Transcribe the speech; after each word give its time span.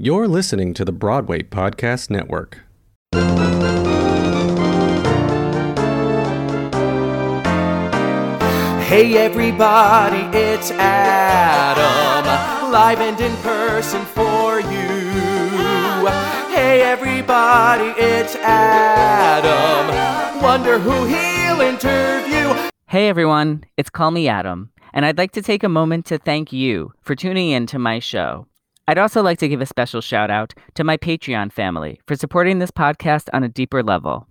You're 0.00 0.28
listening 0.28 0.74
to 0.74 0.84
the 0.84 0.92
Broadway 0.92 1.42
Podcast 1.42 2.08
Network. 2.08 2.60
Hey 8.86 9.16
everybody, 9.16 10.38
it's 10.38 10.70
Adam, 10.70 12.24
live 12.70 13.00
and 13.00 13.20
in 13.20 13.34
person 13.38 14.04
for 14.04 14.60
you. 14.60 16.06
Hey 16.54 16.82
everybody, 16.82 17.92
it's 18.00 18.36
Adam, 18.36 19.90
wonder 20.40 20.78
who 20.78 21.06
he'll 21.06 21.60
interview. 21.60 22.70
Hey 22.86 23.08
everyone, 23.08 23.64
it's 23.76 23.90
Call 23.90 24.12
Me 24.12 24.28
Adam, 24.28 24.70
and 24.92 25.04
I'd 25.04 25.18
like 25.18 25.32
to 25.32 25.42
take 25.42 25.64
a 25.64 25.68
moment 25.68 26.06
to 26.06 26.18
thank 26.18 26.52
you 26.52 26.92
for 27.00 27.16
tuning 27.16 27.50
in 27.50 27.66
to 27.66 27.80
my 27.80 27.98
show. 27.98 28.46
I'd 28.88 28.96
also 28.96 29.22
like 29.22 29.38
to 29.40 29.48
give 29.48 29.60
a 29.60 29.66
special 29.66 30.00
shout 30.00 30.30
out 30.30 30.54
to 30.74 30.82
my 30.82 30.96
Patreon 30.96 31.52
family 31.52 32.00
for 32.06 32.16
supporting 32.16 32.58
this 32.58 32.70
podcast 32.70 33.28
on 33.34 33.44
a 33.44 33.48
deeper 33.48 33.82
level. 33.82 34.26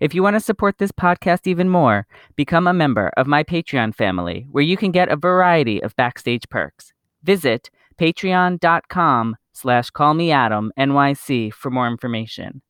If 0.00 0.12
you 0.12 0.24
want 0.24 0.34
to 0.34 0.40
support 0.40 0.78
this 0.78 0.90
podcast 0.90 1.46
even 1.46 1.68
more, 1.68 2.08
become 2.34 2.66
a 2.66 2.72
member 2.72 3.12
of 3.16 3.28
my 3.28 3.44
Patreon 3.44 3.94
family 3.94 4.44
where 4.50 4.64
you 4.64 4.76
can 4.76 4.90
get 4.90 5.08
a 5.08 5.14
variety 5.14 5.80
of 5.80 5.94
backstage 5.94 6.48
perks. 6.50 6.92
Visit 7.22 7.70
patreon.com 7.96 9.36
slash 9.52 9.90
callmeadamnyc 9.92 11.52
for 11.52 11.70
more 11.70 11.86
information. 11.86 12.60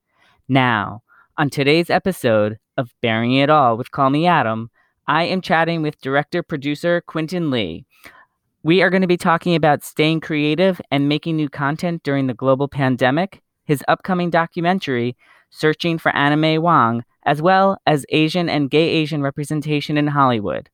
Now, 0.50 1.02
on 1.38 1.48
today's 1.48 1.88
episode 1.88 2.58
of 2.76 2.92
Baring 3.00 3.32
It 3.32 3.48
All 3.48 3.78
with 3.78 3.90
Call 3.90 4.10
Me 4.10 4.26
Adam, 4.26 4.70
I 5.06 5.24
am 5.24 5.40
chatting 5.40 5.80
with 5.80 5.98
director 6.02 6.42
producer 6.42 7.00
Quentin 7.00 7.50
Lee. 7.50 7.86
We 8.64 8.80
are 8.80 8.90
going 8.90 9.02
to 9.02 9.08
be 9.08 9.16
talking 9.16 9.56
about 9.56 9.82
staying 9.82 10.20
creative 10.20 10.80
and 10.92 11.08
making 11.08 11.34
new 11.34 11.48
content 11.48 12.04
during 12.04 12.28
the 12.28 12.34
global 12.34 12.68
pandemic, 12.68 13.42
his 13.64 13.82
upcoming 13.88 14.30
documentary, 14.30 15.16
Searching 15.54 15.98
for 15.98 16.14
Anna 16.16 16.36
May 16.36 16.56
Wong, 16.56 17.04
as 17.24 17.42
well 17.42 17.76
as 17.86 18.06
Asian 18.08 18.48
and 18.48 18.70
gay 18.70 18.88
Asian 18.88 19.20
representation 19.20 19.98
in 19.98 20.06
Hollywood. 20.06 20.70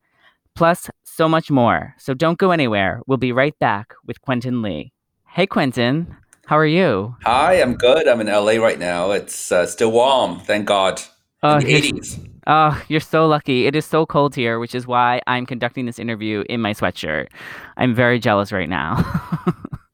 Plus, 0.55 0.89
so 1.03 1.29
much 1.29 1.51
more. 1.51 1.95
So 1.99 2.15
don't 2.15 2.39
go 2.39 2.53
anywhere. 2.53 3.01
We'll 3.07 3.19
be 3.19 3.33
right 3.33 3.59
back 3.59 3.95
with 4.07 4.21
Quentin 4.21 4.63
Lee. 4.63 4.93
Hey, 5.27 5.47
Quentin. 5.47 6.15
How 6.47 6.57
are 6.59 6.67
you? 6.67 7.17
Hi, 7.25 7.55
I'm 7.55 7.75
good. 7.75 8.07
I'm 8.07 8.21
in 8.21 8.29
LA 8.29 8.63
right 8.63 8.79
now. 8.79 9.11
It's 9.11 9.51
uh, 9.51 9.67
still 9.67 9.91
warm, 9.93 10.39
thank 10.41 10.67
God. 10.67 11.01
Oh, 11.43 11.57
in 11.57 11.65
the 11.65 11.81
80s. 11.81 12.31
Oh, 12.51 12.83
you're 12.89 12.99
so 12.99 13.27
lucky. 13.27 13.67
It 13.67 13.77
is 13.77 13.85
so 13.85 14.07
cold 14.07 14.35
here, 14.35 14.59
which 14.59 14.75
is 14.75 14.87
why 14.87 15.21
I'm 15.27 15.45
conducting 15.45 15.85
this 15.85 15.99
interview 15.99 16.45
in 16.49 16.63
my 16.63 16.73
sweatshirt. 16.73 17.29
I'm 17.77 17.95
very 17.95 18.19
jealous 18.19 18.53
right 18.53 18.71
now. 18.71 19.05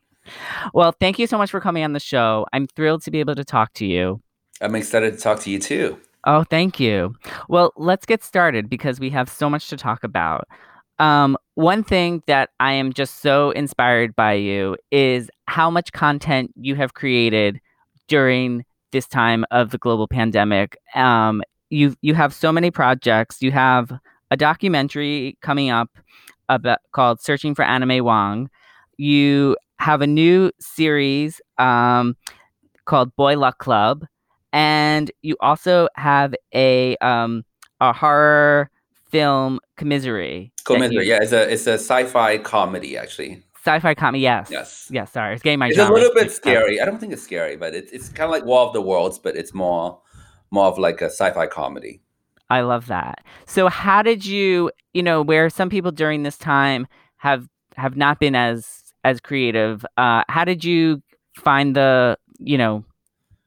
well, 0.73 0.93
thank 1.01 1.19
you 1.19 1.27
so 1.27 1.37
much 1.37 1.51
for 1.51 1.61
coming 1.61 1.83
on 1.83 1.95
the 1.95 2.01
show. 2.01 2.47
I'm 2.53 2.69
thrilled 2.69 3.03
to 3.03 3.11
be 3.11 3.19
able 3.19 3.35
to 3.35 3.45
talk 3.45 3.73
to 3.75 3.87
you. 3.87 4.23
I'm 4.61 4.77
excited 4.77 5.15
to 5.15 5.21
talk 5.21 5.41
to 5.41 5.51
you 5.51 5.59
too. 5.59 5.99
Oh, 6.27 6.45
thank 6.45 6.79
you. 6.79 7.17
Well, 7.49 7.73
let's 7.77 8.07
get 8.07 8.23
started 8.23 8.71
because 8.71 9.01
we 9.01 9.11
have 9.11 9.29
so 9.29 9.51
much 9.51 9.69
to 9.71 9.77
talk 9.77 10.05
about. 10.05 10.47
Um, 11.01 11.37
one 11.55 11.83
thing 11.83 12.23
that 12.29 12.51
I 12.61 12.73
am 12.73 12.93
just 12.93 13.21
so 13.21 13.51
inspired 13.51 14.15
by 14.15 14.35
you 14.35 14.77
is 14.93 15.29
how 15.49 15.71
much 15.71 15.93
content 15.93 16.53
you 16.55 16.77
have 16.77 16.95
created 16.95 17.61
during 18.07 18.65
this 18.93 19.09
time 19.09 19.45
of 19.51 19.71
the 19.71 19.79
global 19.79 20.07
pandemic. 20.07 20.77
Um, 20.95 21.43
you 21.71 21.95
you 22.03 22.15
have 22.15 22.33
so 22.35 22.53
many 22.53 22.71
projects. 22.71 23.41
You 23.41 23.53
have 23.53 23.93
a 24.31 24.37
documentary 24.37 25.37
coming 25.43 25.71
up 25.71 25.91
about 26.49 26.79
called 26.93 27.21
"Searching 27.21 27.55
for 27.55 27.63
Anna 27.65 27.87
May 27.87 28.01
Wong." 28.01 28.49
You 28.97 29.57
have 29.79 30.01
a 30.03 30.07
new 30.07 30.51
series 30.61 31.41
um, 31.59 32.17
called 32.85 33.15
Boy 33.17 33.37
Luck 33.39 33.59
Club, 33.59 34.05
and 34.53 35.11
you 35.23 35.37
also 35.41 35.89
have 35.97 36.35
a 36.55 36.97
um, 36.99 37.45
a 37.81 37.93
horror 37.93 38.71
film 39.11 39.59
Comisery. 39.79 40.51
Commentary. 40.65 41.07
you- 41.07 41.13
Yeah, 41.13 41.19
it's 41.23 41.33
a 41.33 41.51
it's 41.53 41.67
a 41.67 41.75
sci-fi 41.75 42.39
comedy 42.39 42.97
actually. 42.97 43.43
Sci-fi 43.65 43.95
comedy. 43.95 44.21
Yes. 44.23 44.49
Yes. 44.51 44.89
Yes. 44.91 45.11
Sorry, 45.13 45.35
it's 45.35 45.43
getting 45.43 45.59
my. 45.59 45.69
It's 45.69 45.79
a 45.79 45.91
little 45.91 46.13
bit 46.15 46.31
scary. 46.31 46.81
I 46.81 46.85
don't 46.85 46.99
think 46.99 47.13
it's 47.15 47.23
scary, 47.23 47.57
but 47.57 47.75
it's 47.75 47.91
it's 47.93 48.09
kind 48.11 48.25
of 48.27 48.31
like 48.31 48.45
War 48.45 48.61
of 48.61 48.73
the 48.75 48.83
Worlds, 48.83 49.19
but 49.19 49.37
it's 49.37 49.55
more 49.55 50.01
more 50.55 50.67
of 50.67 50.79
like 50.79 51.03
a 51.03 51.07
sci-fi 51.07 51.47
comedy. 51.47 52.01
I 52.49 52.61
love 52.61 52.87
that. 52.87 53.25
So 53.47 53.69
how 53.69 54.03
did 54.03 54.25
you, 54.25 54.71
you 54.93 55.03
know, 55.03 55.23
where 55.23 55.51
some 55.51 55.69
people 55.69 55.91
during 55.91 56.23
this 56.23 56.39
time 56.39 56.87
have 57.19 57.49
have 57.77 57.97
not 57.97 58.21
been 58.21 58.35
as 58.35 58.85
as 59.03 59.21
creative, 59.21 59.85
uh, 59.97 60.23
how 60.29 60.45
did 60.45 60.65
you 60.65 61.03
find 61.37 61.77
the, 61.77 62.17
you 62.39 62.57
know, 62.57 62.85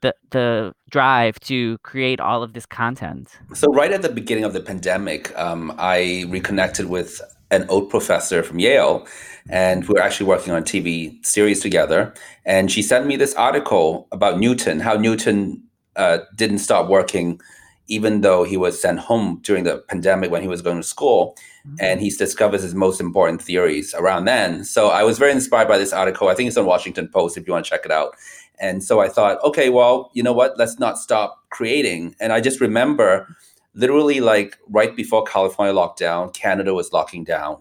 the 0.01 0.13
the 0.29 0.73
drive 0.89 1.39
to 1.41 1.77
create 1.79 2.19
all 2.19 2.43
of 2.43 2.53
this 2.53 2.65
content? 2.65 3.29
So 3.53 3.67
right 3.73 3.91
at 3.91 4.03
the 4.03 4.09
beginning 4.09 4.43
of 4.43 4.53
the 4.53 4.61
pandemic, 4.61 5.35
um, 5.37 5.73
I 5.77 6.25
reconnected 6.29 6.87
with 6.87 7.21
an 7.49 7.65
old 7.69 7.89
professor 7.89 8.43
from 8.43 8.59
Yale, 8.59 9.07
and 9.49 9.87
we 9.87 9.93
were 9.93 10.01
actually 10.01 10.27
working 10.27 10.53
on 10.53 10.59
a 10.59 10.65
TV 10.65 11.25
series 11.25 11.61
together. 11.61 12.13
And 12.45 12.71
she 12.71 12.81
sent 12.81 13.07
me 13.07 13.15
this 13.15 13.33
article 13.35 14.07
about 14.11 14.39
Newton, 14.39 14.79
how 14.79 14.95
Newton 14.95 15.63
uh, 15.97 16.19
didn't 16.35 16.59
stop 16.59 16.87
working, 16.89 17.41
even 17.87 18.21
though 18.21 18.43
he 18.43 18.57
was 18.57 18.81
sent 18.81 18.99
home 18.99 19.39
during 19.43 19.63
the 19.63 19.79
pandemic 19.89 20.31
when 20.31 20.41
he 20.41 20.47
was 20.47 20.61
going 20.61 20.77
to 20.77 20.83
school. 20.83 21.35
And 21.81 21.99
he 21.99 22.09
discovers 22.09 22.61
his 22.61 22.73
most 22.73 23.01
important 23.01 23.41
theories 23.41 23.93
around 23.93 24.23
then. 24.23 24.63
So 24.63 24.87
I 24.87 25.03
was 25.03 25.17
very 25.17 25.33
inspired 25.33 25.67
by 25.67 25.77
this 25.77 25.91
article. 25.91 26.29
I 26.29 26.33
think 26.33 26.47
it's 26.47 26.55
on 26.55 26.65
Washington 26.65 27.09
Post 27.09 27.35
if 27.35 27.45
you 27.45 27.51
want 27.51 27.65
to 27.65 27.69
check 27.69 27.83
it 27.83 27.91
out. 27.91 28.15
And 28.57 28.81
so 28.81 29.01
I 29.01 29.09
thought, 29.09 29.43
okay, 29.43 29.69
well, 29.69 30.09
you 30.13 30.23
know 30.23 30.31
what? 30.31 30.57
Let's 30.57 30.79
not 30.79 30.97
stop 30.97 31.43
creating. 31.49 32.15
And 32.21 32.31
I 32.31 32.39
just 32.39 32.61
remember 32.61 33.27
literally 33.73 34.21
like 34.21 34.57
right 34.69 34.95
before 34.95 35.25
California 35.25 35.73
locked 35.73 35.99
down, 35.99 36.29
Canada 36.31 36.73
was 36.73 36.93
locking 36.93 37.25
down. 37.25 37.57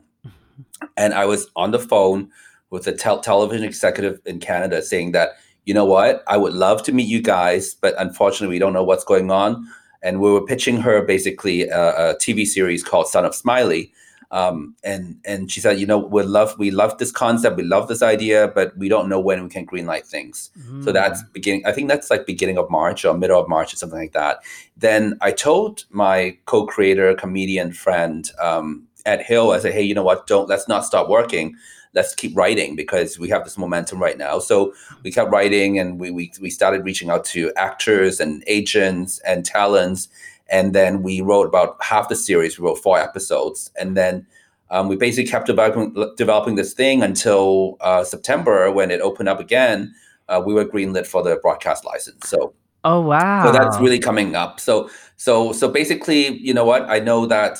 And 0.97 1.13
I 1.13 1.25
was 1.27 1.51
on 1.57 1.73
the 1.73 1.81
phone 1.81 2.31
with 2.71 2.87
a 2.87 2.93
tel- 2.93 3.21
television 3.21 3.65
executive 3.65 4.21
in 4.25 4.39
Canada 4.39 4.83
saying 4.83 5.13
that, 5.13 5.31
you 5.67 5.75
know 5.75 5.85
what? 5.85 6.25
I 6.27 6.39
would 6.39 6.55
love 6.55 6.83
to 6.85 6.93
meet 6.93 7.09
you 7.09 7.21
guys, 7.21 7.75
but 7.75 7.95
unfortunately, 7.99 8.55
we 8.55 8.59
don't 8.59 8.73
know 8.73 8.85
what's 8.85 9.05
going 9.05 9.31
on. 9.31 9.69
And 10.03 10.21
we 10.21 10.31
were 10.31 10.45
pitching 10.45 10.79
her 10.79 11.03
basically 11.03 11.69
a, 11.69 12.13
a 12.13 12.15
TV 12.15 12.47
series 12.47 12.83
called 12.83 13.09
Son 13.09 13.25
of 13.25 13.35
Smiley. 13.35 13.93
Um, 14.31 14.75
and 14.83 15.19
and 15.25 15.51
she 15.51 15.61
said, 15.61 15.79
you 15.79 15.87
know, 15.87 15.99
we 15.99 16.23
love 16.23 16.59
we 16.59 16.71
love 16.71 16.99
this 16.99 17.13
concept, 17.13 17.57
we 17.57 17.63
love 17.63 17.89
this 17.89 18.03
idea, 18.03 18.49
but 18.49 18.77
we 18.77 18.89
don't 18.89 19.09
know 19.09 19.21
when 19.21 19.43
we 19.43 19.49
can 19.49 19.67
greenlight 19.67 20.05
things. 20.07 20.51
So 20.85 20.91
that's 20.93 21.23
beginning. 21.33 21.65
I 21.65 21.73
think 21.73 21.89
that's 21.89 22.11
like 22.11 22.27
beginning 22.27 22.59
of 22.59 22.71
March 22.71 23.05
or 23.05 23.17
middle 23.17 23.41
of 23.41 23.49
March 23.49 23.73
or 23.73 23.77
something 23.77 23.99
like 23.99 24.13
that. 24.13 24.39
Then 24.77 25.17
I 25.21 25.31
told 25.31 25.85
my 25.91 26.37
co-creator, 26.47 27.15
comedian 27.15 27.73
friend 27.73 28.29
um, 28.41 28.87
Ed 29.05 29.23
Hill, 29.23 29.53
I 29.53 29.61
said, 29.61 29.73
hey, 29.73 29.83
you 29.83 29.95
know 29.95 30.03
what? 30.03 30.27
Don't 30.27 30.49
let's 30.49 30.69
not 30.69 30.85
stop 30.85 31.09
working. 31.09 31.57
Let's 31.97 32.15
keep 32.15 32.37
writing 32.37 32.77
because 32.77 33.19
we 33.19 33.29
have 33.31 33.43
this 33.43 33.59
momentum 33.59 34.01
right 34.01 34.17
now. 34.17 34.39
So 34.39 34.73
we 35.03 35.11
kept 35.11 35.33
writing, 35.33 35.79
and 35.81 35.99
we 35.99 36.13
we 36.13 36.33
we 36.41 36.51
started 36.51 36.85
reaching 36.85 37.11
out 37.11 37.25
to 37.27 37.53
actors 37.57 38.21
and 38.21 38.45
agents 38.47 39.19
and 39.27 39.45
talents. 39.45 40.09
And 40.49 40.73
then 40.73 41.03
we 41.03 41.23
wrote 41.23 41.49
about 41.49 41.83
half 41.83 42.09
the 42.09 42.15
series. 42.15 42.57
We 42.57 42.67
wrote 42.67 42.77
four 42.77 43.01
episodes, 43.01 43.73
and 43.81 43.97
then 43.97 44.25
um, 44.71 44.89
we 44.89 44.97
basically 44.97 45.29
kept 45.29 45.47
developing 45.47 45.95
developing 46.17 46.55
this 46.55 46.73
thing 46.75 47.03
until 47.03 47.77
uh, 47.81 48.05
September 48.05 48.71
when 48.71 48.93
it 48.93 49.01
opened 49.01 49.29
up 49.29 49.41
again. 49.41 49.93
Uh, 50.29 50.43
we 50.45 50.55
were 50.55 50.65
greenlit 50.65 51.07
for 51.07 51.23
the 51.23 51.37
broadcast 51.43 51.85
license. 51.85 52.29
So 52.29 52.53
Oh 52.87 53.01
wow. 53.01 53.45
so 53.45 53.53
that's 53.53 53.79
really 53.81 53.99
coming 53.99 54.37
up. 54.37 54.61
So 54.61 54.89
so 55.17 55.53
so 55.53 55.69
basically, 55.69 56.39
you 56.39 56.55
know 56.55 56.65
what? 56.65 56.89
I 56.89 57.01
know 57.01 57.27
that 57.27 57.59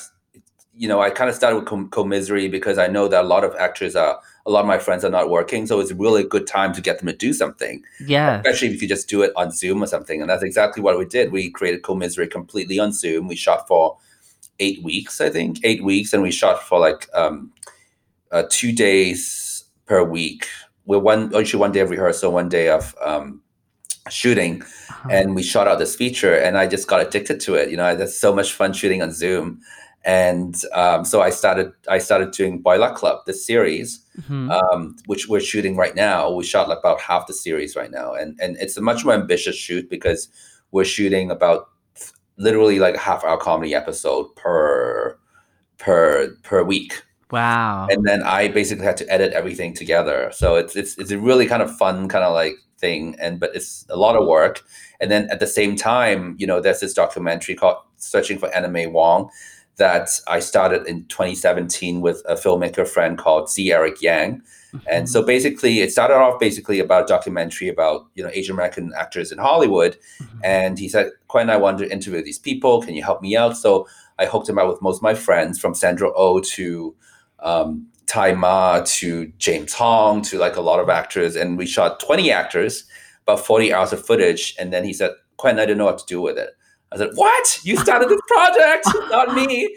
you 0.77 0.87
know 0.87 1.01
I 1.01 1.09
kind 1.09 1.29
of 1.29 1.35
started 1.35 1.57
with 1.57 1.65
com- 1.65 1.89
Comisery 1.89 2.49
because 2.49 2.77
I 2.77 2.87
know 2.87 3.07
that 3.07 3.23
a 3.23 3.27
lot 3.27 3.43
of 3.43 3.55
actors 3.55 3.95
are 3.95 4.19
a 4.45 4.51
lot 4.51 4.61
of 4.61 4.65
my 4.67 4.77
friends 4.77 5.03
are 5.03 5.09
not 5.09 5.29
working, 5.29 5.67
so 5.67 5.79
it's 5.79 5.91
really 5.91 6.21
a 6.21 6.27
good 6.27 6.47
time 6.47 6.73
to 6.73 6.81
get 6.81 6.99
them 6.99 7.07
to 7.07 7.13
do 7.13 7.33
something 7.33 7.83
yeah. 8.05 8.37
especially 8.39 8.69
if 8.69 8.81
you 8.81 8.87
just 8.87 9.09
do 9.09 9.21
it 9.21 9.31
on 9.35 9.51
Zoom 9.51 9.83
or 9.83 9.87
something. 9.87 10.21
And 10.21 10.29
that's 10.29 10.43
exactly 10.43 10.81
what 10.81 10.97
we 10.97 11.05
did. 11.05 11.31
We 11.33 11.49
created 11.51 11.81
Comisery 11.81 12.31
completely 12.31 12.79
on 12.79 12.93
Zoom. 12.93 13.27
We 13.27 13.35
shot 13.35 13.67
for 13.67 13.97
eight 14.59 14.81
weeks, 14.83 15.19
I 15.19 15.29
think, 15.29 15.59
eight 15.63 15.83
weeks, 15.83 16.13
and 16.13 16.23
we 16.23 16.31
shot 16.31 16.63
for 16.63 16.79
like 16.79 17.09
um, 17.13 17.51
uh, 18.31 18.43
two 18.49 18.71
days 18.71 19.65
per 19.85 20.03
week. 20.03 20.47
We're 20.85 20.99
one 20.99 21.35
actually 21.35 21.59
one 21.59 21.73
day 21.73 21.81
of 21.81 21.89
rehearsal, 21.89 22.31
one 22.31 22.49
day 22.49 22.69
of 22.69 22.95
um, 23.03 23.41
shooting, 24.09 24.61
Uh-huh. 24.61 25.09
and 25.11 25.35
we 25.35 25.43
shot 25.43 25.67
out 25.67 25.79
this 25.79 25.95
feature. 25.95 26.33
And 26.35 26.57
I 26.57 26.67
just 26.67 26.87
got 26.87 27.01
addicted 27.05 27.39
to 27.41 27.55
it. 27.55 27.69
You 27.69 27.77
know, 27.77 27.95
that's 27.95 28.17
so 28.17 28.33
much 28.33 28.53
fun 28.53 28.71
shooting 28.73 29.01
on 29.01 29.11
Zoom. 29.11 29.59
And 30.03 30.55
um, 30.73 31.03
so 31.03 31.21
I 31.21 31.29
started. 31.31 31.73
I 31.89 31.97
started 31.97 32.31
doing 32.31 32.61
Boy 32.61 32.77
Luck 32.77 32.95
Club, 32.95 33.25
this 33.25 33.45
series, 33.45 33.99
Mhm. 34.21 34.49
um, 34.51 34.95
which 35.05 35.27
we're 35.27 35.41
shooting 35.41 35.75
right 35.75 35.95
now. 35.95 36.31
We 36.31 36.45
shot 36.45 36.71
about 36.71 37.01
half 37.01 37.27
the 37.27 37.33
series 37.33 37.75
right 37.75 37.91
now, 37.91 38.13
and 38.13 38.37
and 38.41 38.55
it's 38.57 38.77
a 38.77 38.81
much 38.81 39.03
more 39.03 39.13
ambitious 39.13 39.55
shoot 39.55 39.89
because 39.89 40.29
we're 40.71 40.85
shooting 40.85 41.29
about 41.29 41.67
literally 42.37 42.79
like 42.79 42.95
a 42.95 42.99
half 42.99 43.25
hour 43.25 43.37
comedy 43.37 43.75
episode 43.75 44.33
per 44.35 45.17
per 45.77 46.35
per 46.43 46.63
week, 46.63 47.03
wow. 47.31 47.87
and 47.89 48.05
then 48.05 48.23
I 48.23 48.47
basically 48.47 48.85
had 48.85 48.97
to 48.97 49.11
edit 49.11 49.33
everything 49.33 49.73
together. 49.73 50.31
So 50.31 50.55
it's 50.55 50.75
it's 50.75 50.97
it's 50.97 51.11
a 51.11 51.19
really 51.19 51.47
kind 51.47 51.61
of 51.61 51.75
fun, 51.77 52.07
kind 52.07 52.23
of 52.23 52.33
like 52.33 52.55
thing, 52.79 53.15
and 53.19 53.39
but 53.39 53.55
it's 53.55 53.85
a 53.89 53.97
lot 53.97 54.15
of 54.15 54.25
work. 54.25 54.63
And 54.99 55.11
then 55.11 55.27
at 55.31 55.39
the 55.39 55.47
same 55.47 55.75
time, 55.75 56.35
you 56.39 56.47
know, 56.47 56.59
there's 56.61 56.79
this 56.79 56.93
documentary 56.93 57.55
called 57.55 57.77
Searching 57.97 58.37
for 58.39 58.49
May 58.69 58.87
Wong 58.87 59.29
that 59.77 60.09
I 60.27 60.39
started 60.39 60.87
in 60.87 61.05
2017 61.05 62.01
with 62.01 62.23
a 62.27 62.33
filmmaker 62.35 62.87
friend 62.87 63.17
called 63.17 63.49
Z. 63.49 63.71
Eric 63.71 64.01
Yang. 64.01 64.41
And 64.87 65.09
so 65.09 65.23
basically, 65.23 65.79
it 65.79 65.91
started 65.91 66.15
off 66.15 66.39
basically 66.39 66.79
about 66.79 67.03
a 67.03 67.07
documentary 67.07 67.69
about 67.69 68.07
you 68.15 68.23
know 68.23 68.29
Asian 68.33 68.53
American 68.53 68.91
actors 68.95 69.31
in 69.31 69.37
Hollywood, 69.37 69.97
and 70.43 70.77
he 70.77 70.89
said, 70.89 71.11
"Quinn 71.29 71.43
and 71.43 71.51
I 71.51 71.57
wanted 71.57 71.85
to 71.85 71.91
interview 71.91 72.21
these 72.21 72.37
people. 72.37 72.81
Can 72.81 72.93
you 72.93 73.03
help 73.03 73.21
me 73.21 73.35
out?" 73.35 73.57
So 73.57 73.87
I 74.19 74.25
hooked 74.25 74.49
him 74.49 74.59
up 74.59 74.67
with 74.67 74.81
most 74.81 74.97
of 74.97 75.03
my 75.03 75.13
friends, 75.13 75.57
from 75.59 75.73
Sandra 75.73 76.11
Oh 76.15 76.41
to 76.41 76.95
um, 77.39 77.87
Tzi 78.07 78.33
Ma 78.35 78.81
to 78.85 79.31
James 79.37 79.73
Hong 79.73 80.21
to 80.23 80.37
like 80.37 80.57
a 80.57 80.61
lot 80.61 80.79
of 80.79 80.89
actors, 80.89 81.35
and 81.35 81.57
we 81.57 81.65
shot 81.65 81.99
20 81.99 82.31
actors, 82.31 82.83
about 83.23 83.45
40 83.45 83.73
hours 83.73 83.93
of 83.93 84.05
footage, 84.05 84.55
and 84.59 84.71
then 84.73 84.83
he 84.83 84.93
said, 84.93 85.11
"Quinn, 85.37 85.59
I 85.59 85.61
didn't 85.61 85.77
know 85.77 85.85
what 85.85 85.99
to 85.99 86.05
do 86.05 86.21
with 86.21 86.37
it." 86.37 86.55
I 86.91 86.97
said, 86.97 87.11
"What? 87.15 87.59
You 87.63 87.77
started 87.77 88.09
this 88.09 88.21
project, 88.27 88.87
not 89.09 89.35
me." 89.35 89.75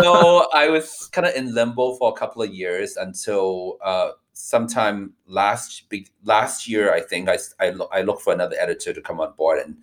so 0.00 0.46
I 0.54 0.68
was 0.68 1.08
kind 1.12 1.26
of 1.26 1.34
in 1.34 1.54
limbo 1.54 1.96
for 1.96 2.10
a 2.10 2.12
couple 2.12 2.42
of 2.42 2.52
years 2.52 2.96
until 2.96 3.78
uh, 3.84 4.12
sometime 4.32 5.12
last 5.26 5.84
last 6.24 6.68
year. 6.68 6.92
I 6.92 7.00
think 7.00 7.28
I 7.28 7.38
I, 7.60 7.74
I 7.92 8.02
looked 8.02 8.22
for 8.22 8.32
another 8.32 8.56
editor 8.58 8.92
to 8.92 9.00
come 9.00 9.20
on 9.20 9.32
board 9.36 9.58
and 9.58 9.76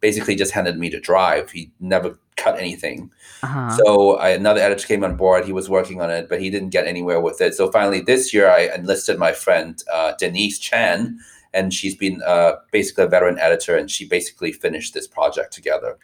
basically 0.00 0.36
just 0.36 0.52
handed 0.52 0.78
me 0.78 0.88
the 0.88 1.00
drive. 1.00 1.50
He 1.50 1.72
never 1.80 2.18
cut 2.36 2.58
anything. 2.58 3.10
Uh-huh. 3.42 3.76
So 3.76 4.16
I, 4.16 4.30
another 4.30 4.60
editor 4.60 4.86
came 4.86 5.04
on 5.04 5.16
board. 5.16 5.44
He 5.44 5.52
was 5.52 5.68
working 5.68 6.00
on 6.00 6.10
it, 6.10 6.28
but 6.28 6.40
he 6.40 6.50
didn't 6.50 6.70
get 6.70 6.86
anywhere 6.86 7.20
with 7.20 7.40
it. 7.40 7.54
So 7.54 7.70
finally, 7.70 8.00
this 8.00 8.32
year, 8.32 8.48
I 8.48 8.70
enlisted 8.74 9.18
my 9.18 9.32
friend 9.32 9.82
uh, 9.92 10.12
Denise 10.18 10.58
Chan, 10.58 11.18
and 11.58 11.74
she's 11.74 11.96
been 11.96 12.22
uh, 12.22 12.52
basically 12.70 13.04
a 13.04 13.08
veteran 13.08 13.38
editor, 13.38 13.76
and 13.76 13.90
she 13.90 14.06
basically 14.06 14.52
finished 14.52 14.94
this 14.94 15.08
project 15.08 15.52
together. 15.52 15.98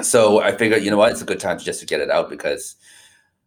So 0.00 0.40
I 0.40 0.52
figured, 0.56 0.82
you 0.82 0.90
know 0.90 0.96
what, 0.96 1.12
it's 1.12 1.22
a 1.22 1.26
good 1.26 1.40
time 1.40 1.58
to 1.58 1.64
just 1.64 1.80
to 1.80 1.86
get 1.86 2.00
it 2.00 2.10
out 2.10 2.30
because, 2.30 2.76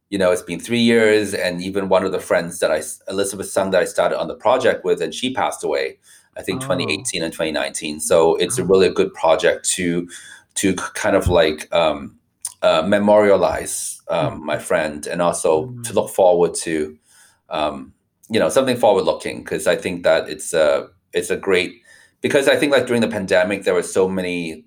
you 0.09 0.17
know, 0.19 0.31
it's 0.31 0.43
been 0.43 0.59
three 0.59 0.85
years, 0.93 1.33
and 1.33 1.61
even 1.61 1.89
one 1.89 2.05
of 2.05 2.11
the 2.11 2.19
friends 2.19 2.59
that 2.59 2.71
I, 2.71 2.81
Elizabeth 3.09 3.49
Sung, 3.49 3.71
that 3.71 3.81
I 3.81 3.85
started 3.85 4.19
on 4.19 4.27
the 4.27 4.35
project 4.35 4.85
with, 4.85 5.01
and 5.01 5.13
she 5.13 5.33
passed 5.33 5.63
away. 5.63 5.97
I 6.37 6.41
think 6.43 6.61
Oh. 6.63 6.67
2018 6.67 7.23
and 7.23 7.33
2019. 7.33 7.99
So 7.99 8.35
it's 8.35 8.57
a 8.57 8.63
really 8.63 8.89
good 8.89 9.13
project 9.13 9.67
to 9.75 10.07
to 10.55 10.73
kind 10.75 11.15
of 11.15 11.27
like 11.27 11.67
um, 11.73 12.17
uh, 12.61 12.83
memorialize 12.85 14.01
um, 14.09 14.45
my 14.45 14.57
friend 14.57 15.07
and 15.07 15.21
also 15.21 15.73
to 15.83 15.93
look 15.93 16.09
forward 16.09 16.53
to 16.55 16.97
um, 17.49 17.93
you 18.29 18.39
know 18.39 18.49
something 18.49 18.77
forward 18.77 19.03
looking 19.03 19.43
because 19.43 19.67
I 19.67 19.75
think 19.75 20.03
that 20.03 20.29
it's 20.29 20.53
a 20.53 20.89
it's 21.15 21.29
a 21.31 21.37
great 21.37 21.81
because 22.21 22.47
I 22.47 22.55
think 22.55 22.71
like 22.71 22.85
during 22.87 23.01
the 23.01 23.07
pandemic 23.19 23.63
there 23.63 23.73
were 23.73 23.83
so 23.83 24.07
many 24.07 24.65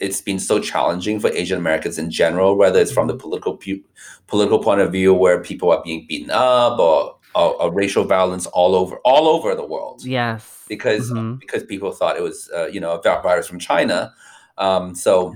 it's 0.00 0.20
been 0.20 0.38
so 0.38 0.60
challenging 0.60 1.18
for 1.18 1.28
Asian 1.32 1.58
Americans 1.58 1.98
in 1.98 2.10
general 2.10 2.56
whether 2.56 2.78
it's 2.80 2.92
from 2.92 3.08
the 3.08 3.16
political 3.16 3.56
pu- 3.56 3.82
political 4.28 4.58
point 4.60 4.80
of 4.80 4.92
view 4.92 5.12
where 5.14 5.40
people 5.42 5.70
are 5.72 5.82
being 5.82 6.06
beaten 6.08 6.30
up 6.30 6.78
or, 6.78 7.16
or 7.34 7.72
racial 7.72 8.04
violence 8.04 8.46
all 8.46 8.74
over 8.74 8.96
all 9.04 9.26
over 9.28 9.54
the 9.54 9.66
world 9.66 10.04
yes. 10.04 10.64
because 10.68 11.10
Mhm. 11.10 11.38
because 11.40 11.62
people 11.64 11.90
thought 11.92 12.16
it 12.16 12.22
was 12.22 12.48
uh, 12.56 12.66
you 12.66 12.80
know 12.80 12.92
a 12.92 13.02
vi- 13.02 13.22
virus 13.22 13.46
from 13.48 13.58
China. 13.58 14.12
Um, 14.56 14.94
so 14.94 15.34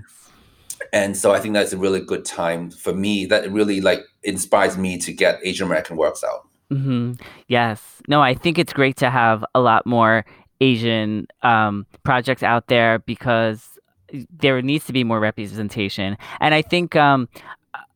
and 0.93 1.16
so 1.16 1.32
I 1.32 1.38
think 1.40 1.54
that's 1.54 1.72
a 1.72 1.78
really 1.78 2.00
good 2.00 2.25
time 2.25 2.70
for 2.70 2.93
me. 2.93 3.25
That 3.26 3.50
really 3.52 3.81
like 3.81 4.00
inspires 4.25 4.76
me 4.76 4.99
to 4.99 5.12
get 5.12 5.38
Asian 5.44 5.66
American 5.66 5.96
works 5.96 6.25
out. 6.25 6.49
Hmm 6.76 7.12
Yes. 7.48 8.02
No, 8.08 8.22
I 8.22 8.34
think 8.34 8.58
it's 8.58 8.72
great 8.72 8.96
to 8.96 9.10
have 9.10 9.44
a 9.54 9.60
lot 9.60 9.86
more 9.86 10.24
Asian 10.60 11.26
um, 11.42 11.86
projects 12.04 12.42
out 12.42 12.69
there 12.69 13.00
because 13.00 13.78
there 14.30 14.60
needs 14.62 14.84
to 14.86 14.92
be 14.92 15.04
more 15.04 15.20
representation. 15.20 16.16
And 16.40 16.54
I 16.54 16.62
think, 16.62 16.94
um, 16.96 17.28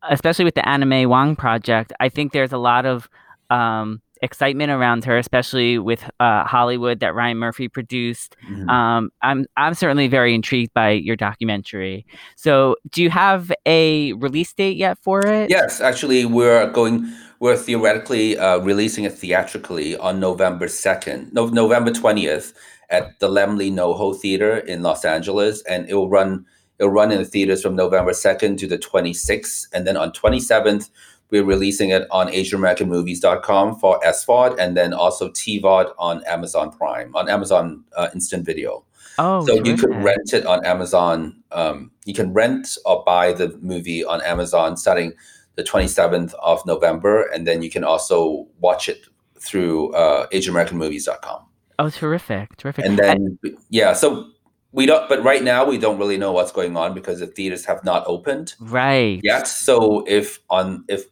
especially 0.08 0.44
with 0.44 0.54
the 0.54 0.68
Anna 0.68 0.86
May 0.86 1.06
Wong 1.06 1.36
project, 1.36 1.92
I 2.00 2.08
think 2.08 2.32
there's 2.32 2.52
a 2.52 2.58
lot 2.58 2.86
of 2.86 3.08
um, 3.50 4.00
excitement 4.22 4.70
around 4.70 5.04
her, 5.04 5.18
especially 5.18 5.78
with 5.78 6.08
uh, 6.20 6.44
Hollywood 6.44 7.00
that 7.00 7.14
Ryan 7.14 7.38
Murphy 7.38 7.68
produced. 7.68 8.36
Mhm. 8.50 8.68
Um, 8.68 9.10
I'm 9.22 9.46
I'm 9.56 9.74
certainly 9.74 10.08
very 10.08 10.34
intrigued 10.34 10.72
by 10.74 10.90
your 10.90 11.16
documentary. 11.16 12.06
So, 12.36 12.76
do 12.90 13.02
you 13.02 13.10
have 13.10 13.52
a 13.66 14.12
release 14.14 14.52
date 14.52 14.76
yet 14.76 14.98
for 15.02 15.24
it? 15.26 15.50
Yes, 15.50 15.80
actually, 15.80 16.24
we're 16.24 16.70
going. 16.70 17.06
We're 17.38 17.56
theoretically 17.56 18.38
uh, 18.38 18.58
releasing 18.58 19.04
it 19.04 19.12
theatrically 19.12 19.96
on 19.96 20.20
November 20.20 20.68
second, 20.68 21.32
no, 21.32 21.46
November 21.46 21.92
twentieth, 21.92 22.54
at 22.90 23.18
the 23.20 23.28
Laemmle 23.28 23.72
NoHo 23.72 24.18
Theater 24.18 24.58
in 24.58 24.82
Los 24.82 25.04
Angeles, 25.04 25.62
and 25.64 25.88
it 25.88 25.94
will 25.94 26.08
run. 26.08 26.46
It'll 26.78 26.92
run 26.92 27.10
in 27.10 27.18
the 27.18 27.24
theaters 27.24 27.62
from 27.62 27.74
November 27.74 28.12
second 28.12 28.58
to 28.58 28.66
the 28.66 28.78
twenty 28.78 29.12
sixth, 29.12 29.68
and 29.72 29.86
then 29.86 29.96
on 29.96 30.12
twenty 30.12 30.40
seventh, 30.40 30.90
we're 31.30 31.44
releasing 31.44 31.90
it 31.90 32.06
on 32.10 32.28
AsianAmericanMovies.com 32.28 33.76
for 33.76 34.00
SVOD, 34.00 34.56
and 34.58 34.76
then 34.76 34.92
also 34.92 35.28
TVOD 35.30 35.92
on 35.98 36.24
Amazon 36.26 36.70
Prime, 36.70 37.14
on 37.16 37.28
Amazon 37.28 37.84
uh, 37.96 38.08
Instant 38.14 38.44
Video. 38.44 38.84
Oh, 39.18 39.46
So 39.46 39.54
you 39.64 39.76
could 39.76 39.94
rent 40.04 40.34
it 40.34 40.44
on 40.44 40.64
Amazon. 40.64 41.42
Um, 41.50 41.90
you 42.04 42.12
can 42.14 42.32
rent 42.32 42.76
or 42.84 43.02
buy 43.04 43.32
the 43.32 43.58
movie 43.62 44.04
on 44.04 44.20
Amazon 44.22 44.76
starting 44.76 45.12
the 45.56 45.62
27th 45.62 46.34
of 46.42 46.64
November, 46.66 47.22
and 47.22 47.46
then 47.46 47.62
you 47.62 47.70
can 47.70 47.84
also 47.84 48.46
watch 48.60 48.88
it 48.88 49.06
through 49.38 49.92
uh, 49.94 50.26
AsianAmericanMovies.com. 50.28 51.42
Oh, 51.78 51.90
terrific, 51.90 52.56
terrific. 52.56 52.84
And 52.84 52.98
then, 52.98 53.38
yeah, 53.68 53.92
so 53.92 54.30
we 54.72 54.86
don't, 54.86 55.08
but 55.08 55.22
right 55.22 55.42
now 55.42 55.64
we 55.64 55.78
don't 55.78 55.98
really 55.98 56.16
know 56.16 56.32
what's 56.32 56.52
going 56.52 56.76
on 56.76 56.94
because 56.94 57.20
the 57.20 57.26
theaters 57.26 57.64
have 57.64 57.84
not 57.84 58.04
opened 58.06 58.54
right. 58.60 59.20
yet. 59.22 59.46
So 59.46 60.04
if 60.06 60.38
on 60.50 60.84
if 60.88 61.04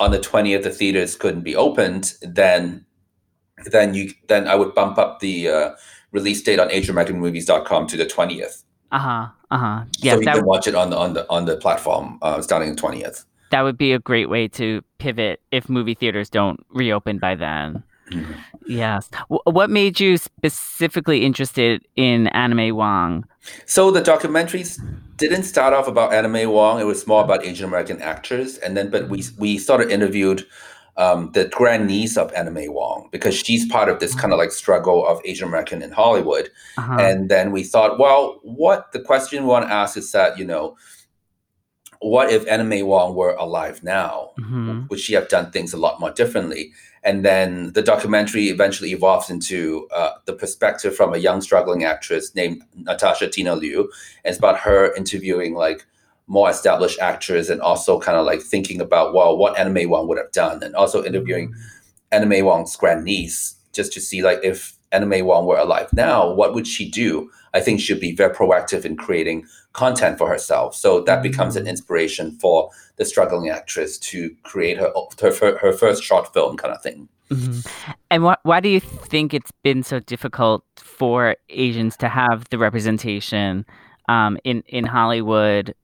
on 0.00 0.10
the 0.10 0.18
20th 0.18 0.62
the 0.62 0.70
theaters 0.70 1.16
couldn't 1.16 1.42
be 1.42 1.54
opened, 1.54 2.14
then 2.22 2.84
then 3.66 3.94
you 3.94 4.12
then 4.28 4.48
I 4.48 4.54
would 4.54 4.74
bump 4.74 4.98
up 4.98 5.20
the 5.20 5.48
uh, 5.48 5.70
release 6.10 6.42
date 6.42 6.58
on 6.58 6.68
AsianAmericanMovies.com 6.68 7.86
to 7.88 7.96
the 7.96 8.06
20th 8.06 8.64
Uh 8.90 8.98
huh. 8.98 9.28
Uh 9.50 9.58
huh. 9.58 9.84
Yeah, 9.98 10.14
so 10.14 10.18
you 10.18 10.24
that 10.24 10.34
can 10.36 10.46
watch 10.46 10.66
it 10.66 10.74
on 10.74 10.90
the 10.90 10.96
on 10.96 11.12
the 11.12 11.28
on 11.30 11.44
the 11.44 11.56
platform 11.56 12.18
uh, 12.22 12.40
starting 12.40 12.70
the 12.70 12.76
twentieth. 12.76 13.24
That 13.52 13.62
would 13.62 13.78
be 13.78 13.92
a 13.92 13.98
great 13.98 14.28
way 14.28 14.48
to 14.48 14.82
pivot 14.98 15.40
if 15.52 15.68
movie 15.68 15.94
theaters 15.94 16.28
don't 16.28 16.58
reopen 16.70 17.18
by 17.18 17.34
then. 17.36 17.84
Yes. 18.66 19.10
W- 19.30 19.40
what 19.44 19.70
made 19.70 20.00
you 20.00 20.16
specifically 20.16 21.24
interested 21.24 21.86
in 21.96 22.28
Anna 22.28 22.54
May 22.54 22.72
Wong? 22.72 23.26
So 23.66 23.90
the 23.90 24.02
documentaries 24.02 24.80
didn't 25.16 25.44
start 25.44 25.74
off 25.74 25.86
about 25.86 26.12
Anna 26.12 26.28
May 26.28 26.46
Wong. 26.46 26.80
It 26.80 26.84
was 26.84 27.06
more 27.06 27.22
about 27.22 27.44
Asian 27.44 27.66
American 27.66 28.00
actors, 28.00 28.58
and 28.58 28.76
then 28.76 28.90
but 28.90 29.08
we 29.08 29.24
we 29.38 29.58
sort 29.58 29.80
of 29.80 29.90
interviewed 29.90 30.46
um, 30.96 31.30
the 31.32 31.46
grandniece 31.46 32.16
of 32.16 32.32
Anna 32.34 32.50
May 32.50 32.68
Wong 32.68 33.08
because 33.10 33.34
she's 33.34 33.66
part 33.66 33.88
of 33.88 33.98
this 33.98 34.14
kind 34.14 34.32
of 34.32 34.38
like 34.38 34.52
struggle 34.52 35.06
of 35.06 35.20
Asian 35.24 35.48
American 35.48 35.82
in 35.82 35.90
Hollywood. 35.90 36.50
Uh-huh. 36.76 36.98
And 37.00 37.30
then 37.30 37.50
we 37.50 37.64
thought, 37.64 37.98
well, 37.98 38.40
what 38.42 38.92
the 38.92 39.00
question 39.00 39.42
we 39.42 39.48
want 39.48 39.66
to 39.66 39.72
ask 39.72 39.96
is 39.96 40.12
that 40.12 40.38
you 40.38 40.44
know, 40.44 40.76
what 42.02 42.30
if 42.30 42.46
Anna 42.48 42.64
May 42.64 42.82
Wong 42.82 43.14
were 43.14 43.34
alive 43.34 43.82
now? 43.82 44.30
Mhm. 44.38 44.88
would 44.90 45.00
she 45.00 45.14
have 45.14 45.28
done 45.28 45.50
things 45.50 45.72
a 45.72 45.76
lot 45.76 46.00
more 46.00 46.10
differently? 46.10 46.72
And 47.04 47.24
then 47.24 47.72
the 47.72 47.82
documentary 47.82 48.48
eventually 48.48 48.92
evolves 48.92 49.28
into 49.30 49.88
uh, 49.94 50.12
the 50.26 50.32
perspective 50.32 50.94
from 50.94 51.14
a 51.14 51.18
young 51.18 51.40
struggling 51.40 51.84
actress 51.84 52.34
named 52.34 52.62
Natasha 52.76 53.28
Tina 53.28 53.56
Liu. 53.56 53.80
And 54.24 54.30
it's 54.30 54.38
about 54.38 54.58
her 54.60 54.94
interviewing 54.94 55.54
like 55.54 55.84
more 56.28 56.48
established 56.48 57.00
actors 57.00 57.50
and 57.50 57.60
also 57.60 57.98
kind 57.98 58.16
of 58.16 58.24
like 58.24 58.40
thinking 58.40 58.80
about, 58.80 59.14
well, 59.14 59.36
what 59.36 59.58
Anna 59.58 59.70
May 59.70 59.86
Wong 59.86 60.06
would 60.08 60.18
have 60.18 60.30
done, 60.32 60.62
and 60.62 60.74
also 60.76 61.02
interviewing 61.02 61.54
Anna 62.12 62.26
May 62.26 62.42
Wong's 62.42 62.76
grandniece 62.76 63.56
just 63.72 63.92
to 63.94 64.00
see 64.00 64.22
like 64.22 64.40
if 64.42 64.74
Anna 64.92 65.06
May 65.06 65.22
Wong 65.22 65.46
were 65.46 65.56
alive 65.58 65.92
now, 65.92 66.30
what 66.32 66.54
would 66.54 66.66
she 66.66 66.88
do? 66.88 67.30
I 67.54 67.60
think 67.60 67.80
she'd 67.80 68.00
be 68.00 68.14
very 68.14 68.34
proactive 68.34 68.84
in 68.84 68.96
creating 68.96 69.46
content 69.72 70.18
for 70.18 70.28
herself. 70.28 70.74
So 70.74 71.00
that 71.02 71.22
becomes 71.22 71.56
an 71.56 71.66
inspiration 71.66 72.38
for 72.40 72.70
the 72.96 73.04
struggling 73.04 73.48
actress 73.50 73.98
to 73.98 74.30
create 74.42 74.78
her 74.78 74.92
her, 75.20 75.58
her 75.58 75.72
first 75.72 76.02
short 76.02 76.32
film 76.32 76.56
kind 76.56 76.74
of 76.74 76.82
thing. 76.82 77.08
Mhm. 77.30 77.66
And 78.10 78.22
wh- 78.24 78.44
why 78.46 78.60
do 78.60 78.68
you 78.68 78.80
think 78.80 79.32
it's 79.32 79.52
been 79.62 79.82
so 79.82 79.98
difficult 80.00 80.64
for 80.76 81.36
Asians 81.48 81.96
to 81.98 82.08
have 82.08 82.44
the 82.50 82.58
representation 82.58 83.64
um, 84.08 84.36
in 84.44 84.62
in 84.68 84.84
Hollywood? 84.84 85.74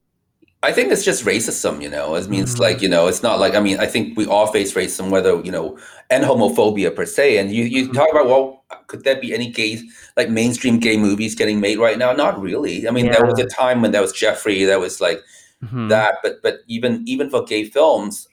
I 0.63 0.73
think 0.73 0.91
it's 0.91 1.05
just 1.05 1.25
racism, 1.25 1.81
you 1.81 1.89
know. 1.89 2.17
It 2.17 2.29
means 2.29 2.57
Mhm. 2.57 2.61
like, 2.61 2.83
you 2.83 2.89
know, 2.89 3.07
it's 3.07 3.23
not 3.23 3.39
like 3.39 3.55
I 3.55 3.61
mean, 3.61 3.79
I 3.79 3.87
think 3.87 4.17
we 4.17 4.27
all 4.27 4.49
face 4.49 4.75
racism, 4.75 5.09
whether, 5.11 5.41
you 5.41 5.53
know, 5.53 5.79
and 6.11 6.25
homophobia 6.25 6.95
per 6.95 7.07
se. 7.07 7.39
And 7.39 7.53
you, 7.53 7.65
you 7.65 7.93
talk 7.93 8.09
about, 8.11 8.27
well, 8.27 8.65
could 8.89 9.05
there 9.05 9.21
be 9.21 9.33
any 9.33 9.51
gay 9.51 9.81
like 10.17 10.31
mainstream 10.31 10.81
gay 10.81 10.97
movies 10.97 11.37
getting 11.37 11.61
made 11.61 11.79
right 11.79 11.97
now? 11.99 12.13
Not 12.13 12.41
really. 12.41 12.89
I 12.89 12.91
mean, 12.91 13.11
there 13.13 13.25
was 13.25 13.39
a 13.39 13.47
time 13.47 13.83
when 13.83 13.93
there 13.93 14.03
was 14.03 14.13
Jeffrey, 14.13 14.65
there 14.65 14.81
was 14.81 15.01
like 15.01 15.23
Mhm. 15.65 15.89
that, 15.91 16.17
but 16.23 16.43
but 16.43 16.61
even 16.67 17.05
even 17.07 17.31
for 17.31 17.45
gay 17.45 17.65
films, 17.65 18.27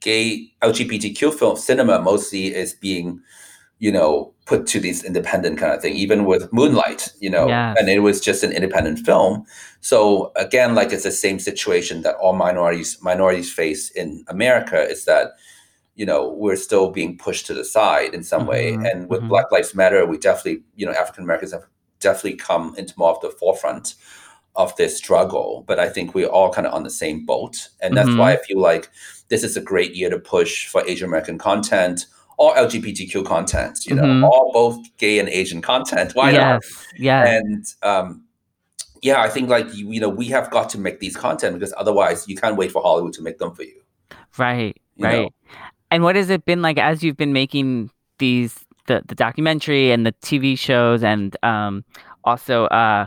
gay 0.00 0.50
LGBTQ 0.62 1.30
film 1.38 1.56
cinema 1.56 2.00
mostly 2.00 2.54
is 2.54 2.72
being 2.72 3.20
you 3.80 3.90
know, 3.90 4.32
put 4.46 4.66
to 4.68 4.78
these 4.78 5.02
independent 5.02 5.58
kind 5.58 5.72
of 5.72 5.80
thing, 5.82 5.94
even 5.94 6.24
with 6.26 6.52
Moonlight, 6.52 7.08
you 7.18 7.30
know, 7.30 7.48
Yes. 7.48 7.76
and 7.80 7.88
it 7.88 8.00
was 8.00 8.20
just 8.20 8.44
an 8.44 8.52
independent 8.52 8.98
film. 9.00 9.44
So 9.80 10.32
again, 10.36 10.74
like 10.74 10.92
it's 10.92 11.04
the 11.04 11.10
same 11.10 11.38
situation 11.40 12.02
that 12.02 12.14
all 12.16 12.34
minorities 12.34 12.98
minorities 13.02 13.52
face 13.52 13.90
in 13.90 14.24
America 14.28 14.80
is 14.88 15.04
that, 15.06 15.32
you 15.96 16.04
know, 16.06 16.28
we're 16.28 16.56
still 16.56 16.90
being 16.90 17.16
pushed 17.18 17.46
to 17.46 17.54
the 17.54 17.64
side 17.64 18.12
in 18.14 18.22
some 18.22 18.46
way. 18.46 18.72
Mhm, 18.72 18.90
And 18.90 19.08
with 19.08 19.22
mhm. 19.22 19.28
Black 19.28 19.50
Lives 19.50 19.74
Matter, 19.74 20.04
we 20.06 20.18
definitely, 20.18 20.62
you 20.76 20.84
know, 20.86 20.92
African 20.92 21.24
Americans 21.24 21.52
have 21.52 21.64
definitely 22.00 22.36
come 22.36 22.74
into 22.76 22.94
more 22.98 23.10
of 23.14 23.20
the 23.22 23.30
forefront 23.30 23.94
of 24.56 24.76
this 24.76 24.96
struggle. 24.96 25.64
But 25.66 25.78
I 25.78 25.88
think 25.88 26.14
we're 26.14 26.26
all 26.36 26.50
kind 26.52 26.66
of 26.66 26.74
on 26.74 26.82
the 26.82 26.90
same 26.90 27.24
boat. 27.24 27.68
And 27.80 27.96
that's 27.96 28.14
why 28.14 28.32
I 28.32 28.36
feel 28.36 28.58
like 28.60 28.90
this 29.28 29.42
is 29.44 29.56
a 29.56 29.60
great 29.60 29.94
year 29.94 30.10
to 30.10 30.18
push 30.18 30.66
for 30.68 30.82
Asian 30.86 31.08
American 31.08 31.38
content 31.38 32.04
or 32.40 32.54
LGBTQ 32.56 33.22
content, 33.26 33.86
you 33.86 33.94
know, 33.94 34.02
Mhm. 34.02 34.24
all 34.24 34.50
both 34.52 34.78
gay 34.96 35.18
and 35.18 35.28
Asian 35.28 35.60
content. 35.60 36.12
Why 36.14 36.32
not? 36.32 36.62
yes. 36.62 36.86
Yes. 36.98 37.28
And 37.36 37.64
um, 37.90 38.22
yeah, 39.02 39.20
I 39.20 39.28
think 39.28 39.50
like 39.50 39.66
you, 39.74 39.90
you 39.92 40.00
know, 40.00 40.08
we 40.08 40.24
have 40.28 40.50
got 40.50 40.70
to 40.70 40.78
make 40.78 41.00
these 41.00 41.16
content 41.16 41.52
because 41.58 41.74
otherwise 41.76 42.26
you 42.28 42.36
can't 42.36 42.56
wait 42.56 42.72
for 42.72 42.80
Hollywood 42.82 43.12
to 43.14 43.22
make 43.22 43.36
them 43.38 43.54
for 43.54 43.62
you. 43.62 43.78
Right, 44.38 44.74
you 44.96 45.02
know? 45.06 45.22
right. 45.22 45.32
And 45.90 46.02
what 46.02 46.16
has 46.16 46.30
it 46.30 46.44
been 46.46 46.62
like 46.62 46.78
as 46.78 47.02
you've 47.02 47.16
been 47.18 47.34
making 47.34 47.90
these 48.18 48.64
the 48.86 49.02
the 49.06 49.14
documentary 49.14 49.90
and 49.92 50.06
the 50.06 50.12
TV 50.22 50.58
shows 50.58 51.02
and 51.04 51.36
um 51.42 51.84
also 52.24 52.64
uh 52.66 53.06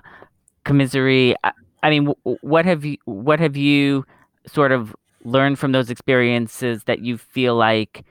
Comisery 0.65 1.33
I, 1.43 1.51
I 1.81 1.89
mean 1.89 2.05
w- 2.05 2.37
what 2.41 2.65
have 2.65 2.85
you 2.85 2.97
what 3.05 3.39
have 3.39 3.57
you 3.57 4.05
sort 4.47 4.71
of 4.71 4.95
learned 5.23 5.57
from 5.57 5.71
those 5.71 5.89
experiences 5.89 6.83
that 6.83 6.99
you 6.99 7.17
feel 7.17 7.55
like 7.55 8.03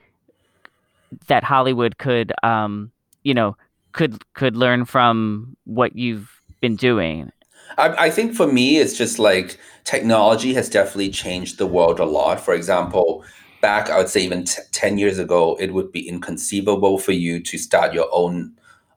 that 1.27 1.43
Hollywood 1.43 1.97
could 1.97 2.31
um 2.43 2.91
you 3.23 3.33
know 3.33 3.55
could 3.91 4.23
could 4.33 4.55
learn 4.55 4.85
from 4.85 5.55
what 5.65 5.95
you've 5.95 6.41
been 6.61 6.75
doing 6.75 7.31
I, 7.77 8.05
I 8.05 8.09
think 8.11 8.35
for 8.35 8.45
me, 8.45 8.77
it's 8.77 8.95
just 8.95 9.17
like 9.17 9.57
technology 9.83 10.53
has 10.53 10.69
definitely 10.69 11.09
changed 11.09 11.57
the 11.57 11.65
world 11.65 11.99
a 11.99 12.05
lot. 12.05 12.39
For 12.39 12.53
example, 12.53 13.23
back, 13.61 13.89
I 13.89 13.97
would 13.97 14.09
say 14.09 14.21
even 14.21 14.43
t- 14.45 14.61
10 14.71 14.97
years 14.99 15.17
ago, 15.17 15.55
it 15.59 15.73
would 15.73 15.91
be 15.91 16.07
inconceivable 16.07 16.99
for 16.99 17.13
you 17.13 17.39
to 17.41 17.57
start 17.57 17.93
your 17.93 18.07
own 18.11 18.53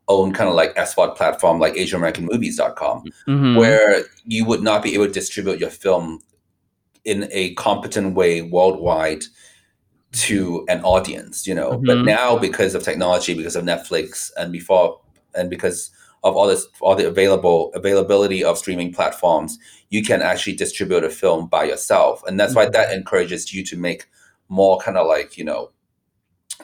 own 0.09 0.33
kind 0.33 0.49
of 0.49 0.55
like 0.55 0.75
SVOD 0.77 1.17
platform 1.17 1.59
like 1.59 1.75
AsianAmericanMovies.com, 1.75 3.05
Mhm. 3.27 3.57
where 3.57 4.03
you 4.25 4.45
would 4.45 4.63
not 4.63 4.83
be 4.83 4.95
able 4.95 5.07
to 5.07 5.13
distribute 5.13 5.59
your 5.59 5.71
film 5.71 6.21
in 7.05 7.29
a 7.33 7.55
competent 7.55 8.15
way 8.15 8.43
worldwide 8.43 9.25
to 10.13 10.65
an 10.69 10.83
audience, 10.83 11.47
you 11.47 11.55
know. 11.55 11.79
But 11.85 11.99
Mhm. 11.99 12.05
now 12.05 12.39
because 12.39 12.75
of 12.75 12.83
technology, 12.83 13.35
because 13.35 13.57
of 13.57 13.65
Netflix 13.65 14.31
and 14.37 14.53
before 14.53 15.01
and 15.35 15.51
because 15.51 15.91
of 16.25 16.35
all 16.37 16.47
this 16.47 16.67
all 16.81 16.95
the 16.97 17.07
available 17.07 17.71
availability 17.75 18.43
of 18.43 18.59
streaming 18.59 18.93
platforms, 18.93 19.59
you 19.91 20.03
can 20.03 20.23
actually 20.23 20.57
distribute 20.57 21.05
a 21.05 21.11
film 21.11 21.47
by 21.49 21.65
yourself. 21.65 22.23
And 22.27 22.41
that's 22.41 22.55
why 22.55 22.69
that 22.69 22.93
encourages 22.93 23.53
you 23.53 23.63
to 23.65 23.77
make 23.77 24.07
more 24.49 24.79
kind 24.79 24.97
of 24.97 25.07
like, 25.07 25.37
you 25.37 25.45
know, 25.45 25.71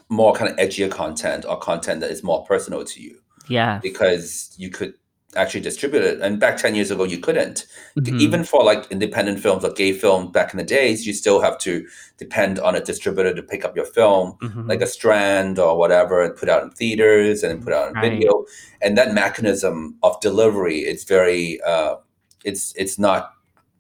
more 0.09 0.33
kind 0.33 0.51
of 0.51 0.57
edgier 0.57 0.91
content 0.91 1.45
or 1.47 1.59
content 1.59 2.01
that 2.01 2.11
is 2.11 2.23
more 2.23 2.45
personal 2.45 2.85
to 2.85 3.03
you 3.03 3.19
yeah 3.49 3.79
because 3.83 4.55
you 4.57 4.71
could 4.71 4.95
actually 5.37 5.61
distribute 5.61 6.03
it. 6.05 6.21
And 6.21 6.39
back 6.39 6.57
10 6.59 6.75
years 6.75 6.91
ago, 6.91 7.05
you 7.05 7.19
couldn't. 7.19 7.67
Mhm. 7.99 8.21
Even 8.21 8.45
for 8.45 8.63
like 8.63 8.91
independent 8.91 9.41
films 9.41 9.65
or 9.65 9.71
gay 9.73 9.93
films 9.93 10.31
back 10.31 10.53
in 10.53 10.59
the 10.59 10.65
days, 10.65 11.07
you 11.07 11.13
still 11.13 11.41
have 11.41 11.59
to 11.59 11.87
depend 12.19 12.59
on 12.59 12.75
a 12.75 12.81
distributor 12.81 13.35
to 13.35 13.43
pick 13.43 13.65
up 13.65 13.75
your 13.77 13.87
film, 13.87 14.37
Mhm. 14.43 14.69
like 14.69 14.83
a 14.83 14.87
strand 14.87 15.59
or 15.59 15.77
whatever, 15.79 16.23
and 16.23 16.37
put 16.37 16.49
out 16.49 16.63
in 16.63 16.71
theaters 16.71 17.43
and 17.43 17.63
put 17.65 17.73
out 17.73 17.89
on 17.89 17.95
Right. 17.95 18.11
video. 18.13 18.45
And 18.81 18.97
that 18.99 19.15
mechanism 19.15 19.97
of 20.03 20.21
delivery, 20.21 20.81
it's 20.81 21.05
very, 21.05 21.61
uh, 21.67 21.97
it's 22.45 22.75
it's 22.77 22.99
not, 22.99 23.32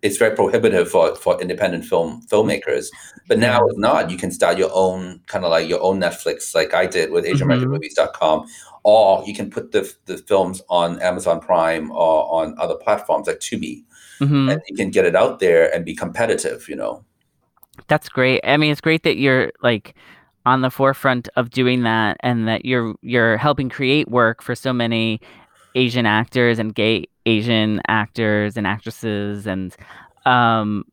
it's 0.02 0.16
very 0.16 0.35
prohibitive 0.35 0.90
for, 0.90 1.14
for 1.14 1.40
independent 1.40 1.85
film 1.85 2.23
filmmakers. 2.28 2.87
But 3.28 3.38
now 3.38 3.61
Yeah. 3.61 3.66
it's 3.68 3.78
not. 3.78 4.11
You 4.11 4.16
can 4.16 4.30
start 4.32 4.59
your 4.59 4.71
own 4.75 5.21
kind 5.26 5.44
of 5.44 5.50
like 5.52 5.68
your 5.68 5.80
own 5.82 6.00
Netflix, 6.00 6.54
like 6.54 6.75
I 6.75 6.87
did 6.87 7.11
with 7.12 7.25
AsianAmericanMovies.com, 7.25 8.47
or 8.82 9.23
you 9.26 9.35
can 9.35 9.49
put 9.50 9.73
the 9.73 9.92
the 10.06 10.18
films 10.18 10.61
on 10.68 11.00
Amazon 11.00 11.40
Prime 11.40 11.90
or 11.92 12.32
on 12.35 12.54
other 12.59 12.75
platforms 12.75 13.26
like 13.28 13.38
Tubi, 13.38 13.85
Mhm. 14.21 14.52
and 14.52 14.61
you 14.68 14.76
can 14.76 14.90
get 14.90 15.04
it 15.04 15.14
out 15.16 15.38
there 15.38 15.73
and 15.75 15.85
be 15.85 15.94
competitive. 15.94 16.68
You 16.68 16.76
know. 16.76 17.04
That's 17.88 18.09
great. 18.09 18.40
I 18.44 18.56
mean, 18.56 18.71
it's 18.73 18.80
great 18.82 19.02
that 19.04 19.16
you're 19.16 19.52
like 19.62 19.94
on 20.44 20.61
the 20.62 20.71
forefront 20.71 21.28
of 21.37 21.50
doing 21.50 21.85
that 21.85 22.16
and 22.21 22.49
that 22.49 22.64
you're 22.64 22.94
you're 23.02 23.37
helping 23.37 23.68
create 23.68 24.09
work 24.11 24.42
for 24.42 24.54
so 24.56 24.73
many 24.73 25.21
Asian 25.76 26.04
actors 26.04 26.59
and 26.59 26.75
gay 26.75 27.06
Asian 27.26 27.81
actors 27.88 28.57
and 28.57 28.67
actresses 28.67 29.47
and 29.47 29.76
um 30.26 30.85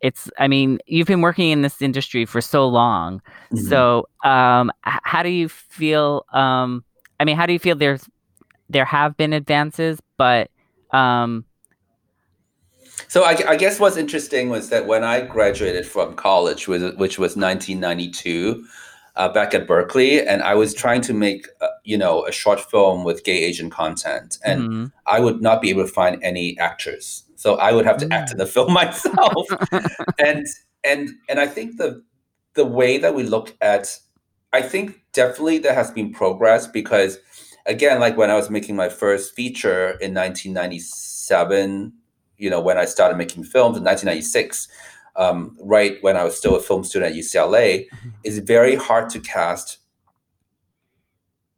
it's 0.00 0.30
I 0.38 0.46
mean, 0.46 0.78
you've 0.86 1.08
been 1.08 1.22
working 1.22 1.50
in 1.50 1.62
this 1.62 1.82
industry 1.82 2.24
for 2.24 2.40
so 2.40 2.68
long. 2.68 3.20
Mm-hmm. 3.52 3.66
So, 3.68 4.08
um 4.24 4.70
how 4.82 5.22
do 5.22 5.28
you 5.28 5.48
feel 5.48 6.24
um 6.32 6.84
I 7.20 7.24
mean, 7.24 7.36
how 7.36 7.46
do 7.46 7.52
you 7.52 7.58
feel 7.58 7.76
there's 7.76 8.08
there 8.70 8.84
have 8.84 9.16
been 9.16 9.32
advances, 9.32 9.98
but 10.16 10.50
um 10.92 11.44
So 13.08 13.24
I, 13.24 13.36
I 13.48 13.56
guess 13.56 13.80
what's 13.80 13.96
interesting 13.96 14.50
was 14.50 14.68
that 14.70 14.86
when 14.86 15.02
I 15.04 15.22
graduated 15.22 15.86
from 15.86 16.14
college, 16.14 16.68
which, 16.68 16.82
which 16.96 17.18
was 17.18 17.36
1992, 17.36 18.64
uh, 19.18 19.28
back 19.28 19.52
at 19.52 19.66
Berkeley, 19.66 20.26
and 20.26 20.42
I 20.42 20.54
was 20.54 20.72
trying 20.72 21.00
to 21.02 21.12
make, 21.12 21.48
uh, 21.60 21.66
you 21.84 21.98
know, 21.98 22.24
a 22.24 22.32
short 22.32 22.60
film 22.60 23.02
with 23.04 23.24
gay 23.24 23.44
Asian 23.44 23.68
content, 23.68 24.38
and 24.44 24.62
mhm. 24.62 24.92
I 25.06 25.18
would 25.20 25.42
not 25.42 25.60
be 25.60 25.70
able 25.70 25.82
to 25.82 25.92
find 25.92 26.22
any 26.22 26.56
actors, 26.58 27.24
so 27.34 27.56
I 27.56 27.72
would 27.72 27.84
have 27.84 27.98
to 27.98 28.08
act 28.12 28.30
in 28.30 28.38
the 28.38 28.46
film 28.54 28.72
myself. 28.72 29.46
and 30.18 30.46
and 30.84 31.10
and 31.28 31.40
I 31.40 31.46
think 31.46 31.76
the 31.76 32.02
the 32.54 32.64
way 32.64 32.96
that 32.98 33.14
we 33.14 33.24
look 33.24 33.56
at, 33.60 33.98
I 34.52 34.62
think 34.62 35.02
definitely 35.12 35.58
there 35.58 35.74
has 35.74 35.90
been 35.90 36.12
progress 36.12 36.68
because, 36.68 37.18
again, 37.66 37.98
like 37.98 38.16
when 38.16 38.30
I 38.30 38.34
was 38.34 38.50
making 38.50 38.76
my 38.76 38.88
first 38.88 39.34
feature 39.34 39.90
in 40.00 40.14
1997, 40.14 41.92
you 42.36 42.50
know, 42.50 42.60
when 42.60 42.78
I 42.78 42.84
started 42.84 43.18
making 43.18 43.44
films 43.44 43.76
in 43.76 43.84
1996, 43.84 44.68
um, 45.18 45.56
right 45.60 45.98
when 46.00 46.16
I 46.16 46.24
was 46.24 46.36
still 46.36 46.56
a 46.56 46.60
film 46.60 46.84
student 46.84 47.12
at 47.12 47.18
UCLA, 47.18 47.86
it's 48.24 48.38
very 48.38 48.76
hard 48.76 49.10
to 49.10 49.20
cast 49.20 49.78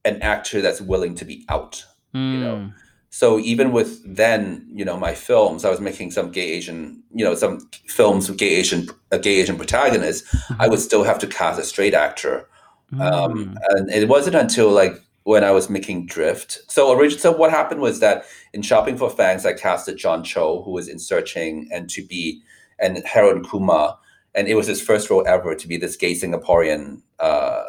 an 0.05 0.21
actor 0.23 0.61
that's 0.61 0.81
willing 0.81 1.15
to 1.17 1.25
be 1.25 1.45
out. 1.49 1.85
you 2.13 2.21
know, 2.41 2.57
Mm. 2.57 2.75
So 3.13 3.39
even 3.41 3.73
with 3.73 4.03
then, 4.17 4.67
you 4.73 4.85
know, 4.85 4.97
my 4.97 5.15
films, 5.15 5.65
I 5.65 5.71
was 5.71 5.81
making 5.81 6.13
some 6.13 6.31
gay 6.31 6.49
Asian, 6.53 7.03
you 7.13 7.25
know, 7.25 7.35
some 7.35 7.59
films 7.89 8.29
with 8.29 8.39
gay 8.39 8.51
Asian, 8.57 8.89
a 9.11 9.19
gay 9.19 9.41
Asian 9.41 9.57
protagonist. 9.57 10.25
I 10.61 10.69
would 10.69 10.79
still 10.81 11.03
have 11.05 11.19
to 11.21 11.27
cast 11.27 11.61
a 11.61 11.65
straight 11.65 11.93
actor, 11.95 12.49
um, 12.93 13.01
Mm. 13.01 13.57
and 13.71 13.91
it 13.91 14.09
wasn't 14.09 14.37
until 14.37 14.71
like 14.71 14.95
when 15.25 15.43
I 15.45 15.51
was 15.51 15.69
making 15.69 16.07
Drift. 16.07 16.61
So 16.69 16.93
originally, 16.93 17.21
so 17.21 17.33
what 17.33 17.51
happened 17.51 17.81
was 17.81 17.99
that 18.01 18.25
in 18.55 18.63
Shopping 18.63 18.97
for 18.97 19.11
Fangs, 19.11 19.45
I 19.45 19.53
casted 19.55 19.97
John 19.99 20.23
Cho, 20.25 20.63
who 20.65 20.71
was 20.73 20.89
in 20.89 20.99
Searching, 20.99 21.69
and 21.73 21.91
to 21.91 22.03
be 22.05 22.43
and 22.81 22.99
Harold 23.05 23.47
Kumar, 23.49 23.99
and 24.35 24.49
it 24.49 24.55
was 24.55 24.67
his 24.67 24.81
first 24.81 25.11
role 25.11 25.27
ever 25.27 25.55
to 25.55 25.69
be 25.69 25.77
this 25.77 25.97
gay 25.97 26.15
Singaporean 26.15 27.03
uh, 27.19 27.65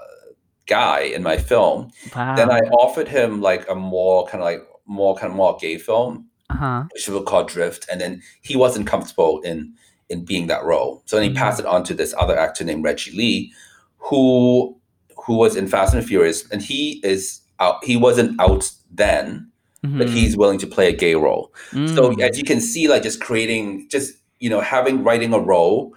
guy 0.68 1.02
in 1.02 1.24
my 1.24 1.38
film. 1.38 1.92
wow. 2.16 2.36
Then 2.36 2.50
I 2.52 2.60
offered 2.80 3.08
him 3.08 3.42
like 3.42 3.68
a 3.70 3.76
more 3.76 4.26
kind 4.28 4.42
of 4.42 4.46
like 4.46 4.62
more 4.86 5.16
kind 5.16 5.32
of 5.32 5.38
more 5.38 5.58
gay 5.60 5.78
film, 5.78 6.28
uh-huh. 6.50 6.84
which 6.94 7.08
we 7.10 7.22
call 7.24 7.44
Drift, 7.44 7.88
and 7.92 8.00
then 8.02 8.22
he 8.42 8.56
wasn't 8.56 8.88
comfortable 8.88 9.42
in 9.42 9.74
in 10.10 10.26
being 10.26 10.48
that 10.48 10.64
role. 10.64 11.02
So 11.06 11.16
then 11.16 11.24
he 11.24 11.32
Mhm. 11.36 11.38
passed 11.40 11.60
it 11.60 11.66
on 11.66 11.84
to 11.86 11.94
this 11.94 12.14
other 12.18 12.38
actor 12.38 12.64
named 12.66 12.84
Reggie 12.84 13.16
Lee, 13.16 13.54
who 13.98 14.78
who 15.26 15.36
was 15.36 15.56
in 15.56 15.68
Fast 15.68 15.94
and 15.94 16.04
Furious, 16.06 16.50
and 16.52 16.62
he 16.62 17.00
is 17.04 17.42
out. 17.60 17.84
He 17.86 17.96
wasn't 17.96 18.40
out 18.42 18.72
then, 18.90 19.52
but 19.84 20.08
Mhm. 20.08 20.10
he's 20.10 20.36
willing 20.36 20.58
to 20.60 20.68
play 20.68 20.88
a 20.90 20.92
gay 20.96 21.16
role. 21.16 21.54
So 21.72 22.10
Mm. 22.10 22.22
as 22.28 22.38
you 22.38 22.44
can 22.44 22.60
see, 22.60 22.88
like 22.88 23.04
just 23.04 23.22
creating, 23.22 23.88
just 23.90 24.14
you 24.42 24.50
know, 24.50 24.60
having 24.60 25.04
writing 25.04 25.34
a 25.34 25.40
role 25.40 25.94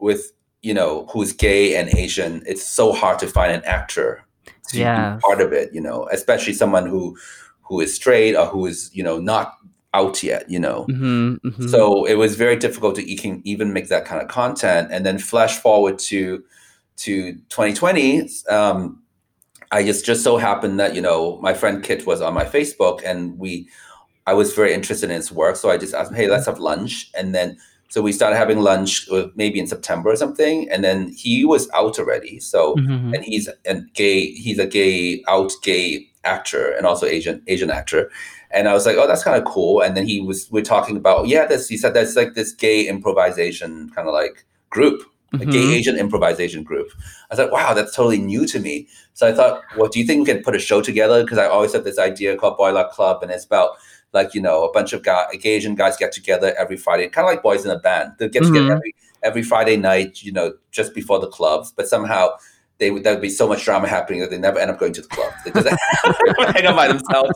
with 0.00 0.32
you 0.62 0.74
know 0.74 1.06
who's 1.12 1.32
gay 1.32 1.76
and 1.76 1.88
Asian, 1.96 2.42
it's 2.46 2.66
so 2.66 2.92
hard 2.92 3.18
to 3.20 3.28
find 3.28 3.52
an 3.52 3.62
actor 3.64 4.24
to 4.68 4.78
Yes. 4.78 5.16
be 5.16 5.20
part 5.20 5.40
of 5.40 5.52
it. 5.52 5.72
You 5.72 5.80
know, 5.80 6.08
especially 6.10 6.54
someone 6.54 6.86
who 6.86 7.16
who 7.62 7.80
is 7.80 7.94
straight 7.94 8.34
or 8.34 8.46
who 8.46 8.66
is 8.66 8.90
you 8.92 9.04
know 9.04 9.18
not 9.20 9.54
out 9.94 10.22
yet. 10.22 10.50
You 10.50 10.58
know, 10.58 10.86
Mhm, 10.88 11.38
mhm. 11.40 11.70
so 11.70 12.04
it 12.06 12.14
was 12.14 12.34
very 12.34 12.56
difficult 12.56 12.96
to 12.96 13.02
even 13.04 13.42
even 13.44 13.72
make 13.72 13.88
that 13.88 14.04
kind 14.06 14.22
of 14.22 14.28
content. 14.28 14.88
And 14.90 15.04
then 15.06 15.18
flash 15.18 15.58
forward 15.58 15.98
to 16.10 16.42
to 17.04 17.34
2020. 17.50 18.28
Um, 18.48 19.02
I 19.70 19.82
just 19.84 20.04
just 20.04 20.22
so 20.24 20.36
happened 20.38 20.78
that 20.80 20.94
you 20.94 21.00
know 21.02 21.38
my 21.42 21.54
friend 21.54 21.82
Kit 21.82 22.06
was 22.06 22.20
on 22.22 22.34
my 22.34 22.44
Facebook, 22.44 23.02
and 23.04 23.38
we 23.38 23.68
I 24.26 24.34
was 24.34 24.54
very 24.54 24.72
interested 24.72 25.10
in 25.10 25.16
his 25.16 25.32
work, 25.32 25.56
so 25.56 25.70
I 25.70 25.76
just 25.76 25.94
asked 25.94 26.10
him, 26.12 26.16
"Hey, 26.16 26.28
let's 26.28 26.46
have 26.46 26.58
lunch." 26.60 27.10
And 27.18 27.34
then 27.34 27.56
So 27.92 28.00
we 28.00 28.12
started 28.12 28.36
having 28.38 28.60
lunch 28.60 29.06
uh, 29.10 29.26
maybe 29.34 29.58
in 29.60 29.66
September 29.66 30.08
or 30.10 30.16
something, 30.16 30.66
and 30.70 30.82
then 30.82 31.12
he 31.12 31.44
was 31.44 31.68
out 31.74 31.98
already. 31.98 32.40
So 32.40 32.74
Mhm. 32.76 33.14
and 33.14 33.22
he's 33.22 33.50
a 33.66 33.74
gay. 33.92 34.32
He's 34.44 34.58
a 34.58 34.66
gay 34.66 35.22
out 35.28 35.52
gay 35.62 36.06
actor 36.24 36.70
and 36.76 36.86
also 36.86 37.04
Asian 37.04 37.42
Asian 37.48 37.70
actor. 37.70 38.10
And 38.50 38.66
I 38.66 38.72
was 38.72 38.86
like, 38.86 38.96
oh, 38.96 39.06
that's 39.06 39.24
kind 39.24 39.36
of 39.36 39.44
cool. 39.44 39.82
And 39.82 39.94
then 39.94 40.06
he 40.06 40.20
was 40.22 40.48
we're 40.50 40.62
talking 40.74 40.96
about 40.96 41.28
yeah, 41.28 41.44
this 41.46 41.68
he 41.68 41.76
said 41.76 41.92
that's 41.92 42.16
like 42.16 42.32
this 42.32 42.52
gay 42.54 42.88
improvisation 42.88 43.90
kind 43.94 44.08
of 44.08 44.14
like 44.14 44.36
group, 44.70 45.02
a 45.34 45.44
gay 45.44 45.66
Mhm. 45.66 45.76
Asian 45.78 45.96
improvisation 45.98 46.62
group. 46.62 46.88
I 47.30 47.36
thought, 47.36 47.52
wow, 47.52 47.74
that's 47.74 47.94
totally 47.94 48.18
new 48.32 48.46
to 48.46 48.58
me. 48.58 48.88
So 49.12 49.28
I 49.28 49.32
thought, 49.34 49.60
well, 49.76 49.90
do 49.92 49.98
you 50.00 50.06
think 50.06 50.20
we 50.26 50.32
can 50.32 50.42
put 50.42 50.56
a 50.56 50.58
show 50.68 50.80
together? 50.80 51.22
Because 51.22 51.36
I 51.36 51.44
always 51.46 51.74
had 51.74 51.84
this 51.84 51.98
idea 51.98 52.36
called 52.36 52.56
Boy 52.56 52.72
Luck 52.72 52.90
Club, 52.96 53.22
and 53.22 53.30
it's 53.30 53.44
about 53.44 53.70
like 54.12 54.34
you 54.34 54.40
know 54.40 54.64
a 54.64 54.72
bunch 54.72 54.92
of 54.92 55.02
guy, 55.02 55.26
Asian 55.44 55.74
guys 55.74 55.96
get 55.96 56.12
together 56.12 56.54
every 56.58 56.76
Friday, 56.76 57.08
kind 57.08 57.26
of 57.26 57.30
like 57.32 57.42
boys 57.42 57.64
in 57.64 57.70
a 57.70 57.78
band. 57.78 58.12
They 58.18 58.28
get 58.28 58.42
together 58.44 58.66
Mhm. 58.68 58.76
every 58.76 58.94
every 59.22 59.42
Friday 59.42 59.76
night, 59.76 60.22
you 60.22 60.32
know, 60.32 60.54
just 60.70 60.94
before 60.94 61.18
the 61.20 61.28
clubs. 61.28 61.72
But 61.72 61.88
somehow 61.88 62.30
they 62.78 62.90
would 62.90 63.04
there 63.04 63.12
would 63.14 63.22
be 63.22 63.30
so 63.30 63.46
much 63.46 63.64
drama 63.64 63.88
happening 63.88 64.20
that 64.20 64.30
they 64.30 64.38
never 64.38 64.58
end 64.58 64.70
up 64.70 64.78
going 64.78 64.92
to 64.94 65.02
the 65.02 65.08
club. 65.08 65.32
They 65.44 65.50
just 65.52 65.68
hang 66.56 66.66
out 66.66 66.76
by 66.76 66.88
themselves. 66.88 67.30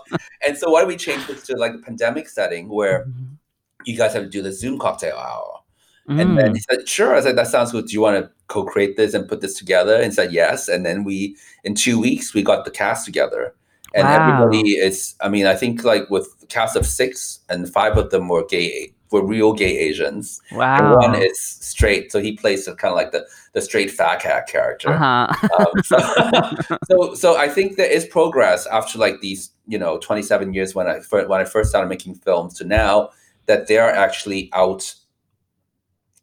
And 0.46 0.56
so 0.56 0.70
why 0.70 0.80
do 0.82 0.86
we 0.88 0.96
change 0.96 1.26
this 1.26 1.42
to 1.44 1.56
like 1.56 1.74
a 1.74 1.78
pandemic 1.78 2.28
setting 2.28 2.68
where 2.68 3.04
Mhm. 3.04 3.36
you 3.84 3.96
guys 3.96 4.12
have 4.14 4.24
to 4.24 4.28
do 4.28 4.42
the 4.42 4.52
Zoom 4.52 4.78
cocktail 4.78 5.16
hour? 5.16 5.60
And 6.08 6.38
then 6.38 6.52
Mm. 6.52 6.54
he 6.54 6.60
said, 6.60 6.88
sure. 6.88 7.16
I 7.16 7.20
said, 7.20 7.36
that 7.36 7.48
sounds 7.48 7.72
good. 7.72 7.86
Do 7.86 7.92
you 7.92 8.00
want 8.00 8.22
to 8.24 8.30
co-create 8.46 8.96
this 8.96 9.12
and 9.12 9.28
put 9.28 9.40
this 9.40 9.54
together? 9.54 9.96
And 9.96 10.04
he 10.04 10.10
said, 10.12 10.30
yes. 10.32 10.68
And 10.68 10.86
then 10.86 11.02
we, 11.02 11.34
in 11.64 11.74
two 11.74 11.98
weeks, 12.00 12.32
we 12.32 12.44
got 12.44 12.64
the 12.64 12.70
cast 12.70 13.04
together. 13.04 13.54
And 13.96 14.06
Wow. 14.06 14.34
everybody 14.34 14.72
is, 14.72 15.14
I 15.22 15.28
mean, 15.30 15.46
I 15.46 15.54
think 15.54 15.82
like 15.82 16.10
with 16.10 16.28
cast 16.48 16.76
of 16.76 16.84
six 16.84 17.40
and 17.48 17.72
five 17.72 17.96
of 17.96 18.10
them 18.10 18.28
were 18.28 18.44
gay, 18.44 18.92
were 19.10 19.24
real 19.24 19.54
gay 19.54 19.78
Asians. 19.78 20.40
Wow. 20.52 20.76
And 20.76 20.96
one 20.96 21.22
is 21.22 21.40
straight. 21.40 22.12
So 22.12 22.20
he 22.20 22.36
plays 22.36 22.66
kind 22.66 22.92
of 22.92 22.94
like 22.94 23.12
the, 23.12 23.26
the 23.54 23.62
straight 23.62 23.90
fat 23.90 24.20
cat 24.20 24.46
character. 24.48 24.90
uh-huh. 24.90 25.48
Um, 25.58 25.82
so, 25.82 26.76
so, 26.90 27.14
so 27.14 27.36
I 27.38 27.48
think 27.48 27.76
there 27.76 27.90
is 27.90 28.04
progress 28.04 28.66
after 28.66 28.98
like 28.98 29.20
these, 29.22 29.50
you 29.66 29.78
know, 29.78 29.98
27 29.98 30.52
years 30.52 30.74
when 30.74 30.86
I 30.86 31.00
when 31.10 31.40
I 31.40 31.44
first 31.44 31.70
started 31.70 31.88
making 31.88 32.16
films 32.16 32.58
to 32.58 32.64
now 32.64 33.10
that 33.46 33.66
there 33.66 33.82
are 33.82 33.92
actually 33.92 34.50
out 34.52 34.94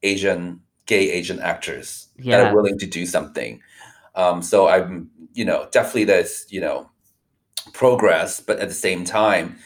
Asian 0.04 0.62
gay 0.86 1.10
Asian 1.12 1.40
actors 1.40 2.10
that 2.20 2.40
are 2.48 2.56
willing 2.56 2.78
to 2.78 2.86
do 2.86 3.06
something. 3.06 3.62
Um, 4.16 4.42
so 4.44 4.68
I'm, 4.68 5.10
you 5.34 5.46
know, 5.46 5.68
definitely 5.72 6.04
there's, 6.04 6.46
you 6.50 6.62
know, 6.62 6.90
progress, 7.74 8.40
but 8.40 8.60
at 8.60 8.68
the 8.70 8.74
same 8.76 9.04
time, 9.06 9.58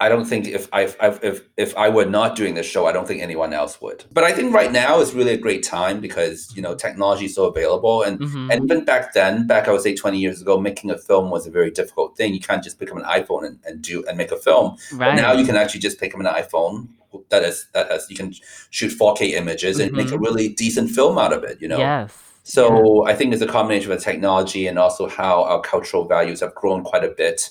I 0.00 0.08
don't 0.08 0.26
think 0.26 0.46
if 0.46 0.68
I 0.72 0.82
if, 0.82 1.24
if 1.24 1.42
if 1.56 1.76
I 1.76 1.88
were 1.88 2.04
not 2.04 2.36
doing 2.36 2.54
this 2.54 2.66
show, 2.66 2.86
I 2.86 2.92
don't 2.92 3.08
think 3.08 3.20
anyone 3.20 3.52
else 3.52 3.80
would. 3.80 4.04
But 4.12 4.22
I 4.22 4.30
think 4.32 4.54
right 4.54 4.70
now 4.70 5.00
is 5.00 5.12
really 5.12 5.32
a 5.32 5.36
great 5.36 5.64
time 5.64 6.00
because 6.00 6.54
you 6.54 6.62
know 6.62 6.76
technology 6.76 7.24
is 7.24 7.34
so 7.34 7.46
available, 7.46 8.02
and 8.04 8.20
Mhm. 8.20 8.52
and 8.52 8.64
even 8.64 8.84
back 8.84 9.12
then, 9.12 9.48
back 9.48 9.66
I 9.66 9.72
would 9.72 9.80
say 9.82 9.96
twenty 9.96 10.18
years 10.20 10.40
ago, 10.40 10.60
making 10.60 10.90
a 10.92 10.98
film 10.98 11.30
was 11.30 11.48
a 11.48 11.50
very 11.50 11.72
difficult 11.72 12.16
thing. 12.16 12.32
You 12.32 12.38
can't 12.40 12.62
just 12.62 12.78
pick 12.78 12.92
up 12.92 12.96
an 12.96 13.02
iPhone 13.02 13.44
and, 13.44 13.58
and 13.64 13.82
do 13.82 14.04
and 14.06 14.16
make 14.16 14.30
a 14.30 14.36
film. 14.36 14.76
But 14.92 14.98
right. 15.00 15.16
now 15.16 15.32
you 15.32 15.44
can 15.44 15.56
actually 15.56 15.80
just 15.80 15.98
pick 15.98 16.14
up 16.14 16.20
an 16.20 16.26
iPhone 16.26 16.88
that 17.30 17.42
is 17.42 17.66
that 17.74 17.90
has 17.90 18.06
you 18.08 18.14
can 18.16 18.32
shoot 18.70 18.92
4K 18.92 19.34
images 19.34 19.80
and 19.80 19.90
make 19.92 20.12
a 20.12 20.16
Mhm. 20.16 20.20
really 20.20 20.48
decent 20.48 20.90
film 20.90 21.18
out 21.18 21.32
of 21.32 21.42
it. 21.42 21.60
You 21.60 21.66
know. 21.66 21.78
Yes. 21.78 22.12
So 22.48 23.06
I 23.06 23.14
think 23.14 23.34
it's 23.34 23.42
a 23.42 23.46
combination 23.46 23.92
of 23.92 23.98
the 23.98 24.04
technology 24.04 24.66
and 24.68 24.78
also 24.78 25.06
how 25.06 25.44
our 25.44 25.60
cultural 25.60 26.08
values 26.08 26.40
have 26.40 26.54
grown 26.54 26.82
quite 26.82 27.04
a 27.04 27.10
bit. 27.10 27.50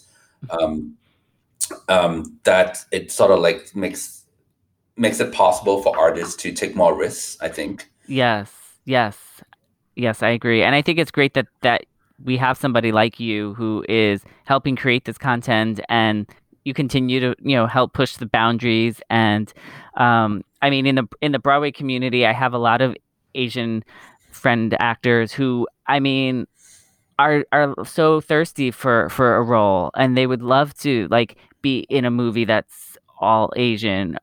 Um, 0.50 0.98
um, 1.88 2.40
that 2.46 2.84
it 2.92 3.12
sort 3.12 3.30
of 3.30 3.40
like 3.40 3.76
makes 3.76 4.24
makes 4.96 5.20
it 5.20 5.32
possible 5.32 5.84
for 5.84 5.96
artists 5.96 6.36
to 6.38 6.52
take 6.52 6.76
more 6.76 6.98
risks. 6.98 7.38
I 7.42 7.50
think. 7.50 7.88
Yes, 8.08 8.52
yes, 8.86 9.18
yes, 9.96 10.24
I 10.24 10.30
agree, 10.30 10.64
and 10.64 10.74
I 10.74 10.82
think 10.82 10.98
it's 10.98 11.12
great 11.12 11.36
that 11.36 11.48
that 11.62 11.86
we 12.24 12.36
have 12.38 12.58
somebody 12.58 12.92
like 12.92 13.20
you 13.20 13.54
who 13.54 13.86
is 13.88 14.24
helping 14.46 14.76
create 14.76 15.06
this 15.06 15.20
content, 15.20 15.80
and 15.90 16.26
you 16.64 16.74
continue 16.74 17.20
to 17.20 17.36
you 17.40 17.56
know 17.56 17.68
help 17.68 17.94
push 17.94 18.16
the 18.16 18.26
boundaries. 18.26 19.00
And 19.12 19.54
um, 19.96 20.44
I 20.64 20.72
mean, 20.72 20.88
in 20.88 20.96
the 20.96 21.08
in 21.22 21.34
the 21.34 21.40
Broadway 21.40 21.72
community, 21.72 22.26
I 22.26 22.34
have 22.34 22.54
a 22.54 22.58
lot 22.58 22.82
of 22.82 22.96
Asian 23.36 23.84
friend 24.38 24.76
actors 24.80 25.32
who, 25.34 25.68
I 25.88 26.00
mean, 26.00 26.48
are 27.20 27.46
are 27.52 27.74
so 27.86 28.22
thirsty 28.22 28.72
for 28.72 29.10
for 29.10 29.36
a 29.36 29.44
role, 29.44 29.92
and 29.96 30.16
they 30.16 30.28
would 30.28 30.42
love 30.42 30.74
to 30.80 31.08
like 31.10 31.38
be 31.62 31.80
in 31.90 32.06
a 32.06 32.12
movie 32.12 32.46
that's 32.46 32.98
all 33.20 33.52
Asian. 33.56 34.18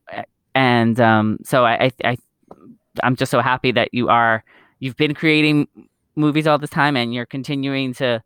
And 0.55 1.01
um, 1.01 1.39
so 1.45 1.65
I, 1.65 1.87
I, 1.87 1.93
I 2.05 2.17
I'm 3.03 3.17
just 3.17 3.31
so 3.31 3.41
happy 3.41 3.73
that 3.73 3.93
you 3.93 4.09
are 4.09 4.45
you've 4.79 4.97
been 4.97 5.15
creating 5.15 5.69
movies 6.17 6.47
all 6.47 6.59
this 6.59 6.71
time 6.71 6.97
and 6.97 7.13
you're 7.13 7.27
continuing 7.27 7.93
to 7.95 8.23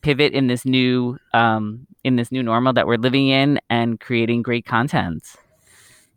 pivot 0.00 0.32
in 0.32 0.46
this 0.46 0.64
new 0.64 1.18
um 1.34 1.86
in 2.04 2.16
this 2.16 2.32
new 2.32 2.42
normal 2.42 2.72
that 2.72 2.86
we're 2.86 2.96
living 2.96 3.28
in 3.28 3.60
and 3.68 4.00
creating 4.00 4.42
great 4.42 4.64
content. 4.64 5.36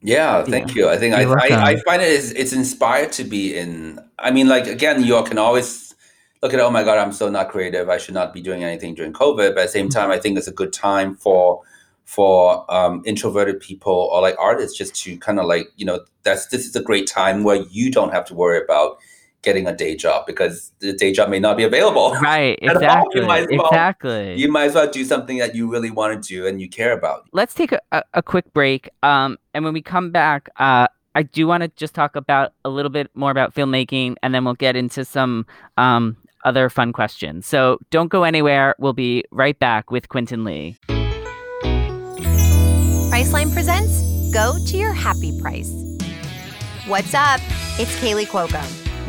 Yeah, 0.04 0.44
thank 0.44 0.76
you. 0.76 0.90
I 0.90 0.98
think 0.98 1.14
I, 1.14 1.24
I, 1.24 1.72
I 1.72 1.76
find 1.82 2.02
it 2.02 2.08
is 2.08 2.32
it's 2.32 2.54
inspired 2.54 3.12
to 3.14 3.24
be 3.24 3.56
in. 3.56 4.00
I 4.18 4.32
mean, 4.32 4.48
like 4.48 4.68
again, 4.68 5.04
you 5.04 5.22
can 5.24 5.38
always 5.38 5.94
look 6.42 6.54
at 6.54 6.60
oh 6.60 6.72
my 6.72 6.84
god, 6.84 6.98
I'm 6.98 7.12
so 7.12 7.30
not 7.30 7.50
creative. 7.50 7.88
I 7.88 7.98
should 7.98 8.16
not 8.16 8.34
be 8.34 8.42
doing 8.42 8.64
anything 8.64 8.96
during 8.96 9.14
COVID. 9.14 9.54
But 9.54 9.60
at 9.60 9.66
the 9.66 9.68
same 9.68 9.90
time, 9.90 10.10
I 10.10 10.18
think 10.18 10.38
it's 10.38 10.48
a 10.48 10.54
good 10.54 10.74
time 10.74 11.16
for 11.16 11.62
for 12.06 12.66
um, 12.74 13.04
introverted 13.06 13.60
people 13.60 14.10
or 14.12 14.22
like 14.22 14.36
artists 14.40 14.78
just 14.78 14.96
to 14.96 15.18
kind 15.20 15.40
of 15.40 15.46
like 15.46 15.68
you 15.78 15.86
know 15.86 16.04
that's 16.24 16.48
this 16.48 16.66
is 16.66 16.76
a 16.76 16.82
great 16.82 17.08
time 17.08 17.44
where 17.44 17.64
you 17.70 17.92
don't 17.92 18.12
have 18.12 18.26
to 18.26 18.34
worry 18.34 18.62
about 18.62 18.98
getting 19.44 19.66
a 19.68 19.76
day 19.76 19.96
job 19.96 20.26
because 20.28 20.72
the 20.80 20.94
day 20.94 21.12
job 21.12 21.30
may 21.30 21.40
not 21.40 21.58
be 21.58 21.64
available. 21.64 22.16
Right, 22.22 22.60
exactly. 22.62 23.22
you 23.22 23.28
might 23.28 23.44
as 23.44 23.50
well- 23.58 23.68
Exactly. 23.68 24.36
You 24.36 24.52
might 24.52 24.66
as 24.66 24.76
well 24.76 24.90
do 24.90 25.04
something 25.04 25.38
that 25.40 25.56
you 25.56 25.70
really 25.72 25.90
want 25.92 26.22
to 26.22 26.28
do 26.28 26.46
and 26.48 26.62
you 26.62 26.70
care 26.70 26.92
about. 26.94 27.26
let's 27.34 27.54
take 27.54 27.72
a, 27.72 27.80
a, 27.92 28.04
a 28.16 28.22
quick 28.24 28.52
break. 28.54 28.90
Um, 29.04 29.38
and 29.54 29.64
when 29.66 29.74
we 29.74 29.82
come 29.82 30.12
back, 30.12 30.50
uh, 30.58 30.88
I 31.16 31.24
do 31.24 31.46
want 31.48 31.64
to 31.64 31.68
just 31.76 31.94
talk 31.94 32.16
about 32.16 32.54
a 32.64 32.70
little 32.70 32.92
bit 32.92 33.10
more 33.16 33.32
about 33.32 33.54
filmmaking, 33.54 34.16
and 34.24 34.34
then 34.34 34.46
we'll 34.46 34.54
get 34.54 34.78
into 34.78 35.04
some 35.04 35.46
um, 35.78 36.16
other 36.46 36.70
fun 36.70 36.94
questions. 36.94 37.46
So 37.46 37.80
don't 37.90 38.08
go 38.08 38.24
anywhere. 38.24 38.76
We'll 38.80 38.94
be 38.94 39.26
right 39.32 39.60
back 39.60 39.92
with 39.92 40.08
Quentin 40.08 40.46
Lee. 40.46 40.78
Priceline 43.12 43.52
presents 43.54 44.02
Go 44.34 44.56
to 44.68 44.78
Your 44.78 44.94
Happy 44.94 45.38
Price. 45.42 45.70
What's 46.88 47.14
up? 47.14 47.42
It's 47.78 47.94
Kaley 48.00 48.26
Cuoco. 48.26 48.81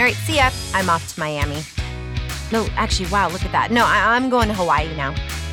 All 0.00 0.06
right, 0.06 0.14
see 0.14 0.36
ya. 0.36 0.48
I'm 0.72 0.88
off 0.88 1.12
to 1.12 1.20
Miami. 1.20 1.62
No, 2.50 2.66
actually, 2.76 3.10
wow, 3.10 3.28
look 3.28 3.44
at 3.44 3.52
that. 3.52 3.70
No, 3.70 3.84
I- 3.84 4.16
I'm 4.16 4.30
going 4.30 4.48
to 4.48 4.54
Hawaii 4.54 4.88
now. 4.96 5.10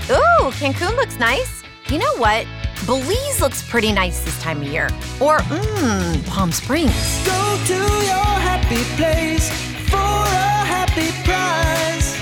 Ooh, 0.09 0.51
Cancun 0.51 0.95
looks 0.95 1.19
nice. 1.19 1.63
You 1.89 1.99
know 1.99 2.15
what? 2.15 2.47
Belize 2.85 3.41
looks 3.41 3.61
pretty 3.69 3.91
nice 3.91 4.21
this 4.21 4.41
time 4.41 4.61
of 4.61 4.67
year. 4.69 4.85
Or, 5.19 5.39
mmm, 5.39 6.25
Palm 6.27 6.53
Springs. 6.53 7.25
Go 7.25 7.59
to 7.65 7.73
your 7.73 8.31
happy 8.47 8.83
place 8.95 9.49
for 9.89 9.97
a 9.97 10.63
happy 10.63 11.11
price. 11.25 12.15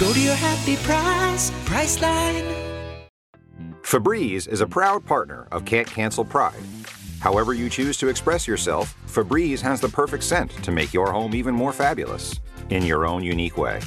Go 0.00 0.12
to 0.12 0.20
your 0.20 0.34
happy 0.34 0.74
price, 0.78 1.52
Priceline. 1.66 2.52
Febreze 3.82 4.48
is 4.48 4.60
a 4.60 4.66
proud 4.66 5.06
partner 5.06 5.46
of 5.52 5.64
Can't 5.64 5.86
Cancel 5.86 6.24
Pride. 6.24 6.64
However, 7.24 7.54
you 7.54 7.70
choose 7.70 7.96
to 7.96 8.08
express 8.08 8.46
yourself, 8.46 8.94
Febreze 9.06 9.58
has 9.62 9.80
the 9.80 9.88
perfect 9.88 10.22
scent 10.24 10.50
to 10.62 10.70
make 10.70 10.92
your 10.92 11.10
home 11.10 11.34
even 11.34 11.54
more 11.54 11.72
fabulous 11.72 12.38
in 12.68 12.82
your 12.84 13.06
own 13.06 13.24
unique 13.24 13.56
way. 13.56 13.80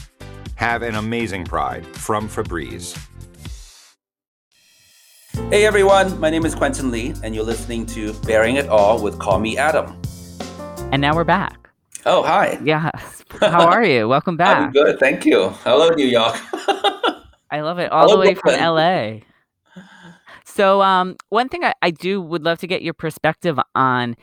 Have 0.55 0.81
an 0.81 0.95
amazing 0.95 1.45
Pride 1.45 1.85
from 1.85 2.27
Febreze. 2.27 2.97
Hey 5.51 5.67
everyone, 5.67 6.19
my 6.19 6.31
name 6.31 6.47
is 6.47 6.55
Quentin 6.55 6.89
Lee, 6.89 7.13
and 7.23 7.35
you're 7.35 7.43
listening 7.43 7.85
to 7.85 8.11
Baring 8.21 8.55
It 8.55 8.69
All 8.69 8.99
with 8.99 9.19
Call 9.19 9.39
Me 9.39 9.55
Adam. 9.55 10.01
And 10.91 10.99
now 10.99 11.13
we're 11.15 11.23
back. 11.23 11.69
Oh, 12.07 12.23
hi. 12.23 12.57
Yeah. 12.63 12.89
How 13.39 13.67
are 13.67 13.85
you? 13.85 14.07
Welcome 14.07 14.35
back. 14.45 14.57
I'm 14.57 14.63
back. 14.71 14.73
good, 14.73 14.99
thank 14.99 15.25
you. 15.25 15.49
Hello, 15.63 15.89
New 15.89 16.07
York. 16.07 16.35
I 17.51 17.61
love 17.61 17.77
it. 17.77 17.91
All 17.91 18.07
the 18.07 18.13
Hello, 18.13 18.19
way 18.19 18.33
from 18.33 18.59
LA. 18.59 19.26
So, 20.57 20.81
um, 20.81 21.17
one 21.29 21.49
thing 21.49 21.63
I, 21.63 21.73
I 21.83 21.91
do 21.91 22.19
would 22.19 22.43
love 22.43 22.57
to 22.61 22.67
get 22.67 22.81
your 22.81 22.95
perspective 22.95 23.59
on 23.75 24.15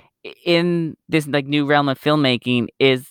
in 0.44 0.97
this 1.09 1.29
like 1.29 1.47
new 1.47 1.64
realm 1.64 1.88
of 1.88 2.01
filmmaking 2.01 2.66
is 2.81 3.07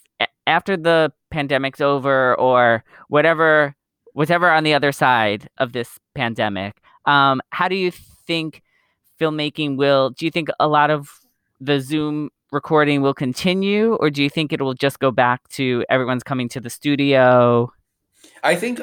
after 0.46 0.76
the 0.76 1.10
pandemic's 1.32 1.80
over 1.80 2.36
or 2.36 2.84
whatever 3.08 3.76
whatever 4.12 4.52
on 4.52 4.66
the 4.66 4.74
other 4.74 4.92
side 4.92 5.48
of 5.58 5.72
this 5.72 6.00
pandemic 6.16 6.76
um 7.06 7.42
how 7.52 7.68
do 7.68 7.76
you 7.76 7.92
think 7.92 8.62
filmmaking 9.20 9.78
will 9.78 10.10
do 10.10 10.26
you 10.26 10.32
think 10.32 10.50
a 10.60 10.68
lot 10.68 10.90
of 10.90 11.10
the 11.62 11.80
zoom 11.80 12.30
recording 12.52 13.02
will 13.02 13.14
continue 13.14 13.96
or 13.96 14.10
do 14.10 14.22
you 14.22 14.30
think 14.30 14.52
it 14.52 14.62
will 14.62 14.74
just 14.74 15.00
go 15.00 15.12
back 15.12 15.48
to 15.50 15.86
everyone's 15.90 16.24
coming 16.24 16.50
to 16.50 16.60
the 16.60 16.70
studio? 16.70 17.72
I 18.44 18.56
think 18.56 18.82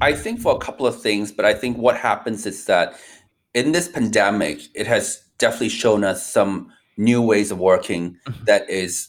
I 0.00 0.12
think 0.12 0.40
for 0.40 0.54
a 0.54 0.58
couple 0.58 0.86
of 0.86 1.00
things, 1.00 1.32
but 1.32 1.44
I 1.44 1.54
think 1.54 1.78
what 1.78 1.96
happens 1.96 2.46
is 2.46 2.66
that 2.66 2.98
in 3.58 3.72
this 3.72 3.88
pandemic, 3.88 4.60
it 4.74 4.86
has 4.86 5.22
definitely 5.38 5.70
shown 5.70 6.04
us 6.04 6.24
some 6.24 6.72
new 6.96 7.20
ways 7.20 7.50
of 7.50 7.58
working 7.58 8.16
that 8.44 8.68
is 8.70 9.08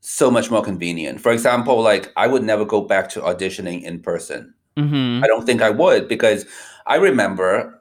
so 0.00 0.30
much 0.30 0.50
more 0.50 0.62
convenient. 0.62 1.20
For 1.20 1.32
example, 1.32 1.80
like 1.80 2.12
I 2.16 2.26
would 2.26 2.42
never 2.42 2.64
go 2.64 2.80
back 2.80 3.08
to 3.10 3.20
auditioning 3.20 3.82
in 3.82 4.00
person. 4.00 4.54
mm-hmm. 4.76 5.22
I 5.22 5.26
don't 5.26 5.44
think 5.44 5.62
I 5.62 5.70
would 5.70 6.08
because 6.08 6.44
I 6.86 6.96
remember 6.96 7.80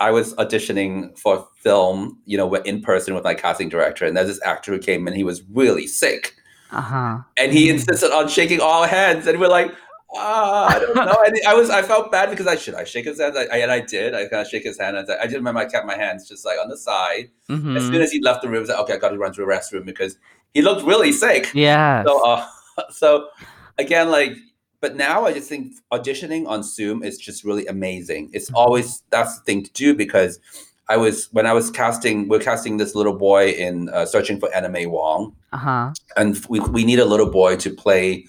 I 0.00 0.10
was 0.10 0.34
auditioning 0.34 1.18
for 1.18 1.36
a 1.36 1.44
film, 1.62 2.18
you 2.26 2.36
know, 2.36 2.54
in 2.54 2.82
person 2.82 3.14
with 3.14 3.24
my 3.24 3.34
casting 3.34 3.68
director, 3.68 4.06
and 4.06 4.16
there's 4.16 4.28
this 4.28 4.42
actor 4.44 4.72
who 4.72 4.78
came 4.78 5.06
and 5.06 5.16
he 5.16 5.24
was 5.24 5.42
really 5.52 5.86
sick, 5.86 6.34
uh-huh 6.70 7.18
and 7.36 7.52
he 7.52 7.70
insisted 7.70 8.12
on 8.12 8.28
shaking 8.28 8.60
all 8.60 8.84
hands, 8.84 9.26
and 9.26 9.40
we're 9.40 9.48
like, 9.48 9.72
ah, 10.16 10.66
I 10.74 10.78
don't 10.78 10.94
know. 10.94 11.16
And 11.26 11.36
I 11.48 11.54
was, 11.54 11.70
I 11.70 11.82
felt 11.82 12.10
bad 12.10 12.30
because 12.30 12.46
I 12.46 12.56
should 12.56 12.74
I 12.74 12.84
shake 12.84 13.04
his 13.06 13.20
hand, 13.20 13.36
I, 13.38 13.44
and 13.58 13.70
I 13.70 13.80
did. 13.80 14.14
I 14.14 14.26
kind 14.28 14.42
of 14.42 14.48
shake 14.48 14.64
his 14.64 14.78
hand. 14.78 14.96
And 14.96 15.10
I, 15.10 15.22
I 15.22 15.26
did 15.26 15.34
remember 15.36 15.60
I 15.60 15.66
kept 15.66 15.86
my 15.86 15.96
hands 15.96 16.28
just 16.28 16.44
like 16.44 16.58
on 16.62 16.68
the 16.68 16.76
side. 16.76 17.30
As 17.48 17.56
Mhm. 17.58 17.92
soon 17.92 18.02
as 18.02 18.12
he 18.12 18.20
left 18.20 18.42
the 18.42 18.48
room, 18.48 18.58
I 18.58 18.60
was 18.60 18.68
like, 18.70 18.78
okay, 18.80 18.94
I 18.94 18.96
got 18.98 19.10
to 19.10 19.18
run 19.18 19.32
to 19.34 19.40
the 19.40 19.46
restroom 19.46 19.84
because 19.84 20.18
he 20.54 20.62
looked 20.62 20.84
really 20.86 21.12
sick. 21.12 21.50
yeah 21.54 22.02
So, 22.04 22.24
uh, 22.26 22.46
so 22.90 23.28
again, 23.78 24.10
like, 24.10 24.32
but 24.80 24.96
now 24.96 25.24
I 25.24 25.32
just 25.32 25.48
think 25.48 25.72
auditioning 25.92 26.46
on 26.46 26.62
Zoom 26.62 27.02
is 27.02 27.18
just 27.18 27.44
really 27.44 27.66
amazing. 27.66 28.30
It's 28.32 28.50
always 28.54 29.02
that's 29.10 29.38
the 29.38 29.44
thing 29.44 29.64
to 29.64 29.72
do 29.72 29.94
because 29.94 30.38
I 30.88 30.96
was 30.96 31.28
when 31.32 31.46
I 31.46 31.52
was 31.52 31.70
casting, 31.70 32.28
we're 32.28 32.38
casting 32.38 32.76
this 32.76 32.94
little 32.94 33.14
boy 33.16 33.50
in 33.50 33.88
uh, 33.88 34.06
Searching 34.06 34.38
for 34.38 34.54
Anna 34.54 34.68
May 34.68 34.86
Wong, 34.86 35.34
uh-huh 35.52 35.92
and 36.16 36.40
we 36.48 36.60
we 36.60 36.84
need 36.84 36.98
a 37.00 37.04
little 37.04 37.30
boy 37.30 37.56
to 37.56 37.70
play 37.70 38.26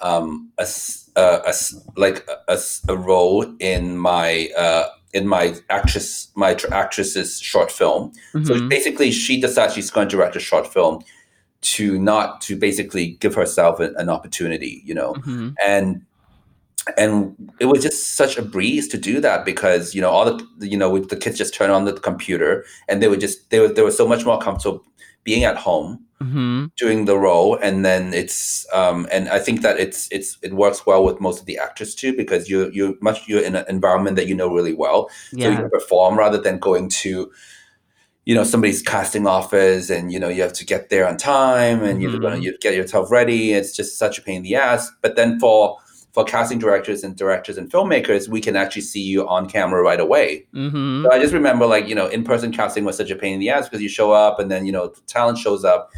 um 0.00 0.50
a, 0.58 0.66
a- 1.18 1.42
a 1.50 1.54
like 2.04 2.18
a 2.88 2.96
role 2.96 3.44
in 3.60 3.82
my 3.98 4.48
uh 4.64 4.84
in 5.14 5.26
my 5.26 5.44
actress 5.70 6.28
my 6.34 6.54
tr- 6.54 6.72
actress's 6.82 7.30
short 7.40 7.70
film 7.72 8.12
so 8.46 8.54
Mhm. 8.54 8.68
basically, 8.68 9.10
she 9.10 9.40
decides 9.40 9.74
she's 9.74 9.90
going 9.90 10.08
to 10.08 10.16
direct 10.16 10.36
a 10.36 10.40
short 10.50 10.66
film 10.72 10.94
to 11.74 11.84
not 11.98 12.40
to 12.46 12.52
basically 12.56 13.06
give 13.22 13.34
herself 13.34 13.80
an, 13.80 13.92
an 14.02 14.08
opportunity, 14.16 14.74
you 14.88 14.94
know, 14.94 15.12
Mhm. 15.26 15.54
and 15.66 16.02
and 16.96 17.34
it 17.60 17.66
was 17.66 17.82
just 17.82 18.00
such 18.16 18.38
a 18.38 18.42
breeze 18.42 18.86
to 18.88 18.96
do 18.96 19.20
that 19.20 19.44
because 19.44 19.94
you 19.94 20.00
know 20.00 20.08
all 20.10 20.24
the 20.30 20.36
you 20.72 20.76
know 20.76 20.98
the 20.98 21.16
kids 21.16 21.36
just 21.38 21.52
turn 21.58 21.70
on 21.70 21.84
the 21.84 21.92
computer 21.92 22.64
and 22.88 23.02
they 23.02 23.08
would 23.08 23.20
just 23.20 23.50
they 23.50 23.58
were 23.60 23.68
they 23.74 23.82
were 23.82 23.90
so 24.02 24.06
much 24.08 24.24
more 24.24 24.38
comfortable 24.46 24.82
being 25.28 25.44
at 25.50 25.58
home 25.68 25.92
Mhm. 26.20 26.60
doing 26.82 27.00
the 27.10 27.16
role 27.28 27.50
and 27.66 27.76
then 27.88 28.02
it's 28.22 28.66
um 28.80 28.98
and 29.14 29.24
i 29.36 29.38
think 29.46 29.58
that 29.66 29.76
it's 29.84 30.00
it's 30.16 30.30
it 30.46 30.52
works 30.62 30.80
well 30.88 31.02
with 31.06 31.18
most 31.26 31.38
of 31.40 31.46
the 31.50 31.58
actors 31.66 31.90
too 32.00 32.12
because 32.22 32.42
you 32.50 32.58
you 32.78 32.84
much 33.08 33.18
you're 33.28 33.46
in 33.48 33.54
an 33.60 33.64
environment 33.76 34.16
that 34.16 34.26
you 34.30 34.34
know 34.40 34.50
really 34.58 34.76
well. 34.84 35.00
So 35.42 35.46
you 35.52 35.56
can 35.60 35.70
perform 35.78 36.12
rather 36.24 36.40
than 36.46 36.56
going 36.68 36.86
to 37.04 37.12
you 38.28 38.34
know 38.36 38.44
somebody's 38.52 38.82
casting 38.82 39.26
office 39.38 39.86
and 39.94 40.04
you 40.12 40.18
know 40.22 40.30
you 40.36 40.42
have 40.46 40.56
to 40.60 40.64
get 40.72 40.82
there 40.90 41.06
on 41.10 41.16
time 41.16 41.78
and 41.86 41.94
you're 42.02 42.20
gonna 42.24 42.40
you 42.44 42.50
get 42.66 42.74
yourself 42.80 43.06
ready. 43.18 43.42
It's 43.58 43.72
just 43.80 43.90
such 44.04 44.18
a 44.18 44.22
pain 44.26 44.36
in 44.40 44.42
the 44.48 44.56
ass. 44.56 44.82
But 45.02 45.12
then 45.18 45.30
for 45.42 45.76
for 46.18 46.24
casting 46.24 46.58
directors 46.58 47.04
and 47.04 47.14
directors 47.14 47.56
and 47.58 47.70
filmmakers 47.70 48.28
we 48.28 48.40
can 48.40 48.56
actually 48.56 48.82
see 48.82 49.00
you 49.00 49.28
on 49.28 49.48
camera 49.48 49.80
right 49.80 50.00
away 50.00 50.44
Mhm. 50.52 51.04
so 51.04 51.12
I 51.12 51.20
just 51.20 51.32
remember 51.32 51.64
like, 51.64 51.86
you 51.88 51.94
know, 51.94 52.08
in-person 52.08 52.50
casting 52.50 52.84
was 52.84 52.96
such 52.96 53.12
a 53.12 53.14
pain 53.14 53.34
in 53.34 53.40
the 53.40 53.50
ass 53.50 53.68
because 53.68 53.80
you 53.80 53.88
show 53.88 54.10
up 54.10 54.40
and 54.40 54.50
then, 54.50 54.66
you 54.66 54.72
know, 54.72 54.88
the 54.88 55.00
talent 55.06 55.38
shows 55.38 55.64
up 55.64 55.90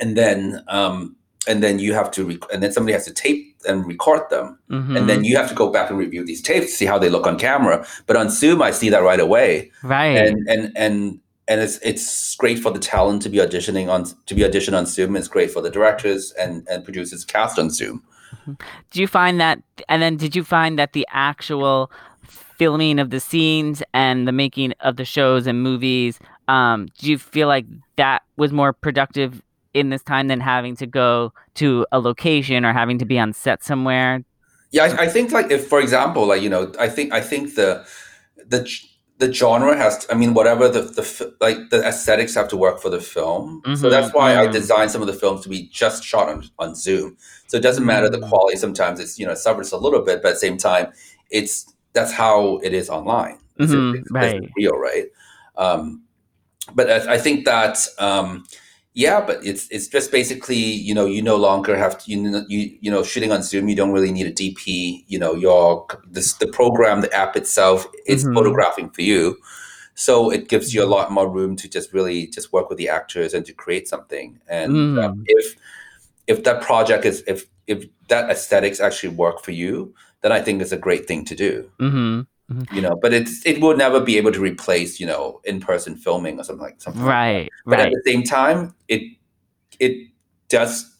and 0.00 0.16
then 0.16 0.60
um 0.66 1.14
and 1.48 1.62
then 1.62 1.78
you 1.78 1.94
have 1.94 2.10
to 2.10 2.24
rec- 2.24 2.52
and 2.52 2.60
then 2.64 2.72
somebody 2.72 2.92
has 2.94 3.04
to 3.04 3.14
tape 3.14 3.54
and 3.68 3.86
record 3.86 4.22
them 4.30 4.58
Mhm. 4.72 4.96
and 4.98 5.08
then 5.08 5.22
you 5.22 5.36
have 5.36 5.48
to 5.50 5.54
go 5.54 5.70
back 5.70 5.88
and 5.90 5.96
review 6.00 6.24
these 6.26 6.42
tapes 6.42 6.66
to 6.66 6.72
see 6.72 6.86
how 6.86 6.98
they 6.98 7.08
look 7.08 7.28
on 7.28 7.38
camera. 7.38 7.86
But 8.08 8.16
on 8.16 8.28
Zoom 8.28 8.60
I 8.60 8.72
see 8.72 8.88
that 8.90 9.04
right 9.10 9.20
away. 9.20 9.70
right 9.84 10.16
And 10.26 10.36
and 10.48 10.72
and 10.74 11.20
and 11.46 11.60
it's 11.60 11.78
it's 11.90 12.34
great 12.42 12.58
for 12.58 12.72
the 12.72 12.80
talent 12.80 13.22
to 13.22 13.28
be 13.28 13.38
auditioning 13.38 13.88
on 13.88 14.00
to 14.28 14.34
be 14.34 14.42
auditioned 14.42 14.76
on 14.76 14.84
Zoom. 14.86 15.14
It's 15.14 15.28
great 15.28 15.52
for 15.52 15.62
the 15.62 15.70
directors 15.70 16.32
and 16.42 16.66
and 16.68 16.82
producers 16.82 17.24
cast 17.24 17.56
on 17.60 17.70
Zoom. 17.70 18.02
Do 18.90 19.00
you 19.00 19.06
find 19.06 19.40
that 19.40 19.60
and 19.88 20.02
then 20.02 20.16
did 20.16 20.36
you 20.36 20.44
find 20.44 20.78
that 20.78 20.92
the 20.92 21.06
actual 21.10 21.90
filming 22.24 22.98
of 22.98 23.10
the 23.10 23.20
scenes 23.20 23.82
and 23.92 24.26
the 24.26 24.32
making 24.32 24.72
of 24.80 24.96
the 24.96 25.04
shows 25.04 25.46
and 25.46 25.62
movies 25.62 26.18
um 26.48 26.86
do 26.98 27.10
you 27.10 27.18
feel 27.18 27.48
like 27.48 27.66
that 27.96 28.22
was 28.36 28.52
more 28.52 28.72
productive 28.72 29.42
in 29.76 29.90
this 29.90 30.02
time 30.02 30.28
than 30.28 30.40
having 30.40 30.74
to 30.74 30.86
go 30.86 31.32
to 31.54 31.86
a 31.92 32.00
location 32.00 32.64
or 32.64 32.72
having 32.72 32.98
to 32.98 33.04
be 33.04 33.18
on 33.18 33.34
set 33.34 33.62
somewhere? 33.62 34.24
Yeah, 34.70 34.84
I, 34.84 35.02
I 35.02 35.06
think 35.06 35.32
like 35.32 35.50
if, 35.50 35.66
for 35.68 35.80
example, 35.80 36.26
like 36.26 36.40
you 36.40 36.48
know, 36.48 36.72
I 36.80 36.88
think 36.88 37.12
I 37.12 37.20
think 37.20 37.54
the 37.54 37.86
the 38.44 38.66
the 39.18 39.32
genre 39.32 39.76
has. 39.76 39.98
To, 39.98 40.12
I 40.12 40.16
mean, 40.16 40.34
whatever 40.34 40.68
the 40.68 40.82
the 40.82 41.34
like 41.40 41.70
the 41.70 41.82
aesthetics 41.84 42.34
have 42.34 42.48
to 42.48 42.56
work 42.56 42.80
for 42.80 42.90
the 42.90 43.00
film. 43.00 43.62
So 43.64 43.88
Mhm, 43.88 43.90
that's 43.90 44.12
why 44.14 44.36
I 44.38 44.46
mhm. 44.46 44.52
designed 44.52 44.90
some 44.90 45.00
of 45.00 45.06
the 45.06 45.14
films 45.14 45.42
to 45.44 45.48
be 45.48 45.68
just 45.68 46.04
shot 46.04 46.28
on 46.28 46.44
on 46.58 46.74
Zoom. 46.74 47.16
So 47.46 47.56
it 47.56 47.62
doesn't 47.62 47.84
matter 47.86 48.08
the 48.10 48.18
Mm. 48.18 48.28
quality. 48.28 48.56
Sometimes 48.58 49.00
it's 49.00 49.18
you 49.18 49.26
know 49.26 49.32
it 49.32 49.38
suffers 49.38 49.72
a 49.72 49.78
little 49.78 50.00
bit, 50.02 50.22
but 50.22 50.28
at 50.28 50.34
the 50.34 50.40
same 50.40 50.58
time, 50.58 50.92
it's 51.30 51.72
that's 51.92 52.12
how 52.12 52.58
it 52.62 52.74
is 52.74 52.90
online. 52.90 53.38
It's, 53.58 53.72
Mhm, 53.72 53.90
it's- 53.94 54.04
it's 54.04 54.10
right. 54.10 54.50
real, 54.56 54.76
right? 54.76 55.06
Um, 55.56 56.02
but 56.74 56.90
I, 56.90 57.14
I 57.14 57.18
think 57.18 57.44
that 57.46 57.78
um, 57.98 58.44
yeah, 58.96 59.20
but 59.20 59.44
it's 59.44 59.68
it's 59.70 59.88
just 59.88 60.10
basically 60.10 60.56
you 60.56 60.94
know 60.94 61.04
you 61.06 61.20
no 61.22 61.36
longer 61.36 61.76
have 61.76 61.98
to, 62.02 62.10
you 62.10 62.16
know 62.16 62.44
you 62.48 62.76
you 62.80 62.90
know 62.90 63.02
shooting 63.02 63.30
on 63.30 63.42
Zoom 63.42 63.68
you 63.68 63.76
don't 63.76 63.92
really 63.92 64.10
need 64.10 64.26
a 64.26 64.32
DP 64.32 65.04
you 65.06 65.18
know 65.18 65.34
your 65.34 65.86
this 66.10 66.32
the 66.42 66.46
program 66.48 67.02
the 67.02 67.12
app 67.12 67.36
itself 67.36 67.86
is 68.06 68.24
Mhm. 68.24 68.34
photographing 68.34 68.88
for 68.90 69.02
you, 69.02 69.36
so 69.94 70.30
it 70.32 70.48
gives 70.48 70.72
you 70.74 70.82
a 70.82 70.88
lot 70.96 71.12
more 71.12 71.28
room 71.28 71.56
to 71.56 71.68
just 71.68 71.92
really 71.92 72.26
just 72.28 72.52
work 72.54 72.70
with 72.70 72.78
the 72.78 72.88
actors 72.88 73.34
and 73.34 73.44
to 73.46 73.52
create 73.52 73.86
something 73.86 74.38
and 74.48 74.72
um, 74.98 75.14
Mm. 75.18 75.24
if 75.26 75.56
if 76.26 76.42
that 76.44 76.62
project 76.62 77.04
is 77.04 77.22
if 77.26 77.46
if 77.66 77.84
that 78.08 78.30
aesthetics 78.30 78.80
actually 78.80 79.14
work 79.14 79.44
for 79.44 79.52
you 79.52 79.92
then 80.22 80.32
I 80.32 80.40
think 80.40 80.62
it's 80.62 80.72
a 80.72 80.76
great 80.86 81.06
thing 81.06 81.24
to 81.26 81.34
do 81.34 81.70
mm-hmm. 81.78 82.22
You 82.70 82.80
know 82.80 82.96
but 83.02 83.12
it's 83.12 83.44
it 83.44 83.60
will 83.60 83.76
never 83.76 84.00
be 84.00 84.16
able 84.16 84.32
to 84.32 84.40
replace 84.40 85.00
you 85.00 85.06
know 85.06 85.40
in 85.44 85.60
person 85.60 85.96
filming 85.96 86.38
or 86.38 86.44
something 86.44 86.64
like 86.64 86.80
something 86.80 87.02
like 87.04 87.10
that. 87.10 87.20
right 87.20 87.50
But 87.64 87.78
right 87.78 87.86
at 87.86 87.92
the 87.92 88.02
same 88.10 88.22
time, 88.22 88.74
it 88.88 89.02
it 89.80 90.08
does 90.48 90.94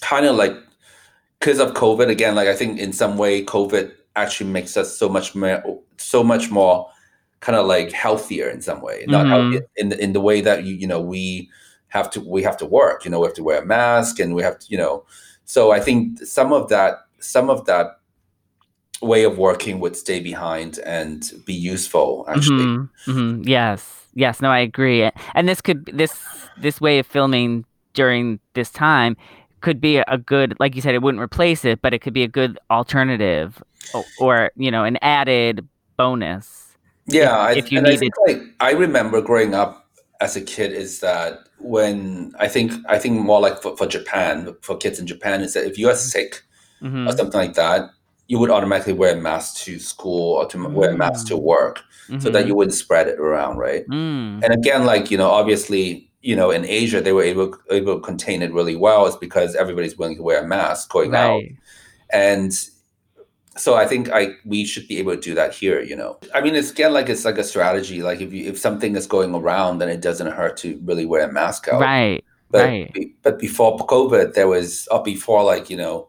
kind 0.00 0.26
of 0.26 0.36
like 0.36 0.54
because 1.38 1.58
of 1.58 1.74
COVID 1.74 2.08
again. 2.08 2.34
Like 2.34 2.48
I 2.48 2.54
think 2.54 2.78
in 2.78 2.92
some 2.92 3.16
way, 3.18 3.44
COVID 3.44 3.92
actually 4.16 4.50
makes 4.50 4.76
us 4.76 4.96
so 4.96 5.08
much 5.08 5.34
more, 5.34 5.80
so 5.96 6.22
much 6.22 6.50
more 6.50 6.88
kind 7.40 7.56
of 7.56 7.66
like 7.66 7.92
healthier 7.92 8.48
in 8.48 8.60
some 8.62 8.80
way. 8.82 9.04
Not 9.08 9.26
Mhm. 9.26 9.28
healthy 9.30 9.60
in 9.76 9.88
the, 9.90 9.98
in 10.02 10.12
the 10.12 10.20
way 10.20 10.40
that 10.42 10.64
you 10.64 10.74
you 10.74 10.86
know 10.86 11.00
we 11.00 11.50
have 11.88 12.10
to 12.10 12.20
we 12.20 12.42
have 12.42 12.56
to 12.58 12.66
work. 12.66 13.04
You 13.04 13.10
know, 13.10 13.20
we 13.20 13.26
have 13.26 13.36
to 13.36 13.44
wear 13.44 13.62
a 13.62 13.66
mask 13.66 14.20
and 14.20 14.34
we 14.34 14.42
have 14.42 14.58
to 14.58 14.66
you 14.70 14.78
know. 14.78 15.04
So 15.44 15.72
I 15.72 15.80
think 15.80 16.18
some 16.24 16.52
of 16.52 16.68
that 16.68 16.98
some 17.18 17.50
of 17.50 17.64
that 17.66 17.99
way 19.02 19.24
of 19.24 19.38
working 19.38 19.80
would 19.80 19.96
stay 19.96 20.20
behind 20.20 20.78
and 20.84 21.30
be 21.46 21.54
useful 21.54 22.24
actually. 22.28 22.64
Mhm, 22.64 22.88
mhm, 23.08 23.42
Yes, 23.46 24.06
yes. 24.14 24.40
No, 24.40 24.50
I 24.50 24.58
agree. 24.58 25.08
And 25.34 25.48
this 25.48 25.60
could 25.60 25.86
this 25.86 26.14
this 26.58 26.80
way 26.80 26.98
of 26.98 27.06
filming 27.06 27.64
during 27.94 28.40
this 28.54 28.70
time 28.70 29.16
could 29.60 29.80
be 29.80 29.98
a 29.98 30.18
good, 30.18 30.56
like 30.58 30.74
you 30.74 30.82
said, 30.82 30.94
it 30.94 31.02
wouldn't 31.02 31.22
replace 31.22 31.64
it, 31.64 31.82
but 31.82 31.92
it 31.92 32.00
could 32.00 32.14
be 32.14 32.22
a 32.22 32.28
good 32.28 32.58
alternative, 32.70 33.62
or, 33.94 34.04
or 34.18 34.50
you 34.56 34.70
know, 34.70 34.84
an 34.84 34.96
added 35.02 35.66
bonus. 35.96 36.76
Yeah, 37.06 37.36
I, 37.36 37.52
if 37.52 37.72
you 37.72 37.78
and 37.78 37.86
I 37.86 37.98
like 38.26 38.42
I 38.60 38.72
remember 38.72 39.20
growing 39.20 39.54
up 39.54 39.86
as 40.20 40.36
a 40.36 40.40
kid 40.40 40.72
is 40.72 41.00
that 41.00 41.40
when 41.58 42.32
I 42.38 42.48
think 42.48 42.72
I 42.88 42.98
think 42.98 43.20
more 43.20 43.40
like 43.40 43.60
for, 43.62 43.76
for 43.76 43.86
Japan 43.86 44.54
for 44.62 44.76
kids 44.76 44.98
in 44.98 45.06
Japan 45.06 45.40
is 45.40 45.54
that 45.54 45.66
if 45.66 45.78
you 45.78 45.88
are 45.88 45.96
sick 45.96 46.42
Mhm, 46.82 47.06
or 47.06 47.12
something 47.12 47.38
like 47.38 47.54
that, 47.54 47.90
you 48.30 48.38
would 48.38 48.50
automatically 48.50 48.92
wear 48.92 49.16
a 49.16 49.20
mask 49.20 49.56
to 49.56 49.80
school 49.80 50.36
or 50.36 50.46
to 50.46 50.68
wear 50.68 50.90
a 50.90 50.96
mask 50.96 51.26
to 51.26 51.36
work 51.36 51.82
so 52.18 52.30
that 52.30 52.46
you 52.46 52.54
wouldn't 52.54 52.74
spread 52.74 53.08
it 53.08 53.18
around, 53.18 53.58
right? 53.58 53.84
mm, 53.88 54.42
And 54.44 54.52
again, 54.52 54.84
like 54.86 55.10
you 55.10 55.18
know, 55.18 55.30
obviously, 55.30 56.08
you 56.22 56.36
know, 56.36 56.50
in 56.50 56.64
Asia 56.64 57.00
they 57.00 57.12
were 57.12 57.24
able 57.24 57.56
able 57.70 57.96
to 57.96 58.00
contain 58.00 58.40
it 58.42 58.52
really 58.52 58.76
well. 58.76 59.06
It's 59.06 59.16
because 59.16 59.56
everybody's 59.56 59.98
willing 59.98 60.16
to 60.16 60.22
wear 60.22 60.44
a 60.44 60.46
mask 60.46 60.90
going 60.90 61.14
out 61.14 61.42
and 62.12 62.52
so 63.56 63.74
I 63.74 63.86
think 63.86 64.10
I 64.10 64.36
we 64.44 64.64
should 64.64 64.86
be 64.86 64.98
able 64.98 65.14
to 65.16 65.20
do 65.20 65.34
that 65.34 65.52
here. 65.52 65.80
You 65.80 65.96
know, 65.96 66.18
I 66.32 66.40
mean, 66.40 66.54
it's 66.54 66.70
again 66.70 66.92
like 66.92 67.08
it's 67.08 67.24
like 67.24 67.38
a 67.38 67.44
strategy. 67.44 68.00
Like 68.02 68.20
if 68.20 68.32
you, 68.32 68.46
if 68.46 68.58
something 68.58 68.94
is 68.96 69.08
going 69.08 69.34
around, 69.34 69.78
then 69.78 69.88
it 69.88 70.00
doesn't 70.00 70.30
hurt 70.32 70.56
to 70.58 70.80
really 70.84 71.04
wear 71.04 71.28
a 71.28 71.32
mask 71.32 71.66
out. 71.68 71.80
Right. 71.80 72.24
But 72.50 72.64
right. 72.64 73.14
but 73.22 73.38
before 73.40 73.76
COVID, 73.78 74.34
there 74.34 74.48
was 74.48 74.86
or 74.92 75.02
before 75.02 75.42
like 75.42 75.68
you 75.70 75.76
know. 75.76 76.08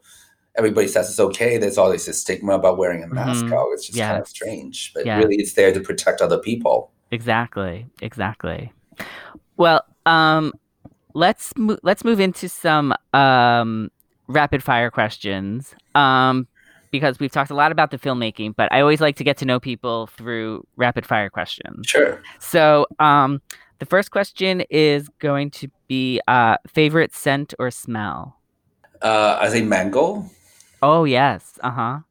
Everybody 0.58 0.88
says 0.88 1.10
it's 1.10 1.20
okay. 1.20 1.58
There's 1.58 1.78
always 1.78 2.06
this 2.06 2.22
stigma 2.22 2.54
about 2.54 2.78
wearing 2.78 3.04
a 3.04 3.08
mask 3.08 3.46
Mhm. 3.46 3.54
out. 3.54 3.70
It's 3.74 3.88
just 3.88 3.98
kind 3.98 4.20
of 4.22 4.28
strange, 4.28 4.92
but 4.94 5.06
Yeah. 5.06 5.18
really, 5.20 5.36
it's 5.38 5.54
there 5.54 5.72
to 5.74 5.80
protect 5.80 6.22
other 6.22 6.38
people. 6.38 6.92
Exactly. 7.12 7.86
Exactly. 8.02 8.72
Well, 9.58 9.84
um, 10.06 10.54
let's 11.14 11.54
mo- 11.58 11.78
let's 11.84 12.04
move 12.04 12.20
into 12.20 12.50
some 12.50 12.94
um, 13.14 13.90
rapid 14.28 14.64
fire 14.64 14.90
questions. 14.92 15.74
Um, 15.96 16.48
because 16.92 17.20
we've 17.22 17.32
talked 17.32 17.52
a 17.52 17.56
lot 17.56 17.72
about 17.72 17.90
the 17.92 17.98
filmmaking, 17.98 18.54
but 18.58 18.70
I 18.74 18.82
always 18.82 19.00
like 19.00 19.16
to 19.16 19.24
get 19.24 19.38
to 19.38 19.46
know 19.46 19.62
people 19.62 20.08
through 20.08 20.68
rapid 20.76 21.06
fire 21.06 21.30
questions. 21.30 21.88
Sure. 21.88 22.22
So, 22.40 22.86
um, 23.00 23.42
the 23.80 23.86
first 23.86 24.12
question 24.12 24.62
is 24.70 25.08
going 25.20 25.52
to 25.52 25.70
be 25.88 26.20
uh, 26.28 26.58
favorite 26.68 27.16
scent 27.16 27.54
or 27.60 27.72
smell. 27.72 28.36
Uh, 29.02 29.38
I 29.42 29.48
say 29.48 29.62
mango, 29.62 30.26
Oh 30.82 31.06
yes. 31.06 31.58
Uh-huh. 31.64 32.02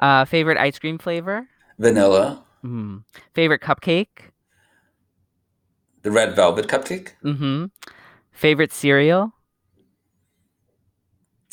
Uh 0.00 0.24
Favorite 0.24 0.58
ice 0.58 0.78
cream 0.78 0.98
flavor. 0.98 1.48
vanilla, 1.78 2.44
Mm. 2.64 3.04
Favorite 3.34 3.60
cupcake. 3.62 4.30
the 6.02 6.10
red 6.10 6.34
velvet 6.34 6.66
cupcake, 6.66 7.10
Mm-hmm. 7.24 7.66
Favorite 8.32 8.72
cereal. 8.72 9.32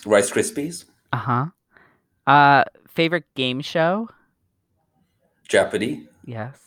Rice 0.06 0.32
Krispies, 0.32 0.86
Uh-huh. 1.12 1.48
Uh 2.28 2.64
favorite 2.88 3.26
game 3.36 3.62
show. 3.62 4.10
Jeopardy, 5.48 6.08
Yes. 6.26 6.58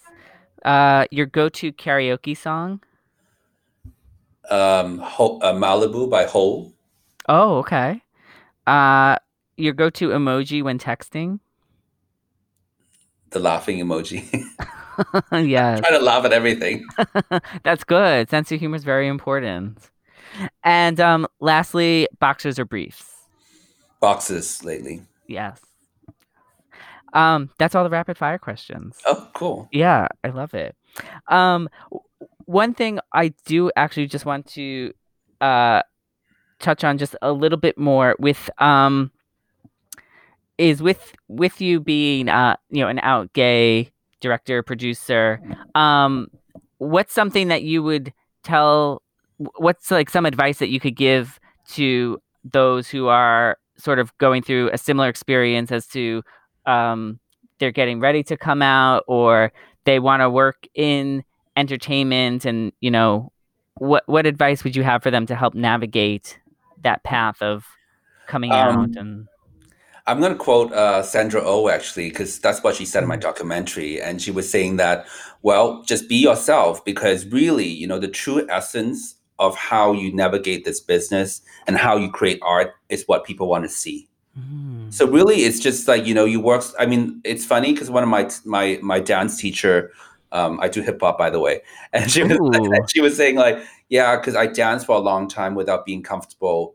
Uh 0.65 1.07
your 1.11 1.27
go-to 1.27 1.73
karaoke 1.73 2.37
song. 2.37 2.81
um, 4.51 4.99
Ho- 4.99 5.39
uh, 5.43 5.53
Malibu 5.53 6.09
by 6.11 6.25
Hole, 6.25 6.73
Oh, 7.29 7.59
okay. 7.59 8.03
Uh 8.67 9.19
your 9.59 9.73
go-to 9.75 10.09
emoji 10.11 10.63
when 10.63 10.79
texting. 10.79 11.41
the 13.31 13.39
laughing 13.39 13.79
emoji. 13.79 14.25
yes. 15.33 15.81
Trying 15.81 15.93
to 15.93 16.01
laugh 16.01 16.25
at 16.25 16.33
everything. 16.33 16.87
That's 17.63 17.85
good. 17.85 18.31
Sense 18.31 18.51
of 18.51 18.59
humor 18.59 18.77
is 18.77 18.85
very 18.85 19.07
important. 19.07 19.91
And 20.65 20.99
um 21.01 21.27
lastly, 21.41 22.09
boxers 22.19 22.59
or 22.59 22.65
briefs. 22.65 23.05
Boxes 24.01 24.65
lately. 24.65 25.03
Yes. 25.27 25.61
Um, 27.15 27.51
that's 27.59 27.75
all 27.75 27.85
the 27.85 27.91
rapid 27.91 28.19
fire 28.19 28.39
questions. 28.39 28.99
Oh, 29.07 29.29
cool. 29.35 29.69
Yeah, 29.73 30.09
I 30.23 30.29
love 30.29 30.53
it. 30.53 30.77
Um, 31.29 31.71
one 32.45 32.75
thing 32.75 32.99
I 33.15 33.33
do 33.47 33.71
actually 33.77 34.07
just 34.09 34.27
want 34.27 34.47
to 34.49 34.93
uh 35.41 35.83
touch 36.59 36.83
on 36.83 36.99
just 36.99 37.15
a 37.23 37.33
little 37.33 37.59
bit 37.59 37.79
more 37.79 38.17
with 38.19 38.51
um 38.59 39.11
is 40.59 40.83
with 40.83 41.15
with 41.29 41.61
you 41.61 41.81
being 41.81 42.29
uh 42.29 42.57
you 42.71 42.83
know 42.83 42.89
an 42.89 42.99
out 43.01 43.33
gay 43.33 43.91
director 44.21 44.63
producer 44.63 45.41
um 45.75 46.29
what's 46.79 47.13
something 47.15 47.49
that 47.49 47.63
you 47.63 47.83
would 47.83 48.13
tell 48.43 49.03
what's 49.57 49.91
like 49.91 50.11
some 50.11 50.27
advice 50.27 50.59
that 50.59 50.69
you 50.69 50.81
could 50.81 50.97
give 50.97 51.39
to 51.69 52.21
those 52.45 52.89
who 52.89 53.07
are 53.09 53.57
sort 53.77 53.99
of 53.99 54.17
going 54.19 54.43
through 54.43 54.69
a 54.73 54.79
similar 54.79 55.09
experience 55.09 55.71
as 55.71 55.87
to 55.87 56.23
um 56.67 57.19
they're 57.59 57.71
getting 57.73 58.01
ready 58.01 58.23
to 58.23 58.37
come 58.37 58.63
out 58.63 59.05
or 59.07 59.53
they 59.85 59.99
want 59.99 60.21
to 60.23 60.31
work 60.31 60.67
in 60.75 61.23
entertainment 61.57 62.45
and 62.45 62.73
you 62.81 62.91
know 62.91 63.31
what 63.77 64.03
what 64.07 64.27
advice 64.27 64.65
would 64.65 64.75
you 64.75 64.83
have 64.83 65.03
for 65.03 65.11
them 65.11 65.27
to 65.27 65.35
help 65.37 65.55
navigate 65.55 66.39
that 66.83 67.03
path 67.05 67.41
of 67.43 67.65
coming 68.27 68.51
Um, 68.53 68.59
out 68.59 68.97
and 68.97 69.27
I'm 70.09 70.21
going 70.21 70.33
to 70.33 70.39
quote 70.39 70.73
uh, 70.73 71.03
Sandra 71.03 71.43
Oh 71.45 71.69
actually, 71.69 72.09
because 72.09 72.39
that's 72.41 72.63
what 72.65 72.75
she 72.75 72.85
said 72.87 73.01
Mm. 73.01 73.03
in 73.03 73.09
my 73.09 73.17
documentary. 73.17 74.01
And 74.01 74.21
she 74.21 74.31
was 74.31 74.51
saying 74.51 74.77
that, 74.79 75.07
well, 75.43 75.83
just 75.83 76.09
be 76.09 76.17
yourself, 76.17 76.83
because 76.85 77.27
really, 77.27 77.67
you 77.67 77.87
know, 77.87 77.99
the 77.99 78.09
true 78.09 78.47
essence 78.51 79.17
of 79.39 79.55
how 79.55 79.93
you 79.93 80.13
navigate 80.13 80.65
this 80.65 80.81
business 80.81 81.43
and 81.67 81.77
how 81.77 81.97
you 81.97 82.11
create 82.11 82.41
art 82.43 82.73
is 82.89 83.05
what 83.07 83.25
people 83.25 83.49
want 83.49 83.65
to 83.65 83.69
see. 83.69 84.09
Mm. 84.37 84.93
So 84.93 85.07
really, 85.07 85.43
it's 85.43 85.61
just 85.61 85.87
like 85.87 86.07
you 86.07 86.15
know, 86.15 86.25
you 86.25 86.41
work. 86.41 86.65
I 86.79 86.87
mean, 86.87 87.21
it's 87.25 87.45
funny 87.45 87.73
because 87.73 87.91
one 87.91 88.03
of 88.03 88.09
my 88.09 88.31
my 88.45 88.79
my 88.83 89.01
dance 89.01 89.39
teacher, 89.39 89.93
um, 90.33 90.59
I 90.61 90.69
do 90.69 90.81
hip 90.81 91.01
hop 91.01 91.19
by 91.19 91.31
the 91.31 91.41
way, 91.41 91.61
and 91.93 92.11
she 92.11 92.23
was 92.23 92.39
Ooh. 92.39 92.73
she 92.93 93.01
was 93.01 93.17
saying 93.17 93.37
like, 93.37 93.59
yeah, 93.91 94.17
because 94.17 94.35
I 94.37 94.47
danced 94.47 94.87
for 94.87 94.97
a 94.97 95.01
long 95.01 95.29
time 95.29 95.55
without 95.55 95.85
being 95.85 96.03
comfortable 96.03 96.75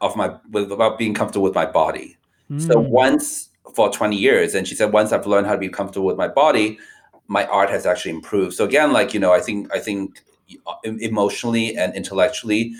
of 0.00 0.16
my 0.16 0.34
with 0.50 0.70
without 0.70 0.98
being 0.98 1.14
comfortable 1.14 1.44
with 1.44 1.54
my 1.54 1.66
body. 1.66 2.16
So 2.56 2.74
Mm. 2.82 2.88
once 2.88 3.48
for 3.74 3.90
20 3.90 4.16
years, 4.16 4.54
and 4.54 4.66
she 4.66 4.74
said 4.74 4.92
once 4.92 5.12
I've 5.12 5.26
learned 5.26 5.46
how 5.46 5.52
to 5.52 5.58
be 5.58 5.68
comfortable 5.68 6.06
with 6.06 6.16
my 6.16 6.28
body, 6.28 6.78
my 7.26 7.44
art 7.46 7.68
has 7.70 7.84
actually 7.86 8.12
improved. 8.12 8.54
So 8.54 8.64
again, 8.64 8.92
like 8.92 9.12
you 9.14 9.20
know, 9.20 9.32
I 9.32 9.40
think 9.40 9.68
I 9.74 9.78
think 9.80 10.22
e- 10.48 10.56
emotionally 10.84 11.76
and 11.76 11.94
intellectually, 11.94 12.72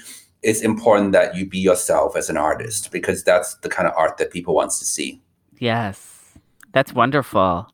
it's 0.42 0.62
important 0.62 1.12
that 1.12 1.37
you 1.37 1.46
be 1.46 1.59
yourself 1.59 2.16
as 2.16 2.31
an 2.31 2.37
artist 2.37 2.90
because 2.92 3.22
that's 3.24 3.57
the 3.57 3.68
kind 3.68 3.87
of 3.88 3.94
art 3.96 4.16
that 4.18 4.31
people 4.31 4.54
wants 4.54 4.78
to 4.78 4.85
see. 4.85 5.20
yes 5.59 6.14
that's 6.72 6.92
wonderful 6.92 7.66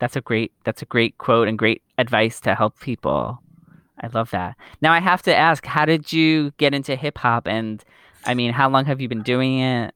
that's 0.00 0.16
a 0.16 0.20
great 0.20 0.52
that's 0.64 0.82
a 0.82 0.86
great 0.86 1.16
quote 1.18 1.48
and 1.48 1.56
great 1.58 1.80
advice 1.96 2.40
to 2.40 2.54
help 2.54 2.78
people 2.80 3.40
i 4.02 4.06
love 4.08 4.30
that 4.32 4.56
now 4.82 4.92
i 4.92 5.00
have 5.00 5.22
to 5.22 5.34
ask 5.34 5.64
how 5.64 5.84
did 5.86 6.12
you 6.12 6.50
get 6.58 6.74
into 6.74 6.94
hip 6.96 7.16
hop 7.18 7.46
and 7.46 7.84
i 8.28 8.34
mean 8.34 8.52
how 8.52 8.68
long 8.68 8.84
have 8.84 9.00
you 9.00 9.08
been 9.08 9.22
doing 9.22 9.60
it 9.60 9.94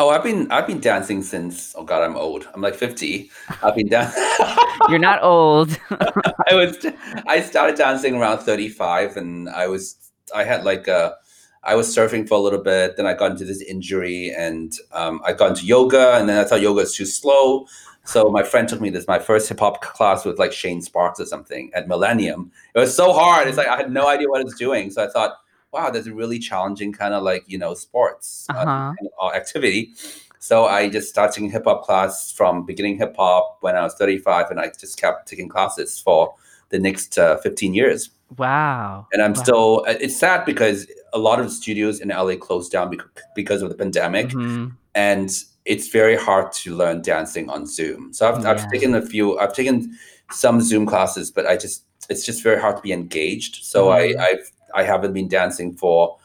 Oh, 0.00 0.10
I've 0.10 0.22
been 0.22 0.48
I've 0.52 0.66
been 0.68 0.78
dancing 0.78 1.24
since 1.24 1.74
oh 1.76 1.82
god, 1.82 2.04
I'm 2.04 2.16
old. 2.16 2.48
I'm 2.54 2.60
like 2.60 2.76
50. 2.76 3.28
I've 3.64 3.74
been 3.74 3.88
dancing. 3.88 4.22
you're 4.88 5.00
not 5.00 5.20
old 5.24 5.76
I 5.90 6.54
was 6.54 6.86
I 7.26 7.40
started 7.40 7.76
dancing 7.76 8.14
around 8.14 8.38
35 8.38 9.16
and 9.16 9.48
I 9.48 9.66
was 9.66 9.96
I 10.32 10.44
had 10.44 10.64
like 10.64 10.86
a 10.86 11.16
I 11.64 11.74
was 11.74 11.94
surfing 11.94 12.28
for 12.28 12.34
a 12.34 12.40
little 12.40 12.62
bit, 12.62 12.96
then 12.96 13.06
I 13.06 13.14
got 13.14 13.32
into 13.32 13.44
this 13.44 13.60
injury 13.60 14.32
and 14.36 14.72
um, 14.92 15.20
I 15.26 15.32
got 15.32 15.50
into 15.50 15.66
yoga 15.66 16.14
and 16.14 16.28
then 16.28 16.38
I 16.38 16.44
thought 16.44 16.60
yoga 16.60 16.82
is 16.82 16.94
too 16.94 17.04
slow. 17.04 17.66
So 18.04 18.30
my 18.30 18.42
friend 18.42 18.68
took 18.68 18.80
me 18.80 18.90
this 18.90 19.06
my 19.06 19.18
first 19.18 19.48
hip 19.48 19.58
hop 19.58 19.82
class 19.82 20.24
with 20.24 20.38
like 20.38 20.52
Shane 20.52 20.80
Sparks 20.80 21.20
or 21.20 21.26
something 21.26 21.70
at 21.74 21.88
Millennium. 21.88 22.52
It 22.74 22.78
was 22.78 22.94
so 22.94 23.12
hard. 23.12 23.48
It's 23.48 23.58
like 23.58 23.66
I 23.66 23.76
had 23.76 23.92
no 23.92 24.08
idea 24.08 24.28
what 24.28 24.40
I 24.40 24.44
was 24.44 24.54
doing. 24.54 24.90
So 24.90 25.04
I 25.04 25.08
thought, 25.08 25.32
wow, 25.78 25.90
that's 25.90 26.06
a 26.06 26.12
really 26.12 26.38
challenging 26.38 26.92
kind 26.92 27.14
of 27.14 27.22
like, 27.22 27.44
you 27.46 27.58
know, 27.58 27.74
sports 27.74 28.46
uh, 28.50 28.52
Uh-huh. 28.58 28.64
kind 28.96 29.06
of, 29.08 29.12
uh, 29.20 29.36
activity. 29.36 29.92
So 30.40 30.66
I 30.66 30.88
just 30.88 31.08
started 31.08 31.34
taking 31.34 31.50
hip 31.50 31.64
hop 31.64 31.84
class 31.84 32.32
from 32.32 32.64
beginning 32.64 32.98
hip 32.98 33.14
hop 33.16 33.58
when 33.60 33.74
I 33.76 33.82
was 33.82 33.94
35 33.94 34.50
and 34.50 34.60
I 34.60 34.70
just 34.80 35.00
kept 35.00 35.28
taking 35.28 35.48
classes 35.48 35.98
for 36.00 36.34
the 36.70 36.78
next 36.78 37.18
uh, 37.18 37.36
15 37.38 37.74
years. 37.74 38.10
wow 38.36 39.06
And 39.12 39.22
I'm 39.22 39.32
Wow. 39.34 39.42
still, 39.42 39.70
uh, 39.88 39.94
it's 40.04 40.16
sad 40.16 40.44
because 40.44 40.86
a 41.12 41.18
lot 41.18 41.40
of 41.40 41.50
studios 41.50 42.00
in 42.00 42.08
LA 42.10 42.36
closed 42.36 42.70
down 42.72 42.86
because 43.34 43.62
of 43.62 43.68
the 43.70 43.74
pandemic. 43.84 44.28
Mhm. 44.28 44.72
And 44.94 45.30
it's 45.64 45.88
very 45.88 46.16
hard 46.16 46.46
to 46.62 46.74
learn 46.80 47.02
dancing 47.02 47.48
on 47.54 47.66
Zoom. 47.66 48.12
So 48.12 48.20
I've, 48.28 48.40
Yeah. 48.42 48.50
I've 48.50 48.64
taken 48.74 48.94
a 48.94 49.02
few, 49.12 49.38
I've 49.40 49.54
taken 49.54 49.76
some 50.30 50.60
Zoom 50.60 50.84
classes, 50.86 51.30
but 51.36 51.44
I 51.52 51.56
just, 51.56 51.84
it's 52.10 52.24
just 52.24 52.42
very 52.48 52.60
hard 52.60 52.76
to 52.76 52.82
be 52.82 52.92
engaged. 52.92 53.54
So 53.64 53.78
Mhm. 53.86 53.94
I, 53.98 54.02
I've, 54.28 54.46
I 54.74 54.82
haven't 54.84 55.12
been 55.12 55.28
dancing 55.28 55.74
for, 55.74 56.16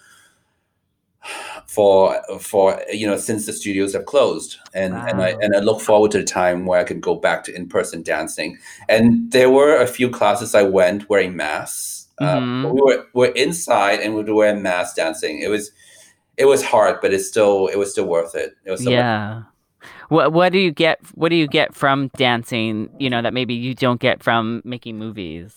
for, 1.66 2.22
for, 2.40 2.82
you 2.92 3.08
know, 3.08 3.18
since 3.18 3.46
the 3.46 3.54
studios 3.54 3.94
have 3.94 4.06
closed. 4.06 4.58
And, 4.74 4.94
and 4.94 5.22
I, 5.22 5.30
and 5.42 5.56
I 5.56 5.60
look 5.60 5.82
forward 5.82 6.12
to 6.12 6.20
the 6.20 6.24
time 6.24 6.66
where 6.66 6.80
I 6.80 6.84
can 6.84 7.00
go 7.00 7.16
back 7.16 7.44
to 7.46 7.56
in-person 7.56 8.04
dancing. 8.04 8.58
And 8.90 9.32
there 9.32 9.50
were 9.50 9.78
a 9.78 9.88
few 9.88 10.10
classes 10.10 10.54
I 10.54 10.64
went 10.64 11.10
wearing 11.10 11.36
masks. 11.36 12.08
Um, 12.20 12.64
Mhm. 12.64 12.74
we 12.76 12.82
were 12.82 13.08
we're 13.14 13.32
inside 13.32 14.00
and 14.00 14.14
we 14.14 14.24
were 14.24 14.36
wearing 14.36 14.62
masks 14.62 14.96
dancing. 14.96 15.42
It 15.42 15.50
was 15.50 15.72
it 16.38 16.46
was 16.46 16.64
hard, 16.64 17.00
but 17.02 17.12
it's 17.12 17.28
still 17.28 17.68
it 17.68 17.76
was 17.78 17.92
still 17.92 18.06
worth 18.06 18.36
it. 18.36 18.56
It 18.66 18.72
was 18.72 18.86
yeah 18.86 19.44
what 20.10 20.32
what 20.32 20.52
do 20.52 20.60
you 20.60 20.72
get 20.72 21.00
what 21.16 21.30
do 21.30 21.36
you 21.36 21.48
get 21.48 21.74
from 21.74 22.10
dancing 22.16 22.90
you 23.00 23.10
know 23.10 23.22
that 23.22 23.34
maybe 23.34 23.54
you 23.54 23.74
don't 23.74 24.00
get 24.00 24.22
from 24.22 24.62
making 24.64 24.98
movies 24.98 25.56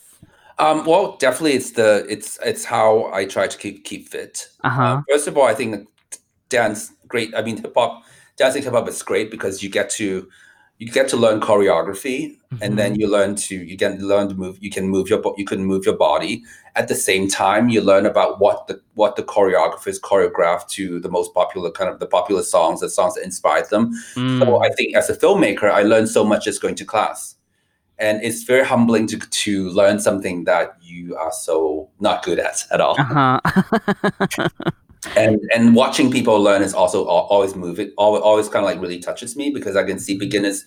Um, 0.59 0.85
well, 0.85 1.17
definitely, 1.17 1.53
it's 1.53 1.71
the 1.71 2.05
it's 2.09 2.39
it's 2.43 2.65
how 2.65 3.11
I 3.13 3.25
try 3.25 3.47
to 3.47 3.57
keep 3.57 3.83
keep 3.85 4.09
fit. 4.09 4.47
uh-huh 4.63 4.83
Uh, 4.83 5.01
first 5.11 5.27
of 5.27 5.37
all, 5.37 5.45
I 5.45 5.53
think 5.53 5.87
dance 6.49 6.91
great. 7.07 7.33
I 7.35 7.41
mean, 7.41 7.57
hip 7.57 7.73
hop 7.75 8.03
dancing 8.37 8.63
hip 8.63 8.73
hop 8.73 8.87
is 8.89 9.01
great 9.03 9.29
because 9.31 9.61
you 9.63 9.69
get 9.69 9.89
to 9.91 10.27
you 10.79 10.91
get 10.91 11.07
to 11.09 11.17
learn 11.17 11.39
choreography 11.41 12.37
and 12.61 12.73
Mhm. 12.73 12.77
then 12.77 12.95
you 12.95 13.07
learn 13.07 13.35
to 13.35 13.55
you 13.55 13.77
can 13.77 13.99
learn 14.07 14.29
to 14.29 14.35
move 14.35 14.57
you 14.61 14.69
can 14.71 14.87
move 14.87 15.09
your 15.09 15.21
you 15.37 15.45
can 15.45 15.63
move 15.65 15.85
your 15.85 15.97
body 15.97 16.43
at 16.75 16.87
the 16.87 16.95
same 16.95 17.27
time 17.27 17.69
you 17.69 17.81
learn 17.81 18.05
about 18.05 18.39
what 18.39 18.67
the 18.67 18.79
what 18.95 19.15
the 19.15 19.23
choreographers 19.23 19.99
choreographed 19.99 20.67
to 20.69 20.99
the 20.99 21.09
most 21.09 21.33
popular 21.33 21.69
kind 21.71 21.89
of 21.89 21.99
the 21.99 22.05
popular 22.05 22.43
songs 22.43 22.79
the 22.81 22.89
songs 22.89 23.13
that 23.15 23.23
inspired 23.23 23.69
them 23.69 23.91
so 24.13 24.45
Mm. 24.45 24.65
i 24.65 24.69
think 24.75 24.95
as 24.95 25.09
a 25.09 25.15
filmmaker 25.15 25.69
i 25.71 25.81
learned 25.83 26.09
so 26.09 26.23
much 26.23 26.45
just 26.45 26.61
going 26.61 26.75
to 26.75 26.85
class 26.85 27.35
and 27.99 28.21
it's 28.23 28.43
very 28.43 28.63
humbling 28.65 29.07
to, 29.07 29.17
to 29.17 29.69
learn 29.69 29.99
something 29.99 30.43
that 30.43 30.77
you 30.81 31.15
are 31.15 31.31
so 31.31 31.89
not 31.99 32.23
good 32.23 32.39
at 32.39 32.63
at 32.71 32.79
all 32.81 32.95
uh-huh. 32.99 33.39
and 35.15 35.39
and 35.53 35.75
watching 35.75 36.11
people 36.11 36.39
learn 36.41 36.61
is 36.61 36.73
also 36.73 37.05
always 37.05 37.55
moving 37.55 37.91
always, 37.97 38.21
always 38.21 38.49
kind 38.49 38.65
of 38.65 38.69
like 38.71 38.81
really 38.81 38.99
touches 38.99 39.35
me 39.35 39.49
because 39.51 39.75
i 39.75 39.83
can 39.83 39.99
see 39.99 40.17
beginners 40.17 40.65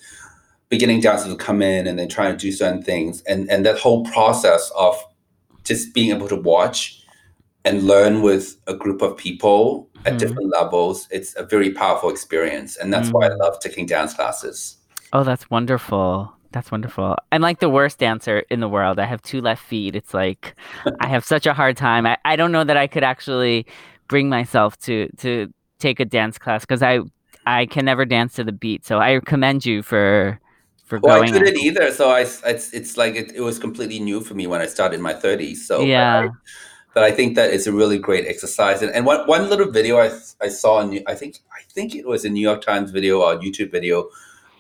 beginning 0.69 1.01
dancers 1.01 1.35
come 1.37 1.61
in 1.63 1.87
and 1.87 1.99
they 1.99 2.07
try 2.07 2.31
to 2.31 2.37
do 2.37 2.53
certain 2.53 2.83
things 2.83 3.23
and 3.23 3.51
and 3.51 3.67
that 3.67 3.79
whole 3.79 4.05
process 4.07 4.71
of 4.77 4.97
just 5.65 5.93
being 5.95 6.11
able 6.15 6.29
to 6.29 6.37
watch 6.37 7.03
and 7.65 7.83
learn 7.83 8.23
with 8.23 8.57
a 8.67 8.75
group 8.75 9.03
of 9.03 9.17
people 9.17 9.89
at 10.07 10.15
Mhm. 10.15 10.19
different 10.19 10.49
levels 10.49 11.07
it's 11.11 11.35
a 11.37 11.43
very 11.45 11.71
powerful 11.73 12.09
experience 12.09 12.77
and 12.77 12.93
that's 12.93 13.11
why 13.11 13.27
i 13.27 13.31
Mm. 13.31 13.39
love 13.39 13.59
taking 13.61 13.85
dance 13.87 14.15
classes 14.15 14.77
oh, 15.13 15.25
that's 15.25 15.51
wonderful. 15.51 16.33
That's 16.53 16.71
wonderful. 16.73 17.17
I'm 17.31 17.43
like 17.43 17.61
the 17.61 17.69
worst 17.71 17.99
dancer 17.99 18.41
in 18.51 18.61
the 18.61 18.69
world. 18.69 18.99
I 18.99 19.05
have 19.05 19.23
two 19.23 19.41
left 19.41 19.63
feet. 19.65 19.95
It's 19.95 20.13
like 20.13 20.57
I 21.01 21.07
have 21.07 21.25
such 21.25 21.47
a 21.47 21.55
hard 21.55 21.77
time. 21.77 22.07
I, 22.07 22.19
I 22.25 22.35
don't 22.37 22.51
know 22.51 22.65
that 22.65 22.77
I 22.77 22.87
could 22.89 23.05
actually 23.05 23.67
bring 24.09 24.29
myself 24.29 24.77
to 24.81 25.09
to 25.19 25.53
take 25.79 26.01
a 26.01 26.05
dance 26.05 26.39
class 26.39 26.63
because 26.63 26.83
I 26.83 27.01
I 27.47 27.67
can 27.67 27.85
never 27.85 28.05
dance 28.05 28.35
to 28.35 28.45
the 28.45 28.53
beat. 28.53 28.85
So 28.85 28.99
I 28.99 29.21
commend 29.21 29.65
you 29.65 29.83
for 29.83 30.41
for 30.85 30.99
well 31.05 31.23
i 31.23 31.27
going. 31.27 31.33
couldn't 31.33 31.57
either 31.59 31.93
so 31.93 32.11
i 32.11 32.23
it's 32.23 32.73
it's 32.75 32.97
like 32.97 33.15
it, 33.15 33.31
it 33.33 33.41
was 33.43 33.61
completely 33.61 34.01
new 34.01 34.21
for 34.21 34.35
me 34.35 34.49
when 34.49 34.61
i 34.61 34.67
started 34.67 34.97
in 34.97 35.01
my 35.01 35.15
30s 35.15 35.59
so 35.59 35.79
but 35.79 35.85
I- 35.85 35.87
yeah. 35.87 36.29
but 36.95 37.05
I 37.05 37.13
think 37.13 37.37
that 37.37 37.53
it's 37.55 37.69
a 37.69 37.73
really 37.73 37.99
great 37.99 38.27
exercise. 38.27 38.83
And, 38.83 38.91
and 38.93 39.07
one, 39.07 39.25
one 39.29 39.49
little 39.49 39.71
video 39.71 39.99
I, 39.99 40.11
I 40.43 40.49
saw, 40.49 40.81
in, 40.81 41.01
I 41.07 41.15
think 41.15 41.39
I 41.53 41.63
think 41.71 41.95
it 41.95 42.05
was 42.07 42.25
a 42.25 42.29
New 42.29 42.41
York 42.41 42.63
Times 42.63 42.91
video 42.91 43.21
or 43.23 43.37
YouTube 43.39 43.71
video, 43.71 44.09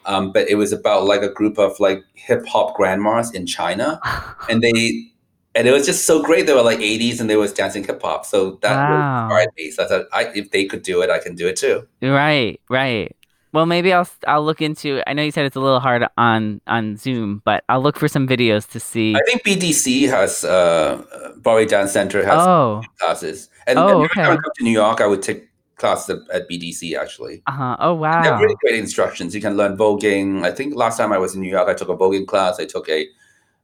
um, 0.06 0.32
but 0.32 0.48
it 0.48 0.56
was 0.56 0.72
about 0.72 1.04
like 1.04 1.22
a 1.22 1.30
group 1.32 1.58
of 1.58 1.78
like 1.80 2.02
hip 2.14 2.46
hop 2.46 2.76
grandmas 2.76 3.32
in 3.32 3.46
China, 3.46 4.00
and 4.48 4.62
they 4.62 5.06
and 5.54 5.66
it 5.66 5.72
was 5.72 5.86
just 5.86 6.06
so 6.06 6.22
great. 6.22 6.46
They 6.46 6.54
were 6.54 6.62
like 6.62 6.80
80s 6.80 7.20
and 7.20 7.28
they 7.28 7.36
was 7.36 7.52
dancing 7.52 7.84
hip 7.84 8.00
hop, 8.02 8.24
so 8.26 8.52
that 8.62 8.86
Wow. 8.86 8.96
inspired 9.28 9.48
me. 9.56 9.70
So 9.70 9.84
I 9.84 9.88
thought, 9.88 10.06
I, 10.12 10.24
if 10.34 10.50
they 10.50 10.64
could 10.66 10.82
do 10.82 11.02
it, 11.02 11.10
I 11.10 11.18
can 11.18 11.34
do 11.34 11.48
it 11.48 11.56
too. 11.56 11.86
Right, 12.02 12.60
right. 12.70 13.14
Well, 13.52 13.66
maybe 13.66 13.92
I'll 13.92 14.08
I'll 14.28 14.44
look 14.44 14.62
into. 14.62 15.02
I 15.08 15.12
know 15.12 15.22
you 15.24 15.32
said 15.32 15.44
it's 15.44 15.56
a 15.56 15.60
little 15.60 15.80
hard 15.80 16.06
on 16.16 16.60
on 16.68 16.96
Zoom, 16.96 17.42
but 17.44 17.64
I'll 17.68 17.82
look 17.82 17.98
for 17.98 18.06
some 18.06 18.28
videos 18.28 18.68
to 18.70 18.80
see. 18.80 19.14
I 19.16 19.20
think 19.26 19.42
BDC 19.42 20.08
has 20.08 20.44
uh, 20.44 21.02
Broadway 21.38 21.66
Dance 21.66 21.90
Center 21.92 22.24
has 22.24 22.46
Oh, 22.46 22.84
classes, 23.00 23.48
and, 23.66 23.78
Oh, 23.78 23.82
and 23.82 23.90
every 24.04 24.08
time 24.22 24.32
I 24.32 24.36
okay. 24.36 24.42
come 24.42 24.52
to 24.58 24.64
New 24.64 24.70
York, 24.70 25.00
I 25.00 25.06
would 25.08 25.22
take 25.22 25.49
classes 25.80 26.20
at, 26.30 26.42
at 26.42 26.48
BDC 26.48 26.96
actually. 26.96 27.42
uh 27.46 27.52
huh. 27.52 27.76
Oh, 27.80 27.94
wow. 27.94 28.22
They 28.22 28.28
have 28.28 28.40
really 28.40 28.56
great 28.62 28.76
instructions. 28.76 29.34
You 29.34 29.40
can 29.40 29.56
learn 29.56 29.76
voguing. 29.76 30.44
I 30.44 30.52
think 30.52 30.76
last 30.76 30.96
time 30.98 31.12
I 31.12 31.18
was 31.18 31.34
in 31.34 31.40
New 31.40 31.50
York, 31.50 31.68
I 31.68 31.74
took 31.74 31.88
a 31.88 31.96
voguing 31.96 32.26
class. 32.26 32.60
I 32.60 32.66
took 32.66 32.88
a, 32.88 33.06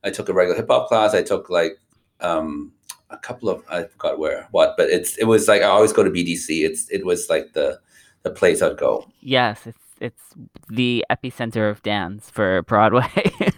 I 0.02 0.10
took 0.10 0.28
a 0.28 0.32
regular 0.32 0.56
hip 0.56 0.68
hop 0.68 0.88
class. 0.88 1.14
I 1.14 1.22
took 1.22 1.48
like 1.50 1.78
um, 2.20 2.72
a 3.10 3.18
couple 3.18 3.48
of 3.48 3.62
I 3.70 3.84
forgot 3.84 4.18
where 4.18 4.48
what, 4.50 4.74
but 4.76 4.88
it's 4.90 5.16
it 5.18 5.24
was 5.24 5.46
like 5.48 5.62
I 5.62 5.66
always 5.66 5.92
go 5.92 6.02
to 6.02 6.10
BDC. 6.10 6.64
It's 6.64 6.90
it 6.90 7.04
was 7.04 7.28
like 7.30 7.52
the 7.52 7.80
the 8.22 8.30
place 8.30 8.62
I'd 8.62 8.76
go. 8.76 9.06
Yes, 9.20 9.66
it's 9.66 9.78
it's 10.00 10.22
the 10.68 11.04
epicenter 11.10 11.70
of 11.70 11.82
dance 11.82 12.30
for 12.30 12.62
Broadway. 12.62 13.32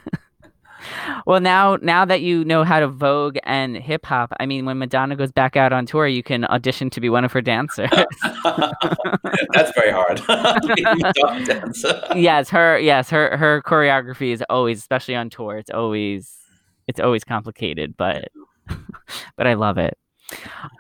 well, 1.29 1.43
now 1.43 1.77
now 1.83 2.07
that 2.07 2.23
you 2.23 2.43
know 2.43 2.64
how 2.64 2.81
to 2.81 2.88
vogue 2.88 3.37
and 3.43 3.77
hip 3.77 4.07
hop, 4.07 4.33
I 4.41 4.47
mean, 4.47 4.64
when 4.64 4.79
Madonna 4.79 5.14
goes 5.14 5.31
back 5.31 5.59
out 5.59 5.75
on 5.75 5.85
tour, 5.85 6.07
you 6.07 6.23
can 6.23 6.47
audition 6.47 6.88
to 6.88 7.03
be 7.03 7.11
one 7.11 7.23
of 7.23 7.33
her 7.33 7.43
dancers. 7.43 7.91
That's 8.45 9.71
very 9.77 9.93
hard. 9.93 10.23
Being 10.75 11.05
a 11.05 11.12
dog 11.12 11.45
dancer. 11.45 12.01
yes, 12.17 12.49
her 12.49 12.79
yes 12.79 13.11
her 13.11 13.37
her 13.37 13.61
choreography 13.61 14.33
is 14.33 14.43
always, 14.49 14.79
especially 14.79 15.17
on 15.17 15.29
tour, 15.29 15.59
it's 15.59 15.69
always 15.69 16.35
it's 16.87 16.99
always 16.99 17.25
complicated, 17.25 17.95
but 17.99 18.29
but 19.37 19.47
I 19.47 19.53
love 19.53 19.77
it. 19.77 19.99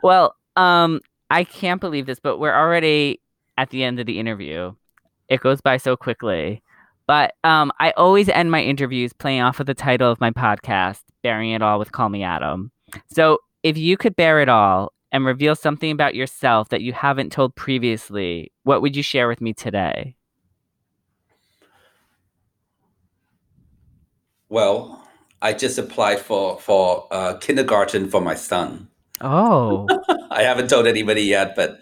Well, 0.02 0.34
um, 0.56 1.02
I 1.28 1.44
can't 1.44 1.82
believe 1.82 2.06
this, 2.06 2.20
but 2.20 2.38
we're 2.38 2.56
already 2.56 3.20
at 3.58 3.68
the 3.68 3.84
end 3.84 4.00
of 4.00 4.06
the 4.06 4.18
interview. 4.18 4.72
It 5.28 5.40
goes 5.40 5.60
by 5.60 5.76
so 5.76 5.94
quickly. 5.94 6.62
But 7.08 7.34
um, 7.42 7.72
I 7.80 7.92
always 7.92 8.28
end 8.28 8.50
my 8.50 8.62
interviews 8.62 9.14
playing 9.14 9.40
off 9.40 9.60
of 9.60 9.66
the 9.66 9.72
title 9.72 10.12
of 10.12 10.20
my 10.20 10.30
podcast, 10.30 11.00
Baring 11.22 11.52
It 11.52 11.62
All 11.62 11.78
with 11.78 11.90
Call 11.90 12.10
Me 12.10 12.22
Adam. 12.22 12.70
So 13.06 13.38
if 13.62 13.78
you 13.78 13.96
could 13.96 14.14
bear 14.14 14.40
it 14.42 14.50
all 14.50 14.92
and 15.10 15.24
reveal 15.24 15.56
something 15.56 15.90
about 15.90 16.14
yourself 16.14 16.68
that 16.68 16.82
you 16.82 16.92
haven't 16.92 17.32
told 17.32 17.54
previously, 17.54 18.52
what 18.64 18.82
would 18.82 18.94
you 18.94 19.02
share 19.02 19.26
with 19.26 19.40
me 19.40 19.54
today? 19.54 20.16
Well, 24.50 25.02
I 25.40 25.54
just 25.54 25.78
applied 25.78 26.20
for 26.20 26.60
for 26.60 27.06
uh, 27.10 27.38
kindergarten 27.40 28.10
for 28.10 28.20
my 28.20 28.34
son. 28.34 28.88
Oh, 29.22 29.86
I 30.30 30.42
haven't 30.42 30.68
told 30.68 30.86
anybody 30.86 31.22
yet, 31.22 31.56
but 31.56 31.80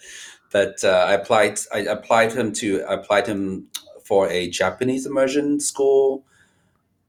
but 0.52 0.84
uh, 0.84 1.04
I 1.08 1.14
applied. 1.14 1.58
I 1.74 1.80
applied 1.80 2.32
him 2.32 2.52
to 2.54 2.84
I 2.84 2.94
applied 2.94 3.26
him 3.26 3.68
for 4.06 4.28
a 4.30 4.48
Japanese 4.50 5.04
immersion 5.06 5.58
school 5.60 6.24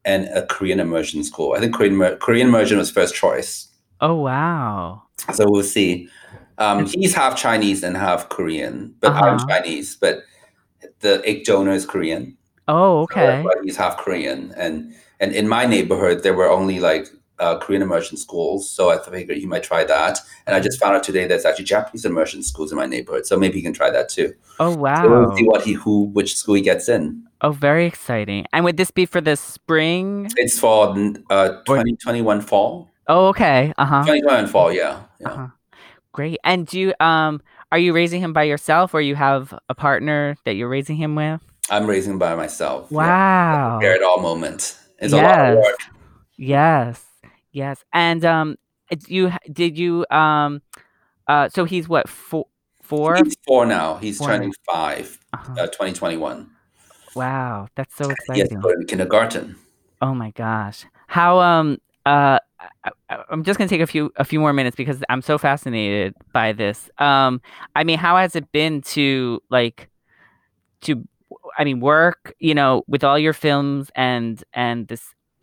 and 0.03 0.25
a 0.33 0.45
Korean 0.45 0.79
immersion 0.79 1.23
school. 1.23 1.53
I 1.55 1.59
think 1.59 1.75
Korean 1.75 2.17
Korean 2.17 2.47
immersion 2.47 2.77
was 2.77 2.89
first 2.89 3.13
choice, 3.15 3.67
oh 4.01 4.15
wow. 4.15 5.03
so 5.33 5.45
we'll 5.47 5.63
see. 5.63 6.09
Um, 6.57 6.87
he's 6.87 7.13
half 7.13 7.37
Chinese 7.37 7.83
and 7.83 7.95
half 7.95 8.29
Korean, 8.29 8.95
but 8.99 9.11
I'm 9.13 9.35
Uh-huh. 9.35 9.47
Chinese. 9.47 9.95
But 9.95 10.23
the 11.01 11.21
egg 11.25 11.45
donor 11.45 11.73
is 11.73 11.85
Korean. 11.85 12.35
Oh, 12.67 13.01
okay. 13.03 13.43
why 13.43 13.53
he's 13.63 13.77
half 13.77 13.97
Korean, 13.97 14.53
and 14.57 14.93
and 15.19 15.33
in 15.33 15.47
my 15.47 15.65
neighborhood 15.65 16.23
there 16.23 16.33
were 16.33 16.49
only 16.49 16.79
like 16.79 17.07
uh, 17.39 17.57
Korean 17.59 17.81
immersion 17.81 18.17
schools, 18.17 18.69
so 18.69 18.89
I 18.89 18.97
figured 18.99 19.37
he 19.37 19.45
might 19.45 19.63
try 19.63 19.83
that. 19.83 20.19
And 20.45 20.55
I 20.55 20.59
just 20.59 20.79
found 20.79 20.95
out 20.95 21.03
today 21.03 21.27
there's 21.27 21.45
actually 21.45 21.65
Japanese 21.65 22.05
immersion 22.05 22.43
schools 22.43 22.71
in 22.71 22.77
my 22.77 22.85
neighborhood, 22.85 23.25
so 23.25 23.37
maybe 23.37 23.55
he 23.57 23.61
can 23.61 23.73
try 23.73 23.89
that 23.89 24.09
too. 24.09 24.33
Oh 24.59 24.71
So 24.71 24.77
wow. 24.77 25.07
we'll 25.07 25.35
see 25.37 25.45
what 25.45 25.63
he 25.63 25.73
who 25.73 26.05
which 26.05 26.35
school 26.35 26.55
he 26.55 26.61
gets 26.61 26.89
in. 26.89 27.23
Oh, 27.41 27.51
very 27.51 27.85
exciting. 27.85 28.45
And 28.51 28.65
would 28.65 28.77
this 28.77 28.89
be 28.89 29.05
for 29.05 29.21
the 29.21 29.35
spring? 29.35 30.27
It's 30.37 30.57
for 30.59 30.89
uh, 31.29 31.49
2021 31.65 32.41
fall. 32.41 32.89
Oh, 33.07 33.27
okay. 33.27 33.73
Uh 33.77 33.85
huh. 33.85 34.03
2021 34.03 34.47
fall, 34.47 34.71
yeah, 34.71 35.01
yeah. 35.19 35.29
Uh-huh. 35.29 35.47
Great. 36.13 36.39
And 36.43 36.65
do 36.65 36.79
you 36.79 36.93
um 36.99 37.41
are 37.71 37.77
you 37.77 37.93
raising 37.93 38.21
him 38.21 38.33
by 38.33 38.43
yourself 38.43 38.93
or 38.93 39.01
you 39.01 39.15
have 39.15 39.53
a 39.69 39.75
partner 39.75 40.35
that 40.45 40.55
you're 40.55 40.69
raising 40.69 40.95
him 40.95 41.15
with? 41.15 41.41
I'm 41.69 41.85
raising 41.85 42.13
him 42.13 42.19
by 42.19 42.33
myself. 42.35 42.91
Wow. 42.91 43.77
Prepare 43.79 43.95
At 43.97 44.03
all 44.03 44.19
moment. 44.21 44.77
It's 44.99 45.13
a 45.13 45.17
lot 45.17 45.25
of 45.39 45.55
Yes. 45.57 45.65
work. 45.65 45.79
Yes. 46.37 47.03
Yes. 47.57 47.83
And 47.91 48.23
um 48.23 48.55
you 49.07 49.31
did 49.51 49.79
you 49.79 50.05
um 50.11 50.61
uh 51.27 51.49
so 51.49 51.65
he's 51.65 51.89
what 51.89 52.07
four 52.07 52.45
four? 52.83 53.15
He's 53.23 53.35
four 53.47 53.65
now. 53.65 53.95
He's 53.95 54.19
Four 54.19 54.27
turning 54.27 54.53
five. 54.71 55.17
Uh-huh. 55.33 55.53
Uh, 55.53 55.65
2021. 55.65 56.51
Wow, 57.15 57.67
that's 57.75 57.95
so 57.95 58.03
to 58.09 58.11
exciting. 58.13 58.59
go 58.59 58.69
to 58.79 58.85
kindergarten. 58.85 59.55
Oh 60.03 60.13
my 60.13 60.29
gosh. 60.31 60.85
How 61.07 61.39
um 61.39 61.79
uh 62.05 62.37
I, 62.83 62.91
I- 63.09 63.23
I'm 63.31 63.43
just 63.43 63.57
gonna 63.57 63.67
take 63.69 63.81
a 63.81 63.87
few 63.87 64.11
a 64.17 64.23
few 64.23 64.39
more 64.39 64.53
minutes 64.53 64.75
because 64.75 65.03
I'm 65.09 65.23
so 65.23 65.39
fascinated 65.39 66.13
by 66.33 66.53
this. 66.53 66.91
Um, 66.99 67.41
I 67.75 67.83
mean, 67.83 67.97
how 67.97 68.17
has 68.17 68.35
it 68.35 68.51
been 68.51 68.81
to 68.93 69.41
like 69.49 69.89
to 70.81 71.03
I 71.57 71.63
mean 71.63 71.79
work, 71.79 72.35
you 72.37 72.53
know, 72.53 72.83
with 72.87 73.03
all 73.03 73.17
your 73.17 73.33
films 73.33 73.89
and 73.95 74.43
and 74.53 74.87
this 74.87 75.01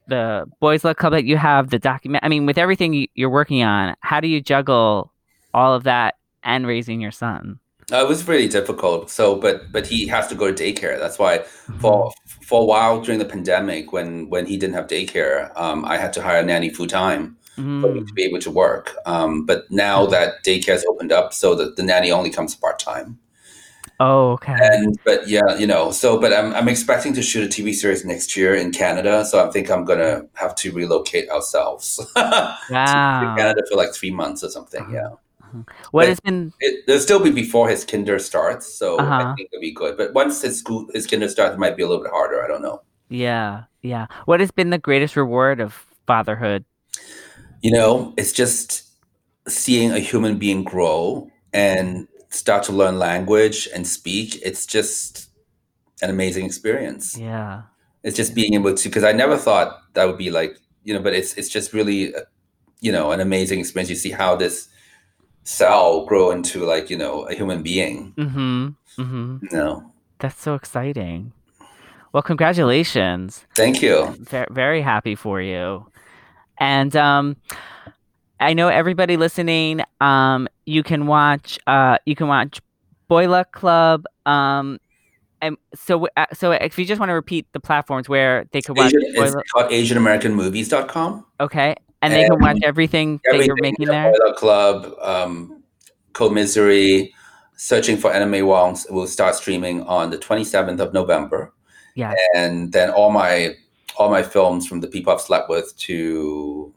the 0.08 0.46
Boys 0.60 0.84
Love 0.84 0.96
Club 0.96 1.12
that 1.12 1.24
you 1.24 1.36
have, 1.36 1.70
the 1.70 1.78
document. 1.78 2.24
I 2.24 2.28
mean, 2.28 2.46
with 2.46 2.58
everything 2.58 2.92
you- 2.94 3.08
you're 3.14 3.30
working 3.30 3.62
on, 3.62 3.94
how 4.00 4.20
do 4.20 4.28
you 4.28 4.40
juggle 4.40 5.12
all 5.52 5.74
of 5.74 5.84
that 5.84 6.16
and 6.42 6.66
raising 6.66 7.00
your 7.00 7.10
son? 7.12 7.58
Uh, 7.92 7.96
it 7.98 8.08
was 8.08 8.26
really 8.26 8.48
difficult. 8.48 9.10
So, 9.10 9.36
but 9.36 9.70
but 9.70 9.86
he 9.86 10.06
has 10.06 10.26
to 10.28 10.34
go 10.34 10.50
to 10.50 10.54
daycare. 10.64 10.98
That's 10.98 11.18
why 11.18 11.38
Mm-hmm. 11.38 11.80
for 11.80 12.12
for 12.42 12.62
a 12.62 12.64
while 12.64 13.00
during 13.00 13.18
the 13.18 13.24
pandemic, 13.26 13.92
when 13.92 14.28
when 14.30 14.46
he 14.46 14.56
didn't 14.56 14.74
have 14.74 14.86
daycare, 14.86 15.50
um, 15.58 15.84
I 15.84 15.98
had 15.98 16.12
to 16.14 16.22
hire 16.22 16.40
a 16.40 16.44
nanny 16.44 16.70
full 16.70 16.86
time 16.86 17.36
for 17.56 17.92
me 17.92 18.00
Mm, 18.00 18.06
to 18.08 18.12
be 18.14 18.22
able 18.24 18.40
to 18.40 18.50
work. 18.50 18.96
Um, 19.06 19.44
but 19.46 19.70
now 19.70 20.06
that 20.06 20.42
daycare 20.44 20.72
has 20.72 20.84
opened 20.88 21.12
up, 21.12 21.32
so 21.34 21.54
that 21.54 21.76
the 21.76 21.82
nanny 21.82 22.10
only 22.10 22.30
comes 22.30 22.54
part 22.54 22.78
time. 22.78 23.18
Oh, 24.00 24.32
okay. 24.32 24.54
And 24.58 24.98
but 25.04 25.28
yeah, 25.28 25.56
you 25.56 25.66
know, 25.66 25.90
so 25.92 26.18
but 26.20 26.32
I'm 26.32 26.52
I'm 26.54 26.68
expecting 26.68 27.12
to 27.14 27.22
shoot 27.22 27.44
a 27.44 27.48
TV 27.48 27.72
series 27.72 28.04
next 28.04 28.36
year 28.36 28.54
in 28.54 28.72
Canada. 28.72 29.24
So 29.24 29.46
I 29.46 29.50
think 29.50 29.70
I'm 29.70 29.84
gonna 29.84 30.26
have 30.34 30.54
to 30.56 30.72
relocate 30.72 31.28
ourselves 31.30 31.96
to 32.16 32.58
Wow. 32.70 33.34
Canada 33.36 33.62
for 33.70 33.76
like 33.76 33.94
three 33.94 34.10
months 34.10 34.42
or 34.42 34.50
something. 34.50 34.84
Yeah. 34.92 35.10
What 35.92 36.02
but- 36.02 36.08
has 36.08 36.20
been 36.20 36.52
It, 36.58 36.82
it'll 36.88 37.00
still 37.00 37.20
be 37.22 37.30
before 37.30 37.68
his 37.68 37.84
kinder 37.84 38.18
starts, 38.18 38.66
so 38.66 38.98
I 38.98 39.02
Uh-huh. 39.02 39.34
think 39.36 39.48
it'll 39.52 39.60
be 39.60 39.70
good. 39.72 39.96
But 39.96 40.12
once 40.12 40.42
his 40.42 40.58
school, 40.58 40.88
his 40.92 41.06
kinder 41.06 41.28
starts, 41.28 41.54
it 41.54 41.58
might 41.60 41.76
be 41.76 41.84
a 41.84 41.88
little 41.88 42.02
bit 42.02 42.10
harder. 42.12 42.42
I 42.44 42.48
don't 42.48 42.62
know. 42.62 42.82
Yeah, 43.08 43.64
yeah. 43.82 44.06
What 44.24 44.40
has 44.40 44.50
been 44.50 44.70
the 44.70 44.78
greatest 44.78 45.14
reward 45.14 45.60
of 45.60 45.86
fatherhood? 46.08 46.64
You 47.62 47.70
know, 47.70 48.12
it's 48.16 48.32
just 48.32 48.82
seeing 49.46 49.92
a 49.92 50.00
human 50.00 50.38
being 50.38 50.64
grow 50.64 51.30
and 51.52 52.08
start 52.34 52.62
to 52.64 52.72
learn 52.72 52.98
language 52.98 53.68
and 53.74 53.86
speak. 53.86 54.40
It's 54.44 54.66
just 54.66 55.28
an 56.02 56.10
amazing 56.10 56.44
experience. 56.46 57.16
Yeah. 57.16 57.62
It's 58.02 58.16
just 58.16 58.34
being 58.34 58.54
able 58.54 58.74
to 58.74 58.88
because 58.88 59.04
I 59.04 59.12
never 59.12 59.36
thought 59.36 59.78
that 59.94 60.04
would 60.06 60.18
be 60.18 60.30
like 60.30 60.58
you 60.82 60.92
know, 60.92 61.00
but 61.00 61.14
it's 61.14 61.34
it's 61.34 61.48
just 61.48 61.72
really 61.72 62.14
uh, 62.14 62.20
you 62.80 62.92
know 62.92 63.12
an 63.12 63.20
amazing 63.20 63.60
experience. 63.60 63.88
You 63.90 63.96
see 63.96 64.10
how 64.10 64.36
this 64.36 64.68
cell 65.44 66.04
grow 66.06 66.30
into 66.30 66.64
like 66.64 66.90
you 66.90 66.96
know 66.98 67.22
a 67.22 67.34
human 67.34 67.62
being. 67.62 68.12
Mm-hmm. 68.16 68.68
Mm-hmm. 69.00 69.36
You 69.42 69.56
know, 69.56 69.92
That's 70.18 70.40
so 70.40 70.54
exciting. 70.54 71.32
Well, 72.12 72.22
congratulations. 72.22 73.44
thank 73.56 73.82
you. 73.82 74.14
Very, 74.20 74.46
very 74.50 74.82
happy 74.82 75.16
for 75.16 75.40
you. 75.40 75.86
And 76.58 76.94
um, 76.94 77.36
I 78.44 78.52
know 78.52 78.68
everybody 78.68 79.16
listening. 79.16 79.80
Um, 80.00 80.48
you 80.66 80.82
can 80.82 81.06
watch. 81.06 81.58
Uh, 81.66 81.98
you 82.04 82.14
can 82.14 82.28
watch 82.28 82.60
Boy 83.08 83.28
Luck 83.28 83.52
Club. 83.52 84.04
Um, 84.26 84.78
and 85.40 85.56
so, 85.74 86.08
uh, 86.16 86.26
so 86.32 86.52
if 86.52 86.78
you 86.78 86.84
just 86.84 86.98
want 86.98 87.08
to 87.10 87.14
repeat 87.14 87.46
the 87.52 87.60
platforms 87.60 88.08
where 88.08 88.46
they 88.52 88.60
could 88.60 88.76
watch 88.76 88.88
Asian, 88.88 89.02
it's 89.02 89.18
Boiler, 89.18 89.42
called 89.52 89.70
AsianAmericanMovies.com. 89.70 91.26
okay, 91.40 91.74
and 92.02 92.12
they 92.12 92.26
can 92.26 92.40
watch 92.40 92.56
And 92.56 92.64
everything 92.64 93.20
that 93.24 93.44
you're 93.44 93.56
making 93.60 93.86
the 93.86 93.92
there. 93.92 94.12
Boy 94.12 94.26
Luck 94.26 94.36
Club, 94.36 94.94
um, 95.00 95.62
Comisery, 96.12 97.12
Searching 97.56 97.96
for 97.96 98.12
Anna 98.12 98.26
May 98.26 98.40
Wongs 98.40 98.90
will 98.90 99.06
start 99.06 99.36
streaming 99.36 99.82
on 99.84 100.10
the 100.10 100.18
27th 100.18 100.80
of 100.80 100.92
November. 100.92 101.52
Yeah. 101.94 102.14
And 102.34 102.72
then 102.72 102.90
all 102.90 103.12
my 103.12 103.54
all 103.96 104.10
my 104.10 104.24
films 104.24 104.66
from 104.66 104.80
the 104.80 104.88
people 104.88 105.12
I've 105.12 105.20
slept 105.20 105.48
with 105.48 105.74
to 105.76 106.74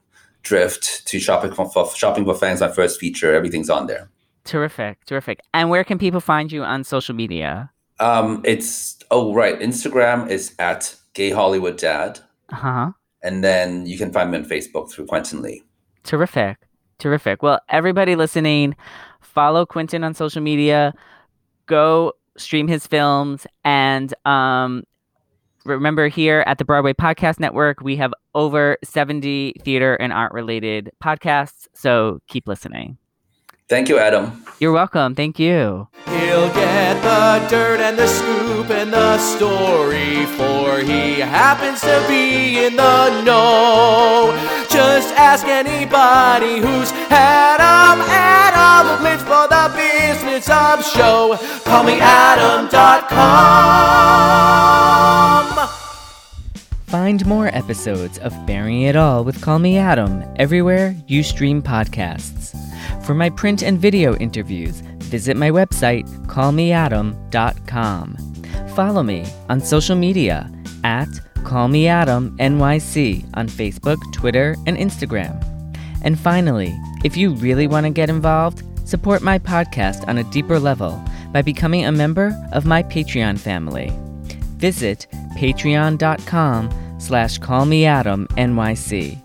Drift 0.48 1.06
to 1.08 1.20
Shopping 1.20 1.52
for, 1.52 1.90
Shopping 1.96 2.26
for 2.26 2.34
Fangs, 2.34 2.62
my 2.62 2.70
first 2.70 3.00
feature, 3.00 3.34
everything's 3.36 3.70
on 3.70 3.88
there. 3.88 4.10
Terrific, 4.46 5.04
terrific. 5.06 5.42
And 5.54 5.70
where 5.70 5.84
can 5.84 5.98
people 6.00 6.20
find 6.22 6.52
you 6.52 6.64
on 6.64 6.84
social 6.84 7.14
media? 7.16 7.70
Um, 8.00 8.42
it's 8.46 8.98
oh 9.12 9.34
right, 9.34 9.60
Instagram 9.60 10.30
is 10.30 10.54
at 10.60 10.96
Gay 11.14 11.32
Hollywood 11.32 11.78
Dad, 11.78 12.20
Uh 12.52 12.56
huh. 12.56 12.92
and 13.24 13.44
then 13.44 13.86
you 13.86 13.98
can 13.98 14.14
find 14.14 14.32
me 14.32 14.38
on 14.38 14.46
Facebook 14.46 14.92
through 14.92 15.08
Quentin 15.08 15.42
Lee. 15.42 15.64
Terrific. 16.04 16.58
Terrific. 17.00 17.44
Well, 17.44 17.60
everybody 17.70 18.16
listening, 18.16 18.76
follow 19.22 19.66
Quentin 19.66 20.04
on 20.04 20.14
social 20.14 20.42
media, 20.42 20.94
go 21.66 22.14
stream 22.38 22.68
his 22.68 22.88
films, 22.88 23.46
and 23.64 24.14
um, 24.26 24.84
remember 25.68 26.08
here 26.08 26.44
at 26.48 26.58
the 26.58 26.66
Broadway 26.66 26.94
Podcast 26.94 27.40
Network, 27.40 27.82
we 27.82 27.96
have 27.98 28.14
over 28.36 28.78
70 28.84 29.54
theater 29.64 29.96
and 29.96 30.14
art 30.14 30.32
related 30.32 30.92
podcasts. 31.04 31.68
So 31.74 32.20
keep 32.28 32.48
listening. 32.48 32.98
Thank 33.70 33.90
you, 33.90 34.00
Adam. 34.00 34.46
You're 34.60 34.72
welcome. 34.72 35.14
Thank 35.14 35.40
you. 35.40 35.88
He'll 36.08 36.50
get 36.54 37.02
the 37.04 37.46
dirt 37.50 37.80
and 37.82 37.98
the 37.98 38.08
scoop 38.08 38.70
and 38.70 38.92
the 38.94 39.18
story, 39.20 40.26
for 40.38 40.80
he 40.80 41.20
happens 41.20 41.82
to 41.82 42.04
be 42.08 42.66
in 42.66 42.76
the 42.78 43.22
know. 43.24 44.34
Just 44.70 45.14
ask 45.16 45.46
anybody 45.46 46.60
who's 46.60 46.92
had 47.12 47.60
'em. 47.60 48.02
Adam 48.10 49.04
lives 49.04 49.24
for 49.24 49.48
the 49.48 49.70
business 49.76 50.50
of 50.50 50.84
show. 50.86 51.38
Call 51.66 51.84
me 51.84 52.00
Adam.com. 52.00 52.68
Find 56.88 57.26
more 57.26 57.48
episodes 57.48 58.18
of 58.20 58.34
Baring 58.46 58.84
It 58.84 58.96
All 58.96 59.26
with 59.26 59.42
Call 59.42 59.60
Me 59.60 59.78
Adam 59.78 60.24
everywhere 60.38 60.96
you 61.06 61.22
stream 61.22 61.62
podcasts. 61.62 62.56
For 63.06 63.14
my 63.14 63.30
print 63.30 63.62
and 63.62 63.78
video 63.78 64.16
interviews, 64.16 64.80
visit 65.00 65.36
my 65.36 65.52
website, 65.52 66.08
callmeadam.com. 66.28 68.18
Follow 68.74 69.04
me 69.04 69.26
on 69.50 69.60
social 69.60 69.98
media 69.98 70.50
at 70.86 71.10
callmeadamnyc 71.40 73.30
on 73.34 73.50
Facebook, 73.50 74.14
Twitter, 74.14 74.56
and 74.66 74.78
Instagram. 74.78 75.44
And 76.04 76.18
finally, 76.18 76.74
if 77.04 77.18
you 77.18 77.34
really 77.34 77.68
want 77.68 77.86
to 77.86 77.90
get 77.90 78.10
involved, 78.10 78.64
support 78.88 79.22
my 79.22 79.38
podcast 79.38 80.08
on 80.08 80.20
a 80.20 80.24
deeper 80.32 80.58
level 80.58 81.04
by 81.34 81.42
becoming 81.42 81.84
a 81.84 81.92
member 81.92 82.34
of 82.54 82.66
my 82.66 82.82
Patreon 82.82 83.38
family 83.38 83.92
visit 84.58 85.08
patreon.com 85.38 86.70
slash 87.00 87.40
callmeadamnyc. 87.40 89.24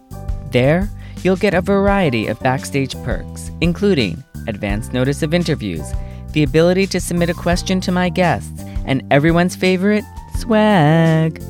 There, 0.53 0.89
you'll 1.23 1.37
get 1.37 1.55
a 1.55 1.61
variety 1.61 2.27
of 2.27 2.39
backstage 2.41 2.95
perks, 3.03 3.51
including 3.61 4.23
advance 4.47 4.93
notice 4.93 5.23
of 5.23 5.35
interviews, 5.35 5.93
the 6.33 6.43
ability 6.43 6.87
to 6.89 7.01
submit 7.01 7.31
a 7.31 7.35
question 7.35 7.81
to 7.83 7.93
my 7.93 8.09
guests, 8.09 8.63
and 8.87 9.03
everyone's 9.11 9.57
favorite, 9.57 10.05
swag. 10.37 11.43